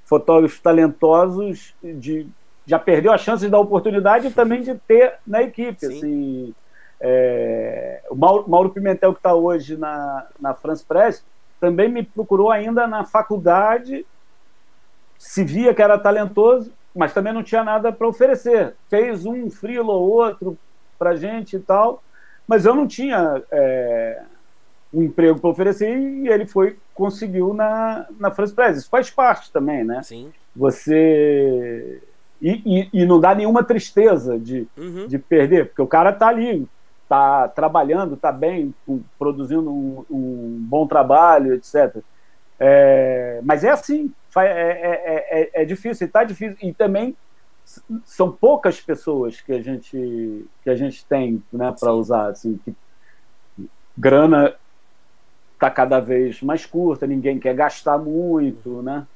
[0.05, 2.27] fotógrafos talentosos, de,
[2.69, 5.87] já perdeu a chance de dar oportunidade também de ter na equipe.
[5.87, 6.55] Assim,
[7.01, 11.25] é, o Mauro, Mauro, Pimentel, que está hoje na, na France Press,
[11.59, 14.05] também me procurou ainda na faculdade,
[15.19, 18.75] se via que era talentoso, mas também não tinha nada para oferecer.
[18.91, 20.59] Fez um frilo ou outro
[20.99, 22.03] para gente e tal,
[22.47, 24.23] mas eu não tinha é,
[24.93, 28.77] um emprego para oferecer e ele foi conseguiu na, na France Press.
[28.77, 30.03] Isso faz parte também, né?
[30.03, 30.31] Sim.
[30.55, 32.03] Você.
[32.41, 32.63] E,
[32.93, 35.07] e, e não dá nenhuma tristeza de, uhum.
[35.07, 36.69] de perder, porque o cara tá ali,
[37.09, 38.73] tá trabalhando, tá bem,
[39.19, 41.97] produzindo um, um bom trabalho, etc.
[42.61, 46.57] É, mas é assim, é, é, é, é difícil, e tá difícil.
[46.63, 47.17] E também
[48.05, 52.75] são poucas pessoas que a gente que a gente tem né, para usar assim que
[53.97, 54.55] grana
[55.53, 59.07] está cada vez mais curta ninguém quer gastar muito né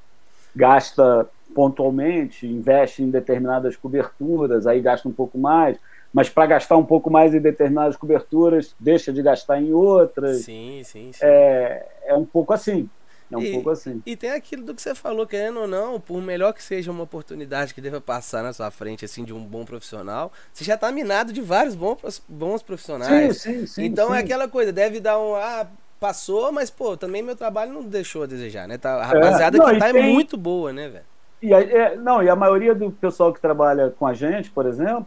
[0.54, 5.78] gasta pontualmente investe em determinadas coberturas aí gasta um pouco mais
[6.12, 10.82] mas para gastar um pouco mais em determinadas coberturas deixa de gastar em outras sim
[10.84, 11.20] sim, sim.
[11.22, 12.88] é é um pouco assim
[13.32, 14.02] é um e, pouco assim.
[14.04, 17.04] E tem aquilo do que você falou, querendo ou não, por melhor que seja uma
[17.04, 20.92] oportunidade que deva passar na sua frente, assim, de um bom profissional, você já tá
[20.92, 23.38] minado de vários bons, bons profissionais.
[23.38, 23.84] Sim, sim, sim.
[23.84, 24.16] Então sim.
[24.16, 25.34] é aquela coisa, deve dar um.
[25.34, 25.66] Ah,
[25.98, 28.76] passou, mas, pô, também meu trabalho não deixou a desejar, né?
[28.76, 30.02] Tá, a rapaziada é, não, que tá é tem...
[30.02, 31.11] é muito boa, né, velho?
[31.42, 34.64] E a, é, não, e a maioria do pessoal que trabalha com a gente, por
[34.64, 35.06] exemplo,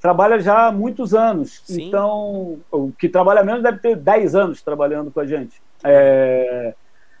[0.00, 1.62] trabalha já há muitos anos.
[1.64, 1.86] Sim.
[1.86, 5.62] Então, o que trabalha menos deve ter 10 anos trabalhando com a gente.
[5.84, 6.74] É,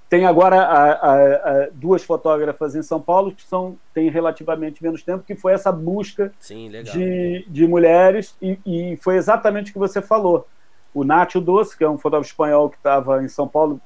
[0.08, 5.02] tem agora a, a, a, duas fotógrafas em São Paulo que são têm relativamente menos
[5.02, 9.78] tempo, que foi essa busca Sim, de, de mulheres, e, e, foi exatamente o que
[9.78, 10.46] você falou.
[10.94, 13.80] O Nátio Doce, que é um fotógrafo espanhol que estava em São Paulo,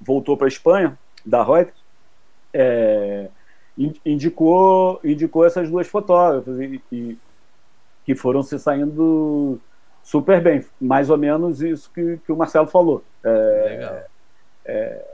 [0.00, 1.76] voltou para a Espanha, da Reuters,
[2.52, 3.28] é,
[4.04, 7.18] indicou, indicou essas duas fotógrafas, e, e,
[8.04, 9.60] que foram se saindo
[10.02, 10.64] super bem.
[10.80, 13.02] Mais ou menos isso que, que o Marcelo falou.
[13.24, 13.98] É, Legal.
[14.64, 15.04] É,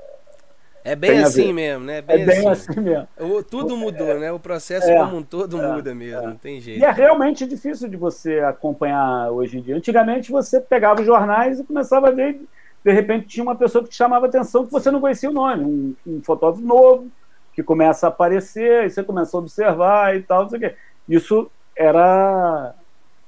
[0.84, 2.02] é bem assim mesmo, né?
[2.02, 3.08] Bem é bem assim, assim mesmo.
[3.18, 4.32] O, tudo mudou, é, né?
[4.32, 6.26] O processo é, como um todo é, muda mesmo, é.
[6.26, 6.80] não tem jeito.
[6.80, 9.76] E é realmente difícil de você acompanhar hoje em dia.
[9.76, 12.40] Antigamente você pegava os jornais e começava a ver,
[12.84, 15.64] de repente tinha uma pessoa que te chamava atenção que você não conhecia o nome,
[15.64, 17.08] um, um fotógrafo novo
[17.54, 20.76] que começa a aparecer, e você começa a observar e tal, não sei o quê.
[21.08, 22.74] Isso era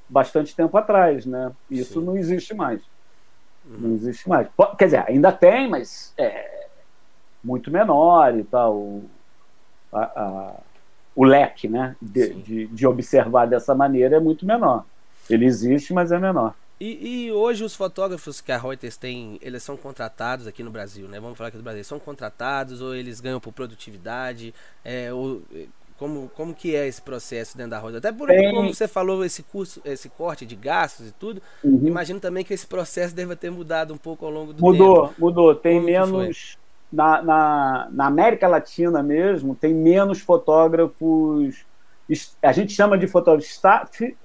[0.09, 1.53] bastante tempo atrás, né?
[1.70, 2.07] Isso Sim.
[2.07, 2.81] não existe mais.
[3.64, 3.79] Uhum.
[3.79, 4.49] Não existe mais.
[4.79, 6.66] Quer dizer, ainda tem, mas é,
[7.43, 9.03] muito menor e tal.
[9.93, 10.55] A, a,
[11.14, 14.85] o leque né, de, de, de, observar dessa maneira é muito menor.
[15.31, 16.55] Ele existe, mas é menor.
[16.81, 21.07] E, e, hoje os fotógrafos que a Reuters tem, eles são contratados aqui no Brasil,
[21.07, 21.20] né?
[21.20, 24.53] Vamos falar aqui do Brasil, são contratados ou eles ganham por produtividade?
[24.85, 25.43] É, ou,
[25.97, 27.99] como, como que é esse processo dentro da Reuters?
[28.05, 31.87] Até por como você falou esse curso, esse corte de gastos e tudo, uhum.
[31.87, 35.14] imagino também que esse processo deva ter mudado um pouco ao longo do mudou, tempo.
[35.18, 35.55] Mudou, mudou.
[35.55, 36.59] Tem como menos
[36.93, 41.64] na, na, na, América Latina mesmo, tem menos fotógrafos.
[42.43, 44.16] A gente chama de fotógrafo staff,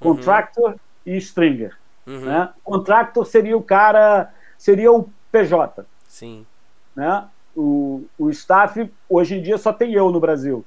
[0.00, 0.78] contractor uhum.
[1.04, 1.76] e stringer.
[2.08, 2.20] Uhum.
[2.20, 2.48] Né?
[2.64, 5.84] Contractor seria o cara, seria o PJ.
[6.08, 6.46] Sim.
[6.96, 7.24] Né?
[7.54, 10.64] O, o staff, hoje em dia, só tem eu no Brasil.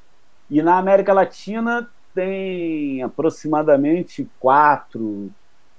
[0.49, 5.31] E na América Latina tem aproximadamente quatro.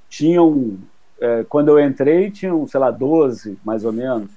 [0.08, 0.78] Tinham,
[1.20, 4.30] é, quando eu entrei, tinham, sei lá, 12, mais ou menos.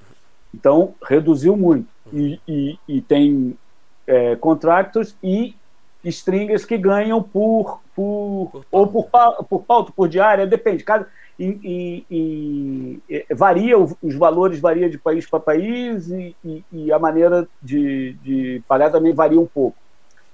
[0.54, 1.88] Então, reduziu muito.
[2.14, 3.58] E, e, e tem
[4.06, 5.56] é, contractors e
[6.04, 9.10] stringers que ganham por, por, por ou por,
[9.46, 10.84] por pauta, por diária, depende.
[10.84, 16.36] Cada, e, e, e, varia, os valores variam de país para país e,
[16.72, 19.78] e, a maneira de, de pagar também varia um pouco.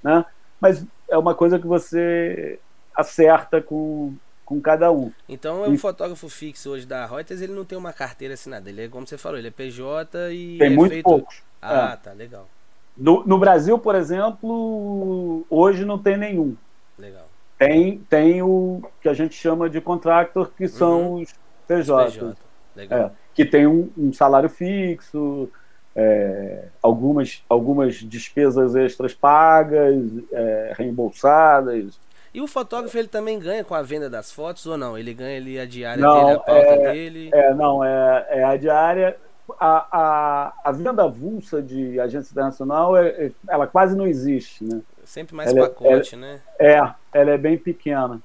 [0.03, 0.23] Né?
[0.59, 2.59] Mas é uma coisa que você
[2.95, 4.13] acerta com,
[4.45, 5.11] com cada um.
[5.27, 8.69] Então, é um fotógrafo fixo hoje da Reuters, ele não tem uma carteira assinada.
[8.69, 10.57] Ele é, como você falou, ele é PJ e.
[10.59, 11.03] Tem é muito feito...
[11.03, 11.41] poucos.
[11.59, 11.95] Ah, é.
[11.95, 12.47] tá, legal.
[12.95, 16.55] No, no Brasil, por exemplo, hoje não tem nenhum.
[16.99, 17.30] Legal.
[17.61, 21.21] Tem, tem o que a gente chama de contractor, que são uhum.
[21.21, 21.35] os
[21.67, 22.35] PJ.
[22.75, 22.99] Legal.
[22.99, 25.47] É, que tem um, um salário fixo,
[25.95, 29.95] é, algumas, algumas despesas extras pagas,
[30.31, 31.99] é, reembolsadas.
[32.33, 34.97] E o fotógrafo ele também ganha com a venda das fotos ou não?
[34.97, 37.29] Ele ganha ali a diária não, dele, a pauta é, dele?
[37.31, 39.17] É, não, é, é a diária.
[39.59, 44.81] A, a, a venda avulsa de agência internacional, é, é ela quase não existe, né?
[45.11, 46.41] Sempre mais ela é, pacote, é, né?
[46.57, 46.77] É,
[47.11, 48.21] ela é bem pequena.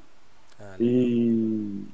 [0.57, 1.85] Ah, e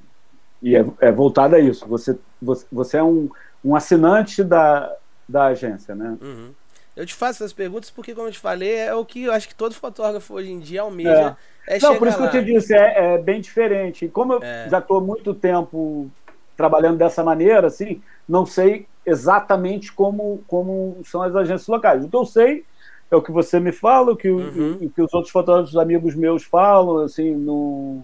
[0.63, 1.87] e é, é voltada a isso.
[1.89, 3.31] Você, você, você é um,
[3.65, 4.95] um assinante da,
[5.27, 6.19] da agência, né?
[6.21, 6.51] Uhum.
[6.95, 9.49] Eu te faço essas perguntas porque, como eu te falei, é o que eu acho
[9.49, 11.39] que todo fotógrafo hoje em dia almeja.
[11.67, 11.79] É.
[11.79, 12.29] é Não, por isso lá.
[12.29, 14.09] que eu te disse, é, é bem diferente.
[14.09, 14.69] Como eu é.
[14.69, 16.11] já estou muito tempo
[16.55, 22.05] trabalhando dessa maneira, assim, não sei exatamente como, como são as agências locais.
[22.05, 22.67] O que eu sei
[23.15, 24.79] é o que você me fala, o que, uhum.
[24.81, 28.03] o, o que os outros fotógrafos amigos meus falam, assim, no,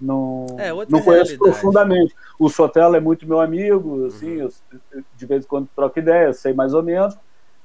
[0.00, 2.14] no, é, não conheço profundamente.
[2.38, 4.50] O Sotelo é muito meu amigo, assim, uhum.
[4.92, 7.16] eu, de vez em quando troco ideia, sei mais ou menos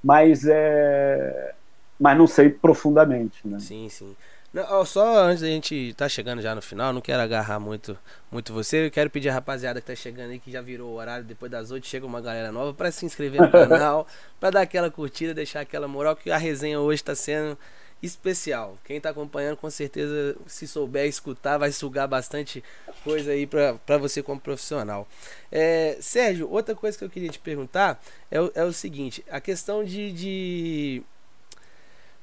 [0.04, 1.54] mas é
[2.00, 3.60] mas não sei profundamente, né?
[3.60, 4.16] Sim, sim.
[4.54, 7.98] Não, só antes da gente tá chegando já no final, não quero agarrar muito
[8.30, 10.96] muito você, eu quero pedir a rapaziada que tá chegando aí, que já virou o
[10.96, 14.06] horário depois das oito, chega uma galera nova para se inscrever no canal,
[14.40, 17.58] para dar aquela curtida, deixar aquela moral que a resenha hoje tá sendo
[18.02, 18.78] especial.
[18.84, 22.64] Quem está acompanhando, com certeza, se souber escutar, vai sugar bastante
[23.04, 25.08] coisa aí para você como profissional.
[25.52, 29.40] É, Sérgio, outra coisa que eu queria te perguntar é, o, é o seguinte: a
[29.40, 31.04] questão de, de.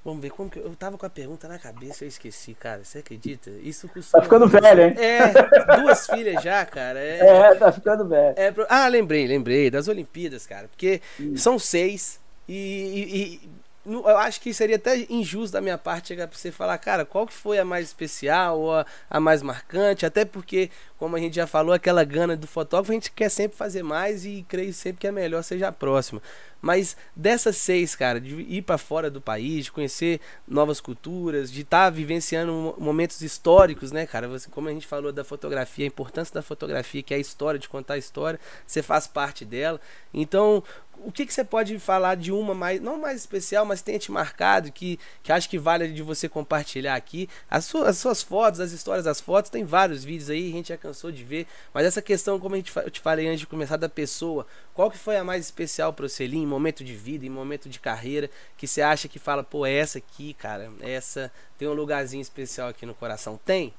[0.04, 0.58] Vamos ver como que.
[0.58, 2.84] Eu tava com a pergunta na cabeça eu esqueci, cara.
[2.84, 3.50] Você acredita?
[3.62, 4.20] Isso costuma...
[4.20, 4.94] Tá ficando velho, hein?
[4.96, 6.98] É, duas filhas já, cara.
[6.98, 8.34] É, é tá ficando velho.
[8.36, 9.70] É, ah, lembrei, lembrei.
[9.70, 10.68] Das Olimpíadas, cara.
[10.68, 11.36] Porque hum.
[11.36, 12.20] são seis.
[12.48, 13.50] E, e,
[13.88, 17.26] eu acho que seria até injusto da minha parte chegar para você falar, cara, qual
[17.26, 21.36] que foi a mais especial ou a, a, mais marcante, até porque, como a gente
[21.36, 25.00] já falou, aquela gana do fotógrafo, a gente quer sempre fazer mais e creio sempre
[25.00, 26.20] que é melhor seja a próxima.
[26.60, 31.60] Mas dessas seis, cara, de ir para fora do país, de conhecer novas culturas, de
[31.60, 34.26] estar tá vivenciando momentos históricos, né, cara?
[34.26, 37.60] Você, como a gente falou da fotografia, a importância da fotografia, que é a história,
[37.60, 39.80] de contar a história, você faz parte dela.
[40.12, 40.64] Então,
[41.04, 44.10] o que, que você pode falar de uma mais, não mais especial, mas tenha te
[44.10, 47.28] marcado, que, que acho que vale de você compartilhar aqui?
[47.50, 50.68] As suas, as suas fotos, as histórias das fotos, tem vários vídeos aí, a gente
[50.68, 53.46] já cansou de ver, mas essa questão, como a gente, eu te falei antes de
[53.46, 56.94] começar, da pessoa, qual que foi a mais especial para você ali, em momento de
[56.94, 61.30] vida, em momento de carreira, que você acha que fala, pô, essa aqui, cara, essa
[61.56, 63.38] tem um lugarzinho especial aqui no coração?
[63.44, 63.72] Tem?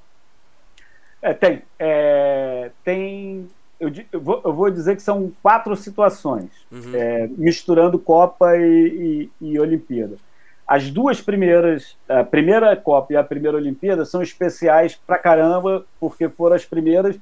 [1.22, 1.62] É, tem.
[1.78, 3.48] É, tem
[3.80, 6.94] eu, eu, vou, eu, vou, dizer que são quatro situações, uhum.
[6.94, 10.16] é, misturando Copa e, e, e, Olimpíada.
[10.66, 16.28] As duas primeiras, a primeira Copa e a primeira Olimpíada, são especiais pra caramba, porque
[16.28, 17.18] foram as primeiras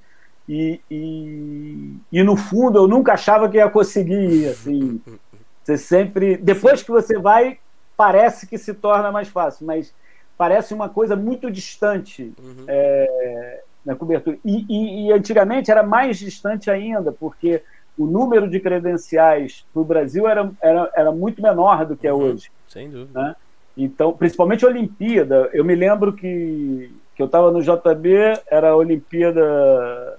[0.49, 4.49] e, e, e no fundo eu nunca achava que ia conseguir.
[4.49, 5.01] Assim,
[5.63, 6.37] você sempre.
[6.39, 7.59] Depois que você vai,
[7.97, 9.95] parece que se torna mais fácil, mas
[10.37, 12.33] parece uma coisa muito distante.
[12.43, 12.65] Uhum.
[12.67, 14.37] É, na cobertura.
[14.45, 17.63] E, e, e, antigamente era mais distante ainda, porque
[17.97, 22.13] o número de credenciais para o Brasil era, era, era muito menor do que é
[22.13, 22.51] uhum, hoje.
[22.69, 23.19] Sem dúvida.
[23.19, 23.37] Né?
[23.75, 25.49] Então, principalmente a Olimpíada.
[25.55, 30.19] Eu me lembro que, que eu estava no JB, era a Olimpíada.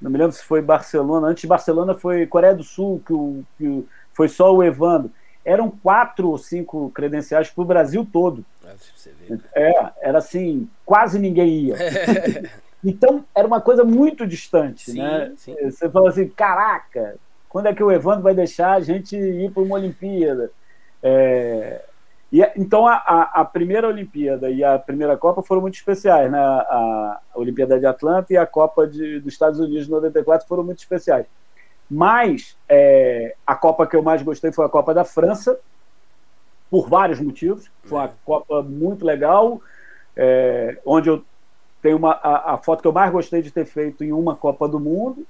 [0.00, 1.26] Não me lembro se foi Barcelona.
[1.26, 3.84] Antes de Barcelona foi Coreia do Sul, que, o, que
[4.14, 5.10] foi só o Evandro
[5.48, 8.44] eram quatro ou cinco credenciais para o Brasil todo.
[9.54, 9.72] É,
[10.02, 11.76] era assim, quase ninguém ia.
[12.84, 15.32] então, era uma coisa muito distante, sim, né?
[15.38, 15.56] Sim.
[15.64, 17.16] Você falou assim, caraca,
[17.48, 20.50] quando é que o Evandro vai deixar a gente ir para uma Olimpíada?
[21.02, 21.82] É...
[22.30, 26.38] E, então, a, a, primeira Olimpíada e a primeira Copa foram muito especiais, né?
[26.38, 30.62] A, a Olimpíada de Atlanta e a Copa de, dos Estados Unidos de 94 foram
[30.62, 31.24] muito especiais.
[31.90, 35.58] Mas é, a Copa que eu mais gostei foi a Copa da França,
[36.70, 37.70] por vários motivos.
[37.84, 38.08] Foi uma.
[38.24, 39.60] Copa muito legal,
[40.16, 41.24] é, onde eu
[41.80, 44.68] tenho uma, a, a, foto que eu mais gostei de ter feito em uma Copa
[44.68, 45.26] do Mundo.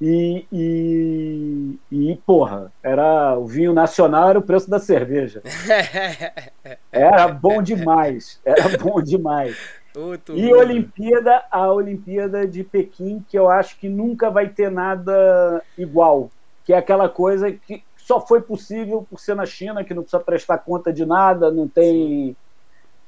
[0.00, 5.42] E, e, e porra, era o vinho nacional era o preço da cerveja.
[6.90, 9.56] Era bom demais, era bom demais.
[9.94, 15.62] Outro e Olimpíada, a Olimpíada de Pequim, que eu acho que nunca vai ter nada
[15.76, 16.30] igual.
[16.64, 20.22] Que é aquela coisa que só foi possível por ser na China, que não precisa
[20.22, 22.36] prestar conta de nada, não tem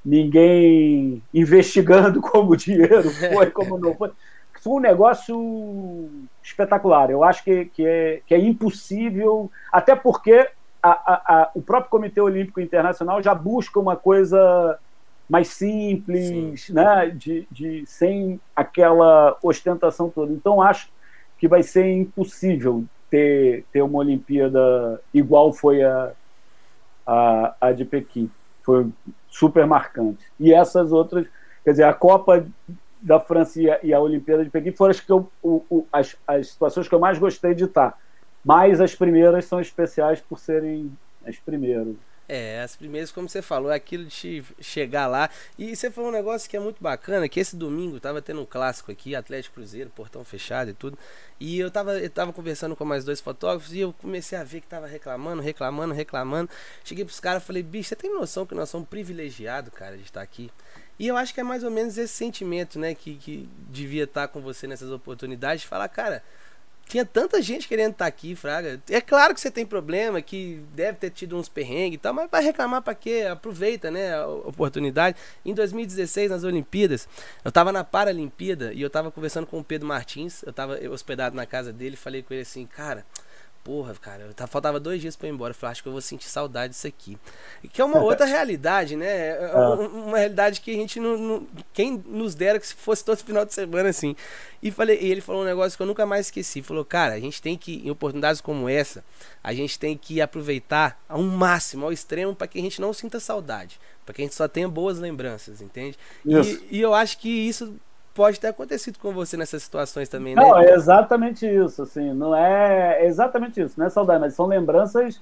[0.05, 4.11] ninguém investigando como o dinheiro foi, como não foi.
[4.61, 6.09] Foi um negócio
[6.43, 7.11] espetacular.
[7.11, 10.49] Eu acho que, que, é, que é impossível, até porque
[10.83, 14.79] a, a, a, o próprio Comitê Olímpico Internacional já busca uma coisa
[15.29, 17.11] mais simples, né?
[17.11, 20.33] De, de, sem aquela ostentação toda.
[20.33, 20.89] Então acho
[21.39, 26.13] que vai ser impossível ter, ter uma Olimpíada igual foi a,
[27.07, 28.31] a, a de Pequim.
[28.63, 28.89] Foi
[29.29, 30.25] super marcante.
[30.39, 31.27] E essas outras,
[31.65, 32.47] quer dizer, a Copa
[33.01, 35.87] da França e a, e a Olimpíada de Pequim foram as, que eu, o, o,
[35.93, 37.99] as, as situações que eu mais gostei de estar.
[38.45, 40.91] Mas as primeiras são especiais por serem
[41.27, 41.95] as primeiras.
[42.27, 45.29] É, as primeiras, como você falou, é aquilo de chegar lá.
[45.59, 48.47] E você falou um negócio que é muito bacana, que esse domingo tava tendo um
[48.47, 50.99] clássico aqui, Atlético Cruzeiro, portão fechado e tudo.
[51.39, 54.63] E eu tava, eu tava conversando com mais dois fotógrafos e eu comecei a ver
[54.63, 56.51] que tava reclamando, reclamando, reclamando.
[56.83, 60.05] Cheguei pros caras e falei, bicho, você tem noção que nós somos privilegiados, cara, de
[60.05, 60.51] estar aqui?
[60.99, 64.29] E eu acho que é mais ou menos esse sentimento, né, que, que devia estar
[64.29, 66.23] com você nessas oportunidades, de falar, cara,
[66.87, 68.81] tinha tanta gente querendo estar aqui, Fraga.
[68.89, 72.31] É claro que você tem problema, que deve ter tido uns perrengues e tal, mas
[72.31, 73.27] vai reclamar para quê?
[73.31, 75.17] Aproveita, né, a oportunidade.
[75.45, 77.09] Em 2016, nas Olimpíadas,
[77.45, 81.35] eu tava na Paralimpíada e eu tava conversando com o Pedro Martins, eu tava hospedado
[81.35, 83.05] na casa dele, falei com ele assim, cara,
[83.65, 85.53] porra, cara, eu faltava dois dias para ir embora.
[85.53, 87.19] Eu falei, acho que eu vou sentir saudade disso aqui.
[87.73, 89.07] Que é uma outra realidade, né?
[89.07, 89.71] É, é ah.
[89.75, 93.45] uma realidade que a gente não, não, Quem nos dera que se fosse todo final
[93.47, 94.15] de semana assim.
[94.63, 96.61] E, falei, e ele falou um negócio que eu nunca mais esqueci.
[96.61, 99.03] Falou, cara, a gente tem que, em oportunidades como essa,
[99.43, 103.19] a gente tem que aproveitar ao máximo, ao extremo, para que a gente não sinta
[103.19, 103.81] saudade.
[104.05, 105.99] Para que a gente só tenha boas lembranças, entende?
[106.27, 107.75] E, e eu acho que isso
[108.15, 110.41] pode ter acontecido com você nessas situações também, né?
[110.41, 114.47] Não, é exatamente isso, assim, não é, é exatamente isso, não é saudade, mas são
[114.47, 115.21] lembranças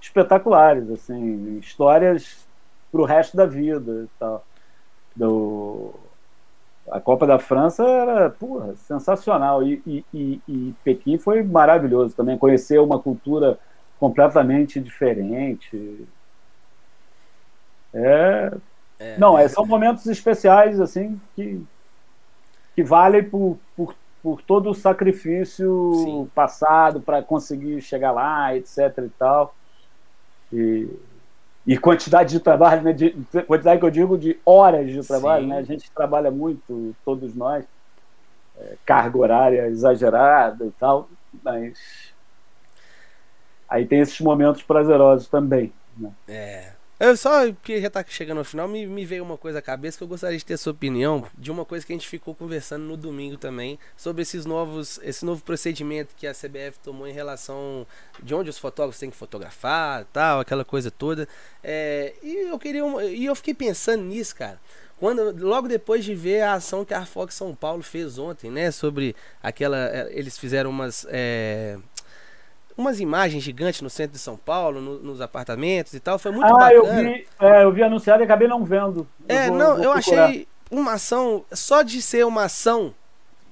[0.00, 2.48] espetaculares, assim, histórias
[2.90, 4.44] pro resto da vida e tal.
[5.14, 5.92] Do...
[6.90, 9.62] A Copa da França era, porra, sensacional.
[9.62, 13.58] E, e, e, e Pequim foi maravilhoso também, conhecer uma cultura
[13.98, 16.06] completamente diferente.
[17.92, 18.52] É...
[18.98, 21.62] é não, é, são momentos especiais, assim, que
[22.74, 26.30] que valem por, por, por todo o sacrifício Sim.
[26.34, 28.78] passado para conseguir chegar lá, etc.
[28.98, 29.54] e tal.
[30.52, 30.88] E,
[31.66, 32.92] e quantidade de trabalho, né?
[32.92, 33.10] De,
[33.46, 35.58] quantidade que eu digo de horas de trabalho, né?
[35.58, 37.64] A gente trabalha muito, todos nós,
[38.58, 41.08] é, carga horária exagerada e tal,
[41.42, 42.12] mas
[43.68, 45.72] aí tem esses momentos prazerosos também.
[45.96, 46.10] Né?
[46.28, 46.79] É.
[47.00, 49.96] Eu só, porque já tá chegando no final, me, me veio uma coisa à cabeça
[49.96, 52.84] que eu gostaria de ter sua opinião de uma coisa que a gente ficou conversando
[52.84, 57.86] no domingo também, sobre esses novos, esse novo procedimento que a CBF tomou em relação
[58.22, 61.26] de onde os fotógrafos têm que fotografar, tal, aquela coisa toda.
[61.64, 64.60] É, e eu queria, e eu fiquei pensando nisso, cara.
[64.98, 68.70] Quando, logo depois de ver a ação que a Fox São Paulo fez ontem, né,
[68.70, 71.78] sobre aquela, é, eles fizeram umas é,
[72.80, 76.18] umas imagens gigantes no centro de São Paulo, no, nos apartamentos e tal.
[76.18, 76.72] Foi muito ah, bacana.
[76.72, 79.06] Eu vi, é, eu vi anunciado e acabei não vendo.
[79.28, 82.94] Eu é, vou, não, vou eu achei uma ação, só de ser uma ação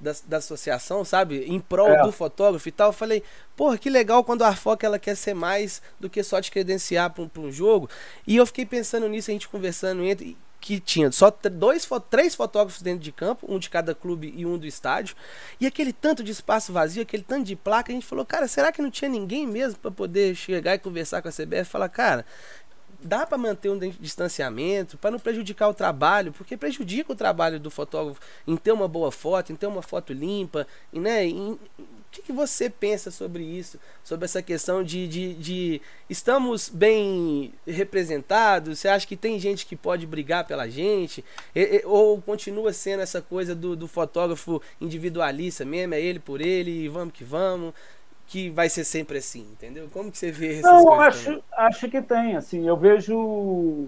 [0.01, 1.45] da, da associação, sabe?
[1.45, 2.03] Em prol é.
[2.03, 2.89] do fotógrafo e tal.
[2.89, 3.23] Eu falei,
[3.57, 7.11] porra, que legal quando a Arfoca ela quer ser mais do que só te credenciar
[7.11, 7.89] para um, um jogo.
[8.27, 12.83] E eu fiquei pensando nisso, a gente conversando entre que tinha só dois, três fotógrafos
[12.83, 15.17] dentro de campo, um de cada clube e um do estádio,
[15.61, 18.73] e aquele tanto de espaço vazio, aquele tanto de placa, a gente falou, cara, será
[18.73, 21.89] que não tinha ninguém mesmo para poder chegar e conversar com a CBF e falar,
[21.89, 22.27] cara,
[23.01, 27.71] dá para manter um distanciamento, para não prejudicar o trabalho, porque prejudica o trabalho do
[27.71, 31.59] fotógrafo em ter uma boa foto, em ter uma foto limpa, e, né, em,
[32.09, 33.79] o que, você pensa sobre isso?
[34.03, 38.79] Sobre essa questão de, de, de, estamos bem representados?
[38.79, 41.25] Você acha que tem gente que pode brigar pela gente?
[41.85, 45.95] Ou continua sendo essa coisa do, do, fotógrafo individualista mesmo?
[45.95, 47.75] É ele por ele e vamos que vamos?
[48.27, 49.89] Que vai ser sempre assim, entendeu?
[49.93, 52.37] Como que você vê essas Não, acho, acho que tem.
[52.37, 53.87] Assim, eu vejo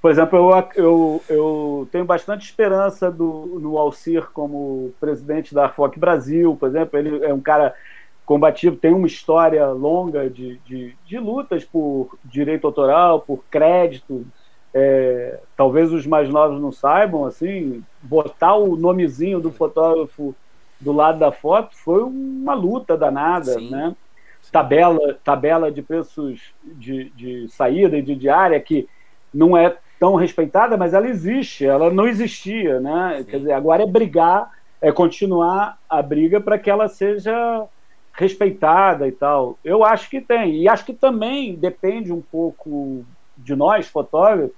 [0.00, 5.98] por exemplo, eu, eu, eu tenho bastante esperança do, no Alcir como presidente da FOC
[5.98, 6.98] Brasil, por exemplo.
[6.98, 7.74] Ele é um cara
[8.24, 14.26] combativo, tem uma história longa de, de, de lutas por direito autoral, por crédito.
[14.72, 20.34] É, talvez os mais novos não saibam, assim, botar o nomezinho do fotógrafo
[20.80, 23.68] do lado da foto foi uma luta danada, Sim.
[23.68, 23.94] né?
[24.50, 28.88] Tabela, tabela de preços de, de saída e de diária que
[29.34, 33.18] não é tão respeitada, mas ela existe, ela não existia, né?
[33.18, 33.24] Sim.
[33.24, 34.50] Quer dizer, agora é brigar,
[34.80, 37.66] é continuar a briga para que ela seja
[38.14, 39.58] respeitada e tal.
[39.62, 40.62] Eu acho que tem.
[40.62, 43.04] E acho que também depende um pouco
[43.36, 44.56] de nós, fotógrafos,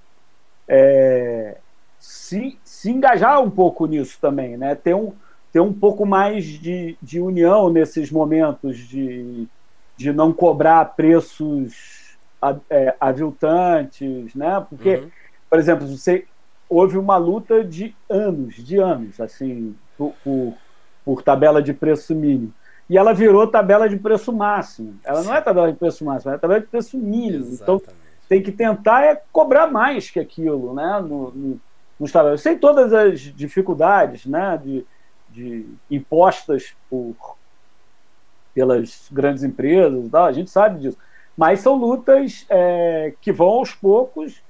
[0.69, 1.57] é,
[1.99, 4.77] se, se engajar um pouco nisso também, né?
[4.77, 5.13] Ter um,
[5.53, 9.49] ter um pouco mais de, de união nesses momentos de,
[9.97, 12.17] de não cobrar preços
[12.71, 14.65] é, aviltantes, né?
[14.71, 15.11] Porque uhum
[15.53, 16.25] por exemplo, você
[16.67, 20.55] houve uma luta de anos, de anos, assim, por, por,
[21.05, 22.55] por tabela de preço mínimo.
[22.89, 24.99] E ela virou tabela de preço máximo.
[25.05, 25.29] Ela Sim.
[25.29, 27.51] não é tabela de preço máximo, é tabela de preço mínimo.
[27.53, 27.83] Então, Exatamente.
[27.85, 31.01] Então tem que tentar é cobrar mais que aquilo, né?
[31.03, 31.61] No, no,
[32.01, 32.41] nos tabelas.
[32.41, 34.57] Sem todas as dificuldades, né?
[34.57, 34.87] De,
[35.29, 37.15] de impostas por
[38.55, 40.97] pelas grandes empresas, tal, a gente sabe disso.
[41.37, 44.41] Mas são lutas é, que vão aos poucos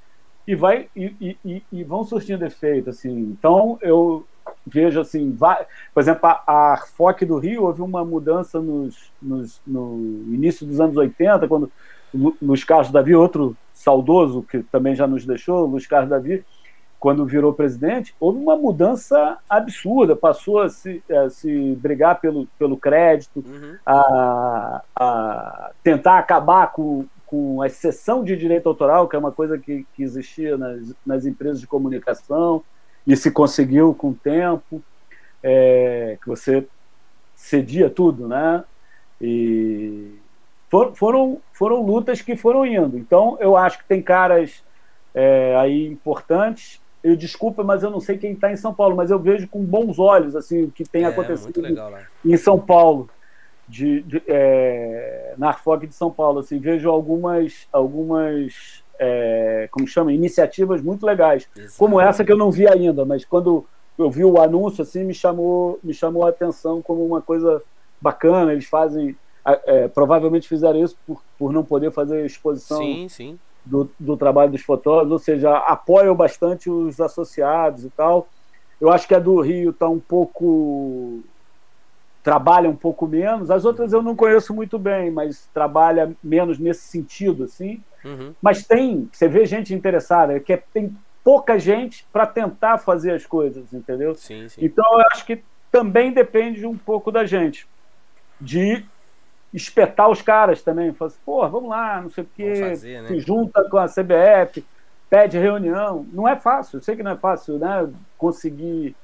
[0.47, 2.90] e, vai, e, e, e, vão surtindo efeito.
[2.90, 3.10] Assim.
[3.10, 4.27] Então, eu
[4.66, 9.60] vejo assim, vai, por exemplo, a, a Arfoc do Rio houve uma mudança nos, nos,
[9.66, 11.70] no início dos anos 80, quando
[12.40, 16.44] Luiz Carlos Davi, outro saudoso que também já nos deixou, Luiz Carlos Davi,
[17.02, 22.77] quando virou presidente, houve uma mudança absurda, passou a se, a se brigar pelo, pelo
[22.77, 23.77] crédito, uhum.
[23.85, 29.56] a, a tentar acabar com, com a exceção de direito autoral, que é uma coisa
[29.56, 32.62] que, que existia nas, nas empresas de comunicação,
[33.06, 34.82] e se conseguiu com o tempo,
[35.42, 36.66] é, que você
[37.34, 38.62] cedia tudo, né?
[39.18, 40.12] E
[40.68, 42.98] for, foram, foram lutas que foram indo.
[42.98, 44.62] Então, eu acho que tem caras
[45.14, 49.10] é, aí importantes eu desculpa, mas eu não sei quem está em São Paulo, mas
[49.10, 51.60] eu vejo com bons olhos assim o que tem é, acontecido
[52.24, 53.10] em São Paulo,
[53.68, 56.40] de, de é, na Arfog de São Paulo.
[56.40, 61.74] Assim, vejo algumas, algumas é, como chama, iniciativas muito legais, Exato.
[61.78, 63.66] como essa que eu não vi ainda, mas quando
[63.98, 67.62] eu vi o anúncio assim me chamou, me chamou a atenção como uma coisa
[68.01, 68.52] bacana.
[68.52, 72.78] Eles fazem, é, provavelmente fizeram isso por, por não poder fazer exposição.
[72.78, 78.28] Sim, sim do, do trabalho dos fotógrafos, ou seja, apoiam bastante os associados e tal.
[78.80, 81.20] Eu acho que a do Rio está um pouco.
[82.23, 83.51] Trabalha um pouco menos.
[83.51, 87.82] As outras eu não conheço muito bem, mas trabalha menos nesse sentido, assim.
[88.05, 88.35] Uhum.
[88.40, 93.27] Mas tem, você vê gente interessada, que é, tem pouca gente para tentar fazer as
[93.27, 94.15] coisas, entendeu?
[94.15, 94.65] Sim, sim.
[94.65, 97.66] Então eu acho que também depende um pouco da gente.
[98.40, 98.85] De
[99.53, 100.93] espetar os caras também.
[100.93, 103.09] Fala assim, pô, vamos lá, não sei o quê, fazer, né?
[103.09, 104.65] se junta com a CBF,
[105.11, 106.07] pede reunião.
[106.12, 107.89] Não é fácil, eu sei que não é fácil, né?
[108.16, 108.97] Conseguir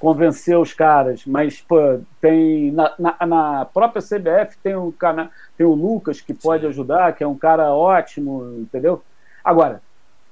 [0.00, 5.66] convencer os caras, mas pô, tem na, na, na própria CBF tem o cana, tem
[5.66, 9.02] o Lucas que pode ajudar, que é um cara ótimo, entendeu?
[9.44, 9.82] Agora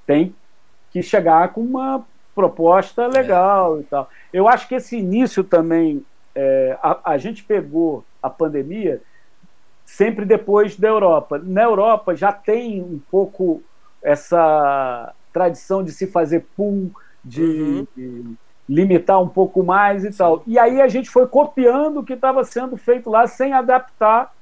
[0.07, 0.35] tem
[0.91, 2.03] que chegar com uma
[2.35, 3.81] proposta legal é.
[3.81, 4.09] e tal.
[4.33, 6.03] Eu acho que esse início também
[6.35, 9.03] é, a, a gente pegou a pandemia
[9.85, 11.39] sempre depois da Europa.
[11.45, 13.63] Na Europa já tem um pouco
[14.03, 16.91] essa tradição de se fazer pool,
[17.23, 17.87] de, uhum.
[17.95, 18.37] de
[18.69, 20.43] limitar um pouco mais e tal.
[20.47, 24.33] E aí a gente foi copiando o que estava sendo feito lá sem adaptar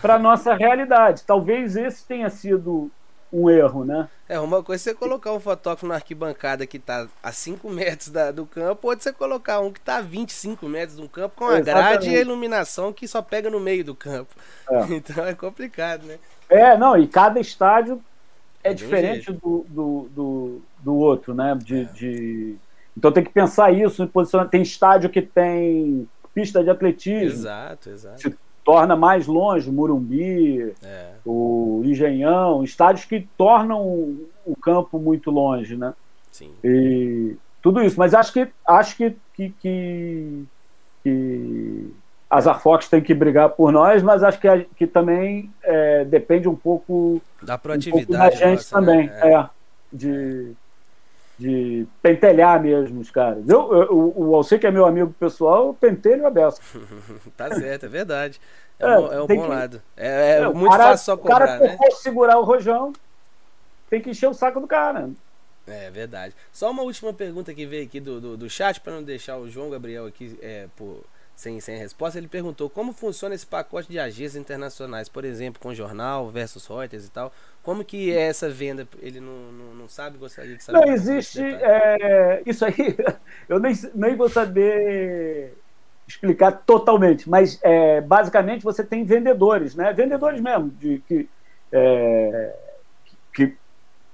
[0.00, 1.24] para a nossa realidade.
[1.24, 2.90] Talvez esse tenha sido
[3.32, 4.08] um erro, né?
[4.28, 8.08] É, uma coisa é você colocar um fotógrafo na arquibancada que está a 5 metros
[8.08, 11.46] da, do campo, outra você colocar um que está a 25 metros do campo com
[11.46, 14.34] a grade e a iluminação que só pega no meio do campo.
[14.70, 14.84] É.
[14.94, 16.18] Então é complicado, né?
[16.48, 18.00] É, não, e cada estádio
[18.62, 21.54] é, é diferente do, do, do, do, outro, né?
[21.60, 21.84] De, é.
[21.84, 22.56] de...
[22.96, 24.08] Então tem que pensar isso,
[24.50, 27.40] Tem estádio que tem pista de atletismo.
[27.40, 31.10] Exato, exato torna mais longe, o Murumbi, é.
[31.24, 35.92] o Engenhão, estádios que tornam o campo muito longe, né?
[36.32, 36.50] Sim.
[36.64, 40.44] E tudo isso, mas acho que acho que, que, que,
[41.04, 41.92] que
[42.28, 46.56] as Arfox têm que brigar por nós, mas acho que, que também é, depende um
[46.56, 48.86] pouco da proatividade um da gente nossa, né?
[48.86, 49.34] também, né?
[49.34, 49.48] é.
[49.92, 50.52] de
[51.38, 53.48] de pentelhar mesmo os caras.
[53.48, 56.60] Eu, eu, o Alcê, que é meu amigo pessoal, eu pentelho a beça.
[57.36, 58.40] tá certo, é verdade.
[58.78, 59.48] É, é, um, é um bom que...
[59.48, 59.82] lado.
[59.96, 61.78] É, é, é muito cara, fácil só cobrar, O cara, né?
[61.92, 62.92] segurar o rojão,
[63.90, 65.10] tem que encher o saco do cara.
[65.66, 66.34] É verdade.
[66.52, 69.48] Só uma última pergunta que veio aqui do, do, do chat, para não deixar o
[69.48, 71.02] João Gabriel aqui é, por,
[71.34, 72.18] sem, sem resposta.
[72.18, 77.06] Ele perguntou como funciona esse pacote de agências internacionais, por exemplo, com jornal versus Reuters
[77.06, 77.32] e tal.
[77.62, 78.86] Como que é essa venda?
[79.00, 80.78] Ele não, não, não sabe, gostaria de saber.
[80.78, 81.42] Não existe.
[81.42, 82.96] É, isso aí,
[83.48, 85.54] eu nem, nem vou saber
[86.06, 89.92] explicar totalmente, mas é, basicamente você tem vendedores, né?
[89.92, 91.28] Vendedores mesmo, de, que,
[91.72, 92.54] é,
[93.32, 93.56] que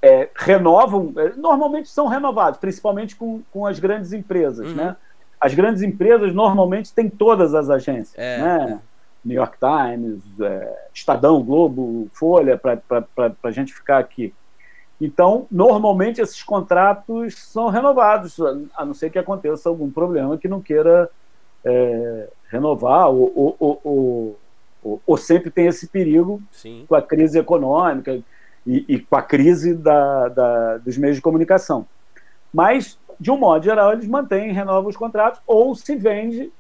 [0.01, 4.75] é, renovam, é, normalmente são renovados, principalmente com, com as grandes empresas, uhum.
[4.75, 4.97] né?
[5.41, 8.81] As grandes empresas normalmente têm todas as agências, é, né?
[8.87, 8.91] É.
[9.25, 12.83] New York Times, é, Estadão, Globo, Folha, para
[13.43, 14.33] a gente ficar aqui.
[15.01, 18.39] Então, normalmente esses contratos são renovados,
[18.77, 21.09] a não ser que aconteça algum problema que não queira
[21.65, 24.37] é, renovar, ou, ou,
[24.83, 26.85] ou, ou, sempre tem esse perigo Sim.
[26.87, 28.21] com a crise econômica
[28.67, 31.87] e, e com a crise da, da, dos meios de comunicação.
[32.53, 36.51] Mas, de um modo geral, eles mantêm, renovam os contratos ou se vende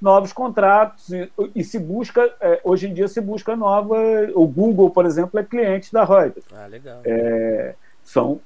[0.00, 3.96] novos contratos e, e se busca, é, hoje em dia se busca nova,
[4.34, 6.44] o Google, por exemplo, é cliente da Reuters.
[6.52, 7.00] Ah, legal.
[7.04, 8.40] É, são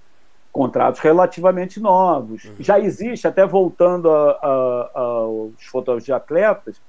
[0.52, 2.44] contratos relativamente novos.
[2.44, 2.54] Uhum.
[2.60, 6.80] Já existe, até voltando a, a, aos fotógrafos de atletas,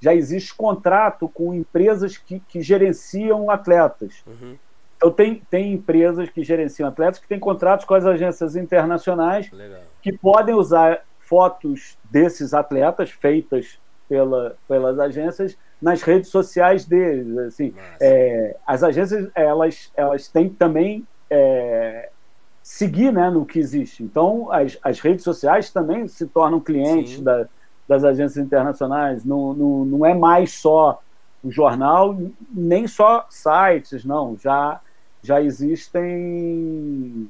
[0.00, 4.22] já existe contrato com empresas que, que gerenciam atletas.
[4.26, 4.56] Uhum.
[4.96, 9.80] Então tem, tem empresas que gerenciam atletas que têm contratos com as agências internacionais Legal.
[10.00, 17.36] que podem usar fotos desses atletas feitas pela, pelas agências nas redes sociais deles.
[17.38, 22.10] Assim, é, as agências elas, elas têm também é,
[22.62, 24.02] seguir né, no que existe.
[24.02, 27.46] Então, as, as redes sociais também se tornam clientes da,
[27.86, 29.24] das agências internacionais.
[29.24, 31.02] Não, não, não é mais só
[31.42, 32.16] o jornal,
[32.50, 34.36] nem só sites, não.
[34.38, 34.80] Já,
[35.24, 37.28] já existem.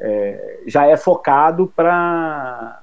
[0.00, 2.82] É, já é focado para.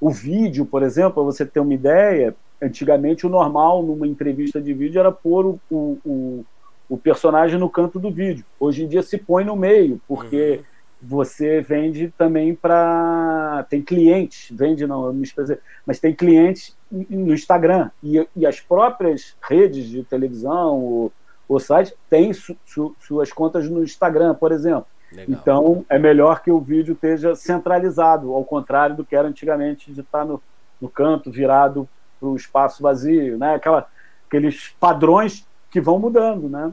[0.00, 4.74] O vídeo, por exemplo, para você ter uma ideia, antigamente o normal numa entrevista de
[4.74, 6.44] vídeo era pôr o, o, o,
[6.88, 8.44] o personagem no canto do vídeo.
[8.58, 10.58] Hoje em dia se põe no meio, porque.
[10.58, 10.72] Uhum
[11.02, 13.66] você vende também para.
[13.68, 17.90] Tem clientes, vende não, eu me expressei, mas tem clientes no Instagram.
[18.02, 21.12] E, e as próprias redes de televisão, o,
[21.54, 24.86] o site, têm su, su, suas contas no Instagram, por exemplo.
[25.12, 25.26] Legal.
[25.28, 30.00] Então é melhor que o vídeo esteja centralizado, ao contrário do que era antigamente de
[30.00, 30.40] estar no,
[30.80, 31.88] no canto, virado
[32.18, 33.54] para o espaço vazio, né?
[33.54, 33.86] Aquela,
[34.26, 36.72] aqueles padrões que vão mudando, né?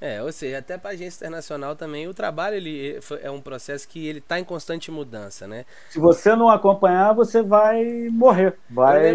[0.00, 3.88] É, ou seja, até para a agência internacional também o trabalho ele é um processo
[3.88, 5.64] que ele está em constante mudança, né?
[5.88, 9.10] Se você não acompanhar, você vai morrer, vai,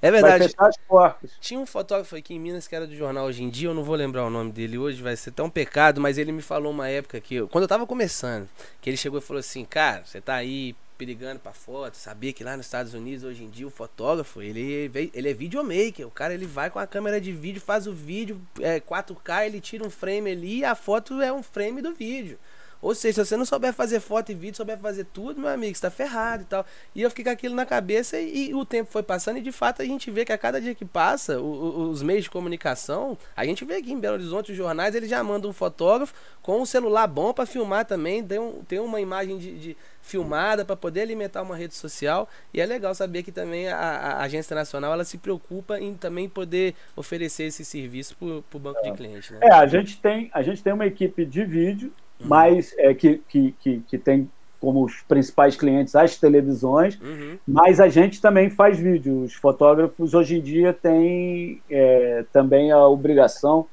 [0.00, 0.38] é verdade.
[0.38, 1.30] vai fechar as portas.
[1.40, 3.84] Tinha um fotógrafo aqui em Minas que era do jornal Hoje em Dia, eu não
[3.84, 6.88] vou lembrar o nome dele hoje, vai ser tão pecado, mas ele me falou uma
[6.88, 8.48] época que, quando eu estava começando,
[8.80, 12.44] que ele chegou e falou assim, cara, você está aí perigando para foto, sabia que
[12.44, 16.32] lá nos Estados Unidos hoje em dia o fotógrafo, ele, ele é videomaker, o cara
[16.32, 19.90] ele vai com a câmera de vídeo, faz o vídeo é, 4K, ele tira um
[19.90, 22.38] frame ali e a foto é um frame do vídeo.
[22.82, 25.72] Ou seja, se você não souber fazer foto e vídeo, souber fazer tudo, meu amigo,
[25.72, 26.66] você tá ferrado e tal.
[26.94, 29.52] E eu fiquei com aquilo na cabeça e, e, o tempo foi passando e de
[29.52, 32.30] fato a gente vê que a cada dia que passa, o, o, os meios de
[32.30, 36.12] comunicação, a gente vê aqui em Belo Horizonte, os jornais, eles já mandam um fotógrafo
[36.42, 40.64] com um celular bom para filmar também, tem, um, tem uma imagem de, de filmada
[40.64, 42.28] para poder alimentar uma rede social.
[42.52, 46.28] E é legal saber que também a, a, agência nacional ela se preocupa em também
[46.28, 48.90] poder oferecer esse serviço para o banco é.
[48.90, 49.30] de clientes.
[49.30, 49.38] Né?
[49.42, 51.92] É, a gente, tem, a gente tem uma equipe de vídeo.
[52.24, 54.30] Mas é, que, que, que, que, tem
[54.60, 57.36] como os principais clientes as televisões, uhum.
[57.46, 59.22] mas a gente também faz vídeo.
[59.22, 63.66] Os fotógrafos hoje em dia têm é, também a obrigação,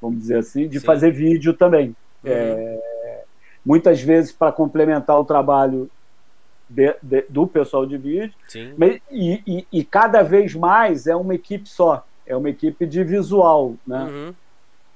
[0.00, 0.86] vamos dizer assim, de Sim.
[0.86, 1.88] fazer vídeo também.
[2.24, 2.30] Uhum.
[2.30, 3.24] É,
[3.64, 5.90] muitas vezes para complementar o trabalho
[6.68, 8.34] de, de, do pessoal de vídeo.
[9.10, 13.74] E, e, e, cada vez mais é uma equipe só, é uma equipe de visual.
[13.86, 14.02] Né?
[14.04, 14.34] Uhum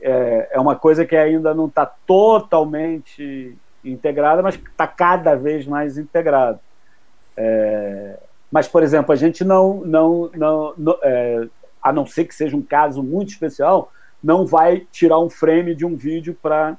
[0.01, 5.99] é, é uma coisa que ainda não está totalmente integrada, mas está cada vez mais
[5.99, 6.61] integrada.
[7.37, 8.19] É,
[8.51, 11.49] mas, por exemplo, a gente não, não, não, não é,
[11.83, 13.93] a não ser que seja um caso muito especial,
[14.23, 16.77] não vai tirar um frame de um vídeo para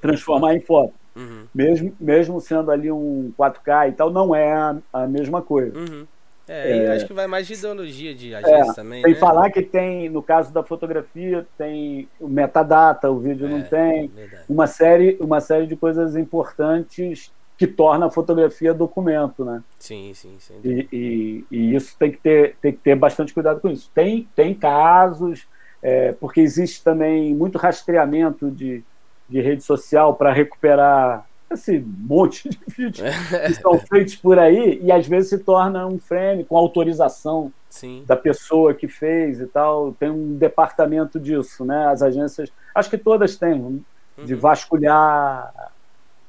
[0.00, 0.92] transformar em foto.
[1.14, 1.46] Uhum.
[1.54, 5.78] Mesmo, mesmo sendo ali um 4K e tal, não é a, a mesma coisa.
[5.78, 6.06] Uhum.
[6.52, 9.02] É, é, acho que vai mais de ideologia de agência é, também.
[9.02, 9.18] Tem né?
[9.18, 14.12] falar que tem, no caso da fotografia, tem o metadata, o vídeo é, não tem.
[14.46, 19.62] Uma série, uma série de coisas importantes que torna a fotografia documento, né?
[19.78, 20.54] Sim, sim, sim.
[20.62, 23.90] E, e, e, isso tem que, ter, tem que ter bastante cuidado com isso.
[23.94, 25.46] Tem, tem casos,
[25.82, 28.82] é, porque existe também muito rastreamento de,
[29.26, 33.08] de rede social para recuperar esse monte de vídeos
[33.46, 38.04] que são feitos por aí e às vezes se torna um frame com autorização Sim.
[38.06, 39.92] da pessoa que fez e tal.
[39.92, 41.86] Tem um departamento disso, né?
[41.86, 43.84] As agências, acho que todas têm,
[44.24, 44.40] de uhum.
[44.40, 45.72] vasculhar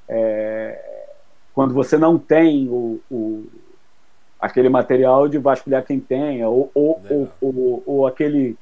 [0.08, 1.06] é,
[1.54, 3.46] quando você não tem o, o,
[4.40, 8.58] aquele material de vasculhar quem tem ou, ou, ou, ou, ou aquele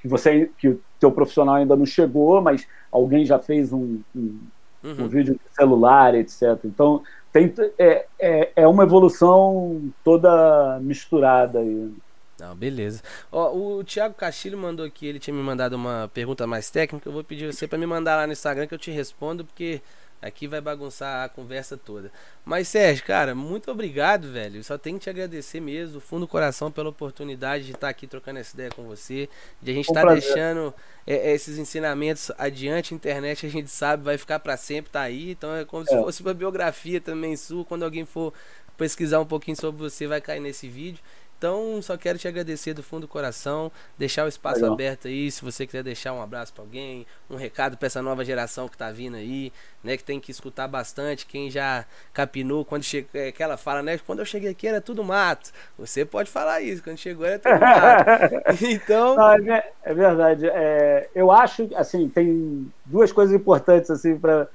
[0.00, 4.38] que você que o teu profissional ainda não chegou, mas alguém já fez um, um
[4.84, 5.04] uhum.
[5.04, 6.58] um vídeo celular, etc.
[6.64, 7.02] Então,
[7.32, 11.90] tem, é, é, é uma evolução toda misturada aí.
[12.38, 13.02] Não, beleza.
[13.32, 17.08] Ó, o Thiago Castilho mandou aqui, ele tinha me mandado uma pergunta mais técnica.
[17.08, 19.80] Eu vou pedir você para me mandar lá no Instagram que eu te respondo, porque
[20.20, 22.10] Aqui vai bagunçar a conversa toda.
[22.44, 24.56] Mas, Sérgio, cara, muito obrigado, velho.
[24.56, 28.06] Eu só tenho que te agradecer mesmo, fundo do coração, pela oportunidade de estar aqui
[28.06, 29.28] trocando essa ideia com você.
[29.60, 30.72] De a gente estar tá deixando
[31.06, 32.94] é, é, esses ensinamentos adiante.
[32.94, 35.32] A internet, a gente sabe, vai ficar para sempre, tá aí.
[35.32, 35.86] Então é como é.
[35.86, 37.64] se fosse uma biografia também sua.
[37.64, 38.32] Quando alguém for
[38.76, 41.00] pesquisar um pouquinho sobre você, vai cair nesse vídeo.
[41.44, 44.72] Então, só quero te agradecer do fundo do coração, deixar o espaço Legal.
[44.72, 48.24] aberto aí, se você quiser deixar um abraço para alguém, um recado para essa nova
[48.24, 49.52] geração que tá vindo aí,
[49.82, 51.84] né, que tem que escutar bastante, quem já
[52.14, 55.52] capinou, quando chega, é, que ela fala, né, quando eu cheguei aqui era tudo mato.
[55.78, 58.34] Você pode falar isso, quando chegou era tudo mato.
[58.64, 60.46] então, Não, é, é verdade.
[60.48, 64.48] É, eu acho, assim, tem duas coisas importantes assim para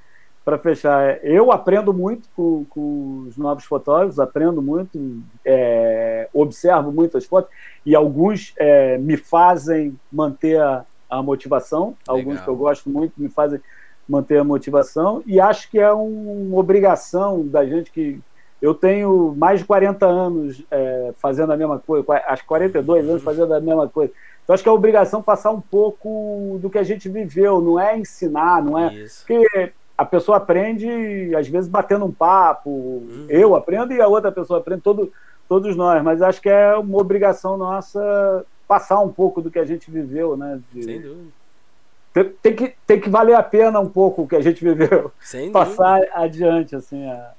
[0.44, 4.98] para fechar, eu aprendo muito com, com, os novos fotógrafos, aprendo muito,
[5.44, 7.50] é, observo muitas fotos
[7.84, 12.16] e alguns é, me fazem manter a, a motivação, Legal.
[12.16, 13.60] alguns que eu gosto muito me fazem
[14.08, 18.18] manter a motivação e acho que é uma obrigação da gente que
[18.60, 23.54] eu tenho mais de 40 anos é, fazendo a mesma coisa, acho 42 anos fazendo
[23.54, 24.12] a mesma coisa.
[24.42, 27.78] Então acho que é a obrigação passar um pouco do que a gente viveu, não
[27.78, 28.92] é ensinar, não é.
[28.94, 29.24] Isso.
[29.26, 30.88] Porque a pessoa aprende,
[31.36, 32.70] às vezes, batendo um papo.
[32.70, 33.26] Uhum.
[33.28, 35.12] Eu aprendo e a outra pessoa aprende, todo,
[35.46, 36.02] todos nós.
[36.02, 40.38] Mas acho que é uma obrigação nossa passar um pouco do que a gente viveu,
[40.38, 40.58] né?
[40.72, 40.82] De...
[40.82, 41.28] Sem dúvida.
[42.14, 45.12] Tem, tem, que, tem que valer a pena um pouco o que a gente viveu.
[45.20, 46.16] Sem Passar dúvida.
[46.16, 47.06] adiante, assim.
[47.06, 47.32] A...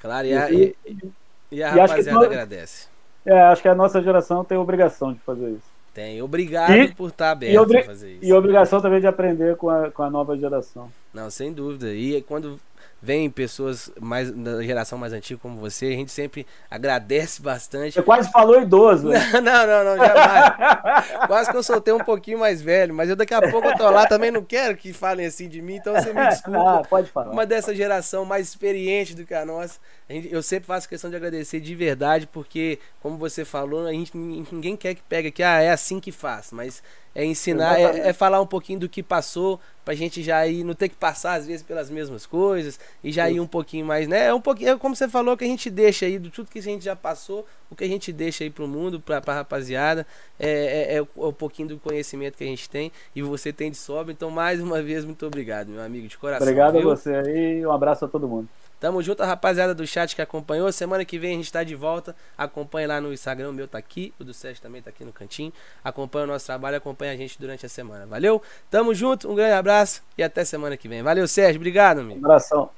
[0.00, 1.12] Claro, e a, e, e,
[1.52, 2.88] e a rapaziada que, agradece.
[3.26, 5.70] É, acho que a nossa geração tem a obrigação de fazer isso.
[6.00, 6.22] Tem.
[6.22, 8.24] Obrigado e, por estar aberto a fazer isso.
[8.24, 10.90] E obrigação também de aprender com a, com a nova geração.
[11.12, 11.92] Não, sem dúvida.
[11.92, 12.58] E quando
[13.02, 17.94] vem pessoas mais da geração mais antiga como você, a gente sempre agradece bastante.
[17.94, 19.08] Você quase falou idoso.
[19.08, 19.18] Né?
[19.40, 21.26] Não, não, não, jamais.
[21.26, 23.88] quase que eu soltei um pouquinho mais velho, mas eu daqui a pouco eu tô
[23.90, 26.80] lá, também não quero que falem assim de mim, então você me desculpa.
[26.80, 27.30] Ah, pode falar.
[27.30, 29.78] Uma dessa geração mais experiente do que a nossa.
[30.10, 34.76] Eu sempre faço questão de agradecer de verdade, porque, como você falou, a gente, ninguém
[34.76, 36.82] quer que pegue aqui, ah, é assim que faz, mas
[37.14, 40.74] é ensinar, é, é, falar um pouquinho do que passou, pra gente já ir, não
[40.74, 44.26] ter que passar às vezes pelas mesmas coisas, e já ir um pouquinho mais, né?
[44.26, 46.58] É um pouquinho, é como você falou, que a gente deixa aí, do tudo que
[46.58, 50.04] a gente já passou, o que a gente deixa aí pro mundo, pra, pra rapaziada,
[50.40, 53.76] é, é, é, um pouquinho do conhecimento que a gente tem, e você tem de
[53.76, 56.42] sobra, então mais uma vez, muito obrigado, meu amigo, de coração.
[56.42, 56.90] Obrigado viu?
[56.90, 58.48] a você aí, um abraço a todo mundo.
[58.80, 60.72] Tamo junto, rapaziada do chat que acompanhou.
[60.72, 62.16] Semana que vem a gente tá de volta.
[62.36, 65.12] Acompanhe lá no Instagram, o meu tá aqui, o do Sérgio também tá aqui no
[65.12, 65.52] cantinho.
[65.84, 68.06] Acompanhe o nosso trabalho, acompanhe a gente durante a semana.
[68.06, 68.42] Valeu?
[68.70, 71.02] Tamo junto, um grande abraço e até semana que vem.
[71.02, 71.60] Valeu, Sérgio.
[71.60, 72.20] Obrigado, amigo.
[72.20, 72.70] Um abração.